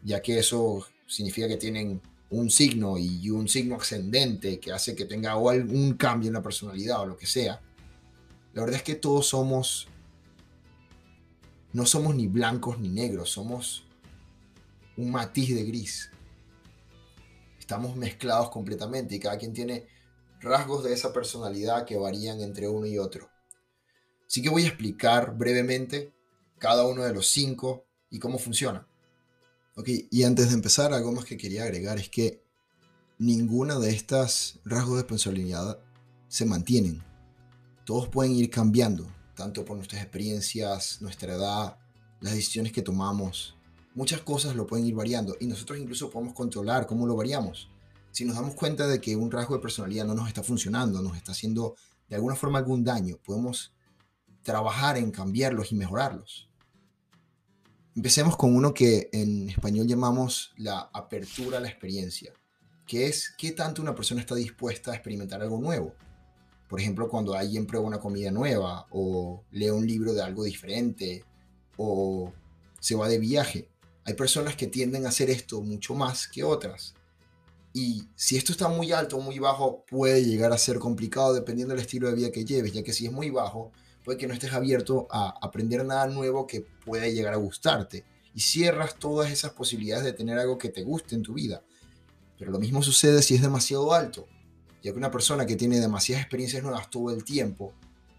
ya 0.02 0.20
que 0.20 0.40
eso 0.40 0.84
significa 1.06 1.46
que 1.46 1.56
tienen 1.56 2.02
un 2.30 2.50
signo 2.50 2.98
y 2.98 3.30
un 3.30 3.48
signo 3.48 3.76
ascendente 3.76 4.58
que 4.58 4.72
hace 4.72 4.96
que 4.96 5.04
tenga 5.04 5.34
algún 5.34 5.94
cambio 5.94 6.26
en 6.26 6.34
la 6.34 6.42
personalidad 6.42 7.00
o 7.00 7.06
lo 7.06 7.16
que 7.16 7.26
sea. 7.26 7.60
La 8.54 8.62
verdad 8.62 8.78
es 8.78 8.82
que 8.82 8.96
todos 8.96 9.28
somos, 9.28 9.86
no 11.72 11.86
somos 11.86 12.16
ni 12.16 12.26
blancos 12.26 12.80
ni 12.80 12.88
negros, 12.88 13.30
somos 13.30 13.84
un 14.96 15.12
matiz 15.12 15.54
de 15.54 15.62
gris. 15.62 16.10
Estamos 17.60 17.94
mezclados 17.94 18.50
completamente 18.50 19.14
y 19.14 19.20
cada 19.20 19.38
quien 19.38 19.52
tiene 19.52 19.86
rasgos 20.40 20.84
de 20.84 20.92
esa 20.92 21.12
personalidad 21.12 21.84
que 21.84 21.96
varían 21.96 22.40
entre 22.40 22.68
uno 22.68 22.86
y 22.86 22.98
otro. 22.98 23.28
Así 24.26 24.42
que 24.42 24.50
voy 24.50 24.64
a 24.64 24.68
explicar 24.68 25.36
brevemente 25.36 26.12
cada 26.58 26.86
uno 26.86 27.02
de 27.02 27.14
los 27.14 27.28
cinco 27.28 27.86
y 28.10 28.18
cómo 28.18 28.38
funciona. 28.38 28.86
Ok, 29.76 29.88
y 30.10 30.24
antes 30.24 30.48
de 30.48 30.54
empezar, 30.54 30.92
algo 30.92 31.12
más 31.12 31.24
que 31.24 31.36
quería 31.36 31.64
agregar 31.64 31.98
es 31.98 32.08
que 32.08 32.42
ninguna 33.18 33.78
de 33.78 33.90
estas 33.90 34.58
rasgos 34.64 34.98
de 34.98 35.04
personalidad 35.04 35.78
se 36.28 36.44
mantienen. 36.44 37.02
Todos 37.84 38.08
pueden 38.08 38.32
ir 38.32 38.50
cambiando, 38.50 39.06
tanto 39.34 39.64
por 39.64 39.76
nuestras 39.76 40.02
experiencias, 40.02 41.00
nuestra 41.00 41.34
edad, 41.34 41.78
las 42.20 42.34
decisiones 42.34 42.72
que 42.72 42.82
tomamos. 42.82 43.56
Muchas 43.94 44.20
cosas 44.20 44.54
lo 44.54 44.66
pueden 44.66 44.86
ir 44.86 44.94
variando 44.94 45.36
y 45.40 45.46
nosotros 45.46 45.78
incluso 45.78 46.10
podemos 46.10 46.34
controlar 46.34 46.86
cómo 46.86 47.06
lo 47.06 47.16
variamos. 47.16 47.70
Si 48.10 48.24
nos 48.24 48.36
damos 48.36 48.54
cuenta 48.54 48.86
de 48.86 49.00
que 49.00 49.16
un 49.16 49.30
rasgo 49.30 49.54
de 49.54 49.62
personalidad 49.62 50.04
no 50.04 50.14
nos 50.14 50.28
está 50.28 50.42
funcionando, 50.42 51.02
nos 51.02 51.16
está 51.16 51.32
haciendo 51.32 51.76
de 52.08 52.16
alguna 52.16 52.34
forma 52.34 52.58
algún 52.58 52.84
daño, 52.84 53.16
podemos 53.24 53.72
trabajar 54.42 54.96
en 54.96 55.10
cambiarlos 55.10 55.72
y 55.72 55.74
mejorarlos. 55.74 56.48
Empecemos 57.94 58.36
con 58.36 58.54
uno 58.54 58.72
que 58.72 59.10
en 59.12 59.50
español 59.50 59.86
llamamos 59.86 60.52
la 60.56 60.88
apertura 60.92 61.58
a 61.58 61.60
la 61.60 61.68
experiencia, 61.68 62.32
que 62.86 63.06
es 63.06 63.34
qué 63.36 63.52
tanto 63.52 63.82
una 63.82 63.94
persona 63.94 64.20
está 64.20 64.34
dispuesta 64.34 64.92
a 64.92 64.94
experimentar 64.94 65.42
algo 65.42 65.58
nuevo. 65.58 65.94
Por 66.68 66.80
ejemplo, 66.80 67.08
cuando 67.08 67.34
alguien 67.34 67.66
prueba 67.66 67.86
una 67.86 67.98
comida 67.98 68.30
nueva 68.30 68.86
o 68.90 69.44
lee 69.50 69.70
un 69.70 69.86
libro 69.86 70.14
de 70.14 70.22
algo 70.22 70.44
diferente 70.44 71.24
o 71.76 72.32
se 72.78 72.94
va 72.94 73.08
de 73.08 73.18
viaje. 73.18 73.68
Hay 74.04 74.14
personas 74.14 74.56
que 74.56 74.66
tienden 74.66 75.04
a 75.04 75.10
hacer 75.10 75.28
esto 75.28 75.60
mucho 75.60 75.94
más 75.94 76.28
que 76.28 76.44
otras. 76.44 76.94
Y 77.72 78.08
si 78.14 78.36
esto 78.36 78.52
está 78.52 78.68
muy 78.68 78.92
alto 78.92 79.16
o 79.16 79.20
muy 79.20 79.38
bajo, 79.38 79.84
puede 79.86 80.24
llegar 80.24 80.52
a 80.52 80.58
ser 80.58 80.78
complicado 80.78 81.34
dependiendo 81.34 81.74
del 81.74 81.82
estilo 81.82 82.08
de 82.08 82.14
vida 82.14 82.30
que 82.30 82.44
lleves, 82.44 82.72
ya 82.72 82.82
que 82.82 82.92
si 82.92 83.06
es 83.06 83.12
muy 83.12 83.30
bajo, 83.30 83.72
puede 84.04 84.18
que 84.18 84.26
no 84.26 84.34
estés 84.34 84.52
abierto 84.52 85.06
a 85.10 85.34
aprender 85.40 85.84
nada 85.84 86.06
nuevo 86.06 86.46
que 86.46 86.62
pueda 86.84 87.06
llegar 87.08 87.34
a 87.34 87.36
gustarte 87.36 88.04
y 88.34 88.40
cierras 88.40 88.98
todas 88.98 89.30
esas 89.30 89.52
posibilidades 89.52 90.04
de 90.04 90.12
tener 90.12 90.38
algo 90.38 90.58
que 90.58 90.70
te 90.70 90.82
guste 90.82 91.14
en 91.14 91.22
tu 91.22 91.34
vida. 91.34 91.62
Pero 92.38 92.50
lo 92.50 92.58
mismo 92.58 92.82
sucede 92.82 93.22
si 93.22 93.34
es 93.34 93.42
demasiado 93.42 93.92
alto, 93.92 94.26
ya 94.82 94.92
que 94.92 94.98
una 94.98 95.10
persona 95.10 95.44
que 95.44 95.56
tiene 95.56 95.80
demasiadas 95.80 96.22
experiencias 96.22 96.62
nuevas 96.62 96.88
todo 96.88 97.10
el 97.10 97.24
tiempo 97.24 97.72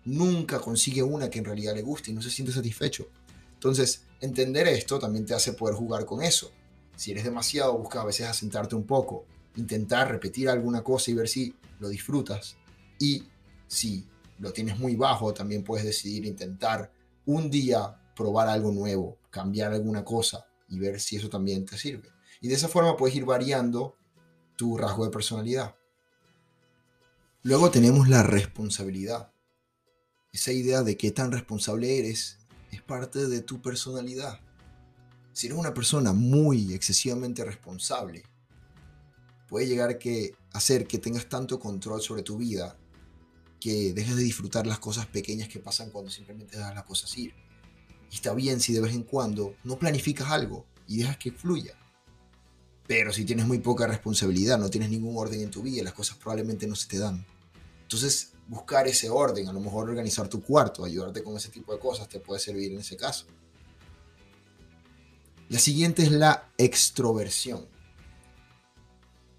nunca 0.06 0.60
consigue 0.60 1.04
una 1.04 1.30
que 1.30 1.40
en 1.40 1.46
realidad 1.46 1.74
le 1.74 1.82
guste 1.82 2.12
y 2.12 2.14
no 2.14 2.22
se 2.22 2.30
siente 2.30 2.54
satisfecho. 2.54 3.08
Entonces, 3.54 4.04
entender 4.22 4.68
esto 4.68 5.00
también 5.00 5.26
te 5.26 5.34
hace 5.34 5.54
poder 5.54 5.76
jugar 5.76 6.06
con 6.06 6.22
eso. 6.22 6.52
Si 6.96 7.12
eres 7.12 7.24
demasiado, 7.24 7.78
busca 7.78 8.02
a 8.02 8.06
veces 8.06 8.28
asentarte 8.28 8.76
un 8.76 8.86
poco, 8.86 9.26
intentar 9.60 10.10
repetir 10.10 10.50
alguna 10.50 10.84
cosa 10.84 11.12
y 11.12 11.14
ver 11.14 11.28
si 11.28 11.54
lo 11.80 11.90
disfrutas. 11.90 12.58
Y 13.00 13.24
si 13.68 14.08
lo 14.40 14.52
tienes 14.52 14.80
muy 14.80 14.96
bajo, 14.96 15.34
también 15.34 15.64
puedes 15.64 15.86
decidir 15.86 16.26
intentar 16.26 16.92
un 17.26 17.50
día 17.50 17.96
probar 18.16 18.48
algo 18.48 18.72
nuevo, 18.72 19.18
cambiar 19.30 19.74
alguna 19.74 20.04
cosa 20.04 20.46
y 20.68 20.80
ver 20.80 21.00
si 21.00 21.18
eso 21.18 21.30
también 21.30 21.66
te 21.66 21.78
sirve. 21.78 22.10
Y 22.42 22.48
de 22.48 22.56
esa 22.56 22.68
forma 22.68 22.98
puedes 22.98 23.16
ir 23.16 23.26
variando 23.26 23.96
tu 24.56 24.78
rasgo 24.78 25.06
de 25.06 25.12
personalidad. 25.12 25.76
Luego 27.44 27.72
tenemos 27.72 28.10
la 28.10 28.24
responsabilidad. 28.24 29.32
Esa 30.32 30.52
idea 30.52 30.84
de 30.84 30.98
qué 30.98 31.12
tan 31.12 31.32
responsable 31.32 32.00
eres 32.00 32.38
es 32.72 32.82
parte 32.82 33.28
de 33.28 33.42
tu 33.42 33.62
personalidad. 33.62 34.40
Si 35.34 35.48
eres 35.48 35.58
una 35.58 35.74
persona 35.74 36.12
muy 36.12 36.74
excesivamente 36.74 37.46
responsable, 37.46 38.24
puede 39.50 39.68
llegar 39.68 39.98
que 39.98 40.36
hacer 40.54 40.86
que 40.88 41.00
tengas 41.00 41.28
tanto 41.28 41.60
control 41.60 42.02
sobre 42.02 42.22
tu 42.22 42.38
vida 42.38 42.78
que 43.60 43.92
dejes 43.94 44.16
de 44.16 44.24
disfrutar 44.24 44.66
las 44.66 44.80
cosas 44.80 45.08
pequeñas 45.08 45.50
que 45.50 45.60
pasan 45.60 45.90
cuando 45.90 46.10
simplemente 46.10 46.56
dejas 46.56 46.76
las 46.76 46.86
cosas 46.86 47.18
ir. 47.18 47.34
Y 48.10 48.16
está 48.16 48.34
bien 48.34 48.62
si 48.62 48.74
de 48.74 48.82
vez 48.82 48.94
en 48.94 49.04
cuando 49.04 49.56
no 49.64 49.78
planificas 49.78 50.30
algo 50.30 50.66
y 50.88 50.98
dejas 50.98 51.18
que 51.18 51.32
fluya. 51.32 51.76
Pero 52.88 53.12
si 53.12 53.26
tienes 53.26 53.46
muy 53.46 53.60
poca 53.60 53.86
responsabilidad, 53.86 54.58
no 54.58 54.70
tienes 54.70 54.90
ningún 54.90 55.18
orden 55.18 55.42
en 55.42 55.52
tu 55.52 55.62
vida, 55.62 55.84
las 55.84 55.94
cosas 55.94 56.18
probablemente 56.18 56.66
no 56.66 56.76
se 56.76 56.88
te 56.88 56.98
dan. 56.98 57.26
Entonces, 57.82 58.32
buscar 58.48 58.88
ese 58.88 59.10
orden, 59.10 59.48
a 59.48 59.54
lo 59.54 59.60
mejor 59.60 59.90
organizar 59.90 60.28
tu 60.28 60.42
cuarto, 60.42 60.86
ayudarte 60.86 61.24
con 61.24 61.36
ese 61.36 61.50
tipo 61.50 61.74
de 61.74 61.80
cosas, 61.80 62.08
te 62.08 62.20
puede 62.20 62.40
servir 62.40 62.72
en 62.72 62.80
ese 62.80 62.96
caso. 62.96 63.26
La 65.50 65.60
siguiente 65.60 66.04
es 66.04 66.12
la 66.12 66.50
extroversión 66.58 67.68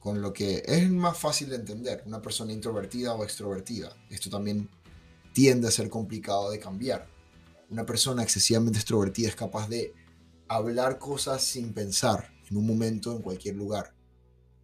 con 0.00 0.22
lo 0.22 0.32
que 0.32 0.62
es 0.66 0.90
más 0.90 1.16
fácil 1.16 1.50
de 1.50 1.56
entender, 1.56 2.02
una 2.06 2.22
persona 2.22 2.52
introvertida 2.52 3.14
o 3.14 3.22
extrovertida. 3.22 3.94
Esto 4.08 4.30
también 4.30 4.68
tiende 5.34 5.68
a 5.68 5.70
ser 5.70 5.90
complicado 5.90 6.50
de 6.50 6.58
cambiar. 6.58 7.06
Una 7.68 7.84
persona 7.84 8.22
excesivamente 8.22 8.78
extrovertida 8.78 9.28
es 9.28 9.36
capaz 9.36 9.68
de 9.68 9.92
hablar 10.48 10.98
cosas 10.98 11.44
sin 11.44 11.74
pensar 11.74 12.32
en 12.50 12.56
un 12.56 12.66
momento, 12.66 13.14
en 13.14 13.22
cualquier 13.22 13.56
lugar, 13.56 13.94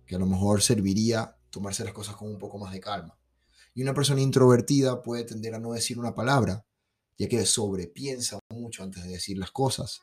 que 0.07 0.17
a 0.17 0.19
lo 0.19 0.27
mejor 0.27 0.63
serviría 0.63 1.37
tomarse 1.51 1.85
las 1.85 1.93
cosas 1.93 2.17
con 2.17 2.29
un 2.29 2.39
poco 2.39 2.59
más 2.59 2.73
de 2.73 2.81
calma. 2.81 3.17
Y 3.75 3.83
una 3.83 3.93
persona 3.93 4.23
introvertida 4.23 5.03
puede 5.03 5.25
tender 5.25 5.55
a 5.55 5.61
no 5.61 5.75
decir 5.75 5.99
una 5.99 6.15
palabra, 6.15 6.65
ya 7.19 7.29
que 7.29 7.45
sobrepiensa 7.45 8.39
mucho 8.49 8.83
antes 8.83 9.05
de 9.05 9.11
decir 9.11 9.37
las 9.37 9.51
cosas. 9.51 10.01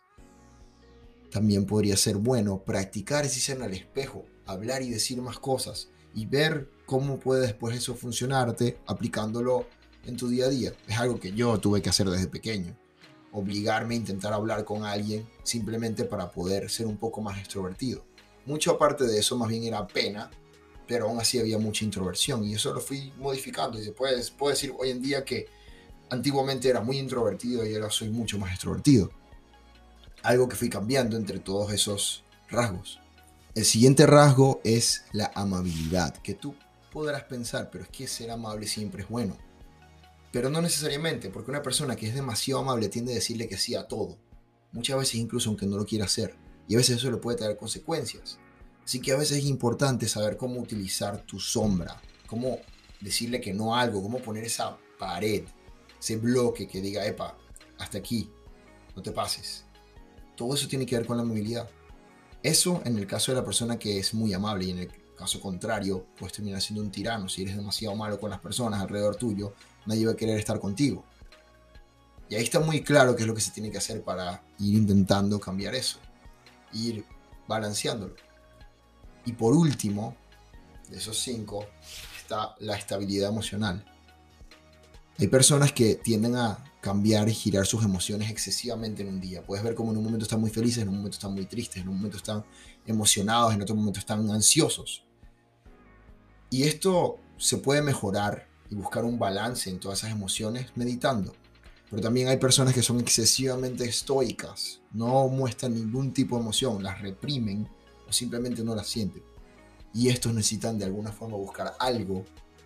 También 1.32 1.66
podría 1.66 1.98
ser 1.98 2.18
bueno 2.18 2.64
practicar 2.64 3.26
ese 3.26 3.40
ser 3.40 3.62
al 3.64 3.74
espejo 3.74 4.26
hablar 4.46 4.82
y 4.82 4.90
decir 4.90 5.22
más 5.22 5.40
cosas 5.40 5.90
y 6.14 6.26
ver 6.26 6.70
cómo 6.86 7.20
puede 7.20 7.42
después 7.42 7.76
eso 7.76 7.96
funcionarte 7.96 8.80
aplicándolo 8.86 9.68
en 10.06 10.18
tu 10.18 10.28
día 10.28 10.46
a 10.46 10.50
día. 10.50 10.74
Es 10.88 10.98
algo 10.98 11.20
que 11.20 11.32
yo 11.32 11.58
tuve 11.60 11.82
que 11.82 11.90
hacer 11.90 12.10
desde 12.10 12.28
pequeño. 12.28 12.76
obligarme 13.36 13.96
a 13.96 13.98
intentar 13.98 14.32
hablar 14.32 14.64
con 14.64 14.84
alguien 14.84 15.28
simplemente 15.42 16.04
para 16.04 16.30
poder 16.30 16.70
ser 16.70 16.86
un 16.86 16.98
poco 16.98 17.20
más 17.20 17.40
extrovertido. 17.40 18.06
Mucho 18.46 18.72
aparte 18.72 19.06
de 19.06 19.18
eso, 19.18 19.36
más 19.38 19.50
bien 19.50 19.64
era 19.64 19.88
pena, 19.88 20.30
pero 20.88 21.08
aún 21.08 21.20
así 21.20 21.40
había 21.40 21.58
mucha 21.58 21.84
introversión 21.84 22.44
y 22.44 22.54
eso 22.54 22.72
lo 22.74 22.80
fui 22.80 23.12
modificando. 23.18 23.80
Y 23.80 23.86
después 23.86 24.30
puedo 24.30 24.54
decir 24.54 24.72
hoy 24.78 24.92
en 24.92 25.02
día 25.02 25.26
que 25.26 25.48
antiguamente 26.12 26.70
era 26.70 26.82
muy 26.82 27.00
introvertido 27.00 27.66
y 27.66 27.74
ahora 27.74 27.90
soy 27.90 28.10
mucho 28.10 28.38
más 28.38 28.52
extrovertido. 28.52 29.10
Algo 30.22 30.48
que 30.48 30.56
fui 30.56 30.70
cambiando 30.70 31.18
entre 31.18 31.40
todos 31.40 31.74
esos 31.74 32.24
rasgos. 32.50 33.00
El 33.56 33.66
siguiente 33.66 34.08
rasgo 34.08 34.62
es 34.64 35.06
la 35.12 35.32
amabilidad, 35.36 36.18
que 36.18 36.34
tú 36.34 36.56
podrás 36.92 37.26
pensar, 37.26 37.70
pero 37.72 37.84
es 37.84 37.90
que 37.92 38.08
ser 38.08 38.32
amable 38.32 38.66
siempre 38.66 39.04
es 39.04 39.10
bueno. 39.10 39.38
Pero 40.32 40.50
no 40.50 40.60
necesariamente, 40.60 41.30
porque 41.30 41.52
una 41.52 41.62
persona 41.62 41.96
que 41.96 42.08
es 42.08 42.16
demasiado 42.16 42.62
amable 42.62 42.90
tiende 42.90 43.12
a 43.12 43.16
decirle 43.16 43.48
que 43.48 43.60
sí 43.60 43.76
a 43.76 43.88
todo. 43.88 44.18
Muchas 44.72 44.98
veces 44.98 45.16
incluso 45.16 45.50
aunque 45.50 45.68
no 45.68 45.78
lo 45.78 45.86
quiera 45.86 46.06
hacer. 46.06 46.36
Y 46.68 46.74
a 46.74 46.78
veces 46.78 46.98
eso 46.98 47.12
le 47.12 47.18
puede 47.18 47.38
traer 47.38 47.56
consecuencias. 47.56 48.40
Así 48.84 49.00
que 49.00 49.12
a 49.12 49.18
veces 49.18 49.38
es 49.38 49.46
importante 49.46 50.08
saber 50.08 50.36
cómo 50.36 50.60
utilizar 50.60 51.22
tu 51.22 51.40
sombra, 51.40 52.02
cómo 52.26 52.58
decirle 53.02 53.40
que 53.40 53.54
no 53.54 53.76
a 53.76 53.82
algo, 53.82 54.02
cómo 54.02 54.18
poner 54.18 54.46
esa 54.46 54.80
pared, 54.98 55.44
ese 56.00 56.16
bloque 56.16 56.68
que 56.68 56.82
diga, 56.82 57.06
epa, 57.06 57.38
hasta 57.78 58.00
aquí, 58.00 58.32
no 58.96 59.04
te 59.04 59.12
pases. 59.12 59.66
Todo 60.36 60.56
eso 60.56 60.68
tiene 60.68 60.88
que 60.88 60.98
ver 60.98 61.06
con 61.06 61.18
la 61.18 61.24
movilidad. 61.24 61.70
Eso 62.44 62.82
en 62.84 62.98
el 62.98 63.08
caso 63.08 63.32
de 63.32 63.38
la 63.38 63.46
persona 63.46 63.80
que 63.80 63.98
es 63.98 64.14
muy 64.14 64.34
amable 64.34 64.66
y 64.66 64.72
en 64.72 64.80
el 64.80 64.92
caso 65.16 65.40
contrario, 65.40 66.06
puedes 66.18 66.34
terminar 66.34 66.62
siendo 66.62 66.84
un 66.84 66.92
tirano. 66.92 67.30
Si 67.30 67.42
eres 67.42 67.56
demasiado 67.56 67.96
malo 67.96 68.20
con 68.20 68.30
las 68.30 68.40
personas 68.40 68.82
alrededor 68.82 69.16
tuyo, 69.16 69.54
nadie 69.86 70.06
va 70.06 70.12
a 70.12 70.16
querer 70.16 70.38
estar 70.38 70.60
contigo. 70.60 71.06
Y 72.28 72.36
ahí 72.36 72.44
está 72.44 72.60
muy 72.60 72.84
claro 72.84 73.16
qué 73.16 73.24
es 73.24 73.28
lo 73.28 73.36
que 73.36 73.42
se 73.42 73.52
tiene 73.52 73.72
que 73.72 73.78
hacer 73.78 74.04
para 74.04 74.44
ir 74.60 74.76
intentando 74.76 75.40
cambiar 75.40 75.74
eso, 75.76 76.00
ir 76.74 77.06
balanceándolo. 77.48 78.16
Y 79.26 79.34
por 79.34 79.54
último, 79.54 80.18
de 80.90 80.98
esos 80.98 81.18
cinco, 81.20 81.66
está 82.22 82.56
la 82.60 82.76
estabilidad 82.76 83.30
emocional. 83.30 83.86
Hay 85.20 85.28
personas 85.28 85.72
que 85.72 85.96
tienden 85.96 86.36
a 86.36 86.64
cambiar 86.82 87.30
y 87.30 87.34
girar 87.34 87.66
sus 87.66 87.84
emociones 87.84 88.32
excesivamente 88.32 89.04
en 89.04 89.10
un 89.10 89.22
día. 89.22 89.46
Puedes 89.46 89.64
ver 89.64 89.76
cómo 89.76 89.92
en 89.92 89.98
un 89.98 90.04
momento 90.04 90.24
están 90.24 90.42
muy 90.42 90.50
felices, 90.50 90.84
en 90.84 90.90
un 90.90 90.98
momento 90.98 91.16
están 91.16 91.34
muy 91.34 91.46
tristes, 91.46 91.82
en 91.82 91.88
un 91.88 91.96
momento 91.96 92.18
están 92.18 92.44
emocionados, 92.86 93.54
en 93.54 93.62
otro 93.62 93.76
momento 93.76 94.00
están 94.00 94.30
ansiosos. 94.32 95.06
Y 96.50 96.64
esto 96.64 97.20
se 97.38 97.58
puede 97.58 97.82
mejorar 97.82 98.48
y 98.70 98.76
buscar 98.76 99.06
un 99.06 99.20
balance 99.20 99.70
en 99.70 99.80
todas 99.80 100.00
esas 100.00 100.12
emociones 100.12 100.72
meditando. 100.76 101.34
Pero 101.90 102.02
también 102.02 102.28
hay 102.28 102.38
personas 102.38 102.74
que 102.74 102.82
son 102.82 103.00
excesivamente 103.00 103.86
estoicas, 103.86 104.82
no 104.92 105.28
muestran 105.28 105.76
ningún 105.76 106.12
tipo 106.12 106.36
de 106.36 106.42
emoción, 106.42 106.82
las 106.82 107.02
reprimen 107.02 107.70
o 108.10 108.12
simplemente 108.12 108.64
no 108.64 108.76
las 108.76 108.88
sienten. 108.88 109.24
Y 109.94 110.10
estos 110.10 110.34
necesitan 110.34 110.80
de 110.80 110.86
alguna 110.86 111.12
forma 111.12 111.38
buscar 111.38 111.76
algo 111.80 112.26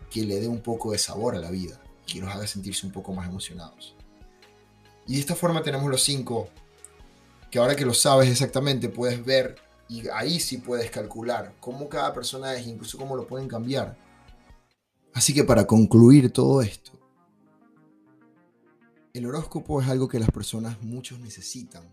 que 0.10 0.24
le 0.24 0.39
dé 0.39 0.48
un 0.48 0.62
poco 0.62 0.93
de 0.93 0.98
sabor 0.98 1.36
a 1.36 1.39
la 1.39 1.52
vida, 1.52 1.82
que 2.08 2.20
los 2.20 2.34
haga 2.34 2.47
sentirse 2.47 2.88
un 2.88 2.91
poco 2.91 3.14
más 3.14 3.28
emocionados. 3.28 3.95
Y 5.05 5.14
de 5.14 5.20
esta 5.20 5.36
forma 5.36 5.62
tenemos 5.62 5.91
los 5.91 6.03
cinco, 6.03 6.49
que 7.51 7.60
ahora 7.60 7.76
que 7.76 7.86
lo 7.86 7.93
sabes 7.93 8.30
exactamente 8.30 8.89
puedes 8.89 9.24
ver 9.24 9.55
y 9.89 10.08
ahí 10.10 10.39
sí 10.39 10.58
puedes 10.58 10.89
calcular 10.89 11.55
cómo 11.60 11.88
cada 11.88 12.14
persona 12.14 12.53
es, 12.55 12.66
incluso 12.66 12.97
cómo 12.97 13.16
lo 13.16 13.28
pueden 13.28 13.47
cambiar. 13.47 13.97
Así 15.14 15.34
que 15.34 15.43
para 15.43 15.66
concluir 15.66 16.32
todo 16.32 16.62
esto, 16.62 16.91
el 19.14 19.26
horóscopo 19.26 19.82
es 19.82 19.88
algo 19.88 20.08
que 20.08 20.20
las 20.20 20.30
personas 20.30 20.82
muchos 20.84 21.20
necesitan 21.20 21.84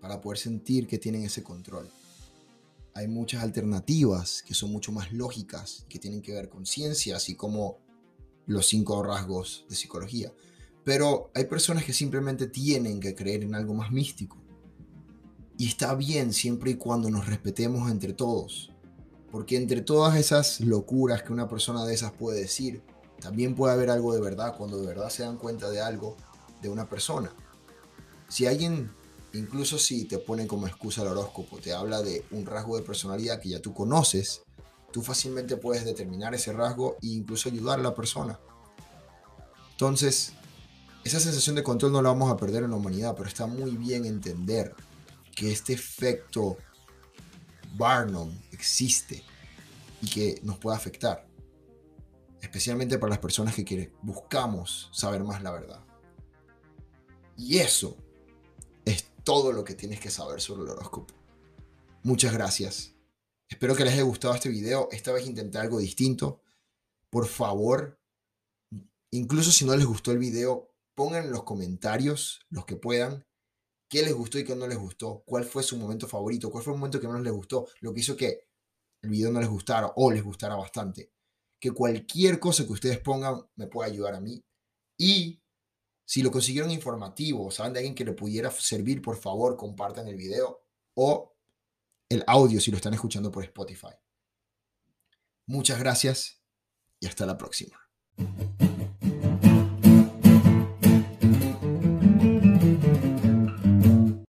para 0.00 0.20
poder 0.20 0.38
sentir 0.38 0.86
que 0.86 0.98
tienen 0.98 1.24
ese 1.24 1.42
control. 1.42 1.88
Hay 2.92 3.08
muchas 3.08 3.42
alternativas 3.42 4.42
que 4.42 4.54
son 4.54 4.70
mucho 4.70 4.92
más 4.92 5.12
lógicas, 5.12 5.86
que 5.88 5.98
tienen 5.98 6.20
que 6.20 6.32
ver 6.32 6.48
con 6.48 6.66
ciencia, 6.66 7.16
así 7.16 7.34
como 7.34 7.78
los 8.46 8.66
cinco 8.66 9.02
rasgos 9.02 9.64
de 9.68 9.76
psicología. 9.76 10.32
Pero 10.84 11.30
hay 11.34 11.46
personas 11.46 11.84
que 11.84 11.92
simplemente 11.92 12.46
tienen 12.46 13.00
que 13.00 13.14
creer 13.14 13.42
en 13.42 13.54
algo 13.54 13.74
más 13.74 13.90
místico. 13.90 14.36
Y 15.56 15.68
está 15.68 15.94
bien 15.94 16.32
siempre 16.32 16.72
y 16.72 16.74
cuando 16.74 17.10
nos 17.10 17.26
respetemos 17.26 17.90
entre 17.90 18.12
todos. 18.12 18.70
Porque 19.30 19.56
entre 19.56 19.80
todas 19.80 20.16
esas 20.16 20.60
locuras 20.60 21.22
que 21.22 21.32
una 21.32 21.48
persona 21.48 21.84
de 21.84 21.94
esas 21.94 22.12
puede 22.12 22.40
decir, 22.40 22.82
también 23.20 23.54
puede 23.54 23.72
haber 23.72 23.90
algo 23.90 24.14
de 24.14 24.20
verdad 24.20 24.54
cuando 24.56 24.78
de 24.78 24.86
verdad 24.86 25.08
se 25.08 25.22
dan 25.22 25.38
cuenta 25.38 25.70
de 25.70 25.80
algo 25.80 26.16
de 26.60 26.68
una 26.68 26.88
persona. 26.88 27.34
Si 28.28 28.46
alguien, 28.46 28.90
incluso 29.32 29.78
si 29.78 30.04
te 30.04 30.18
pone 30.18 30.46
como 30.46 30.66
excusa 30.66 31.02
el 31.02 31.08
horóscopo, 31.08 31.58
te 31.58 31.72
habla 31.72 32.02
de 32.02 32.24
un 32.30 32.46
rasgo 32.46 32.76
de 32.76 32.82
personalidad 32.82 33.40
que 33.40 33.50
ya 33.50 33.60
tú 33.60 33.72
conoces, 33.72 34.42
tú 34.94 35.02
fácilmente 35.02 35.56
puedes 35.56 35.84
determinar 35.84 36.36
ese 36.36 36.52
rasgo 36.52 36.98
e 37.02 37.08
incluso 37.08 37.48
ayudar 37.48 37.80
a 37.80 37.82
la 37.82 37.96
persona. 37.96 38.38
Entonces, 39.72 40.34
esa 41.02 41.18
sensación 41.18 41.56
de 41.56 41.64
control 41.64 41.90
no 41.90 42.00
la 42.00 42.10
vamos 42.10 42.30
a 42.30 42.36
perder 42.36 42.62
en 42.62 42.70
la 42.70 42.76
humanidad, 42.76 43.12
pero 43.16 43.28
está 43.28 43.48
muy 43.48 43.72
bien 43.72 44.04
entender 44.04 44.72
que 45.34 45.50
este 45.50 45.72
efecto 45.72 46.58
Barnum 47.74 48.30
existe 48.52 49.24
y 50.00 50.08
que 50.08 50.40
nos 50.44 50.58
puede 50.58 50.76
afectar, 50.76 51.26
especialmente 52.40 52.96
para 52.96 53.10
las 53.10 53.18
personas 53.18 53.56
que 53.56 53.92
buscamos 54.00 54.90
saber 54.92 55.24
más 55.24 55.42
la 55.42 55.50
verdad. 55.50 55.80
Y 57.36 57.58
eso 57.58 57.96
es 58.84 59.06
todo 59.24 59.50
lo 59.50 59.64
que 59.64 59.74
tienes 59.74 59.98
que 59.98 60.12
saber 60.12 60.40
sobre 60.40 60.62
el 60.62 60.68
horóscopo. 60.68 61.14
Muchas 62.04 62.32
gracias. 62.32 62.93
Espero 63.54 63.76
que 63.76 63.84
les 63.84 63.92
haya 63.92 64.02
gustado 64.02 64.34
este 64.34 64.48
video. 64.48 64.88
Esta 64.90 65.12
vez 65.12 65.28
intenté 65.28 65.58
algo 65.58 65.78
distinto. 65.78 66.40
Por 67.08 67.28
favor, 67.28 68.00
incluso 69.12 69.52
si 69.52 69.64
no 69.64 69.76
les 69.76 69.86
gustó 69.86 70.10
el 70.10 70.18
video, 70.18 70.74
pongan 70.96 71.26
en 71.26 71.30
los 71.30 71.44
comentarios, 71.44 72.40
los 72.50 72.64
que 72.64 72.74
puedan, 72.74 73.24
qué 73.88 74.02
les 74.02 74.12
gustó 74.12 74.40
y 74.40 74.44
qué 74.44 74.56
no 74.56 74.66
les 74.66 74.76
gustó, 74.76 75.22
cuál 75.24 75.44
fue 75.44 75.62
su 75.62 75.76
momento 75.76 76.08
favorito, 76.08 76.50
cuál 76.50 76.64
fue 76.64 76.72
el 76.72 76.80
momento 76.80 77.00
que 77.00 77.06
menos 77.06 77.22
les 77.22 77.32
gustó, 77.32 77.68
lo 77.78 77.94
que 77.94 78.00
hizo 78.00 78.16
que 78.16 78.48
el 79.02 79.10
video 79.10 79.30
no 79.30 79.38
les 79.38 79.48
gustara 79.48 79.92
o 79.94 80.10
les 80.10 80.24
gustara 80.24 80.56
bastante. 80.56 81.12
Que 81.60 81.70
cualquier 81.70 82.40
cosa 82.40 82.66
que 82.66 82.72
ustedes 82.72 82.98
pongan 82.98 83.40
me 83.54 83.68
pueda 83.68 83.88
ayudar 83.88 84.16
a 84.16 84.20
mí. 84.20 84.44
Y 84.98 85.40
si 86.04 86.24
lo 86.24 86.32
consiguieron 86.32 86.72
informativo, 86.72 87.52
saben 87.52 87.72
de 87.72 87.78
alguien 87.78 87.94
que 87.94 88.04
le 88.04 88.14
pudiera 88.14 88.50
servir, 88.50 89.00
por 89.00 89.16
favor, 89.16 89.56
compartan 89.56 90.08
el 90.08 90.16
video 90.16 90.60
o 90.96 91.33
el 92.08 92.24
audio 92.26 92.60
si 92.60 92.70
lo 92.70 92.76
están 92.76 92.94
escuchando 92.94 93.30
por 93.30 93.44
Spotify. 93.44 93.94
Muchas 95.46 95.78
gracias 95.78 96.42
y 97.00 97.06
hasta 97.06 97.26
la 97.26 97.36
próxima. 97.36 97.78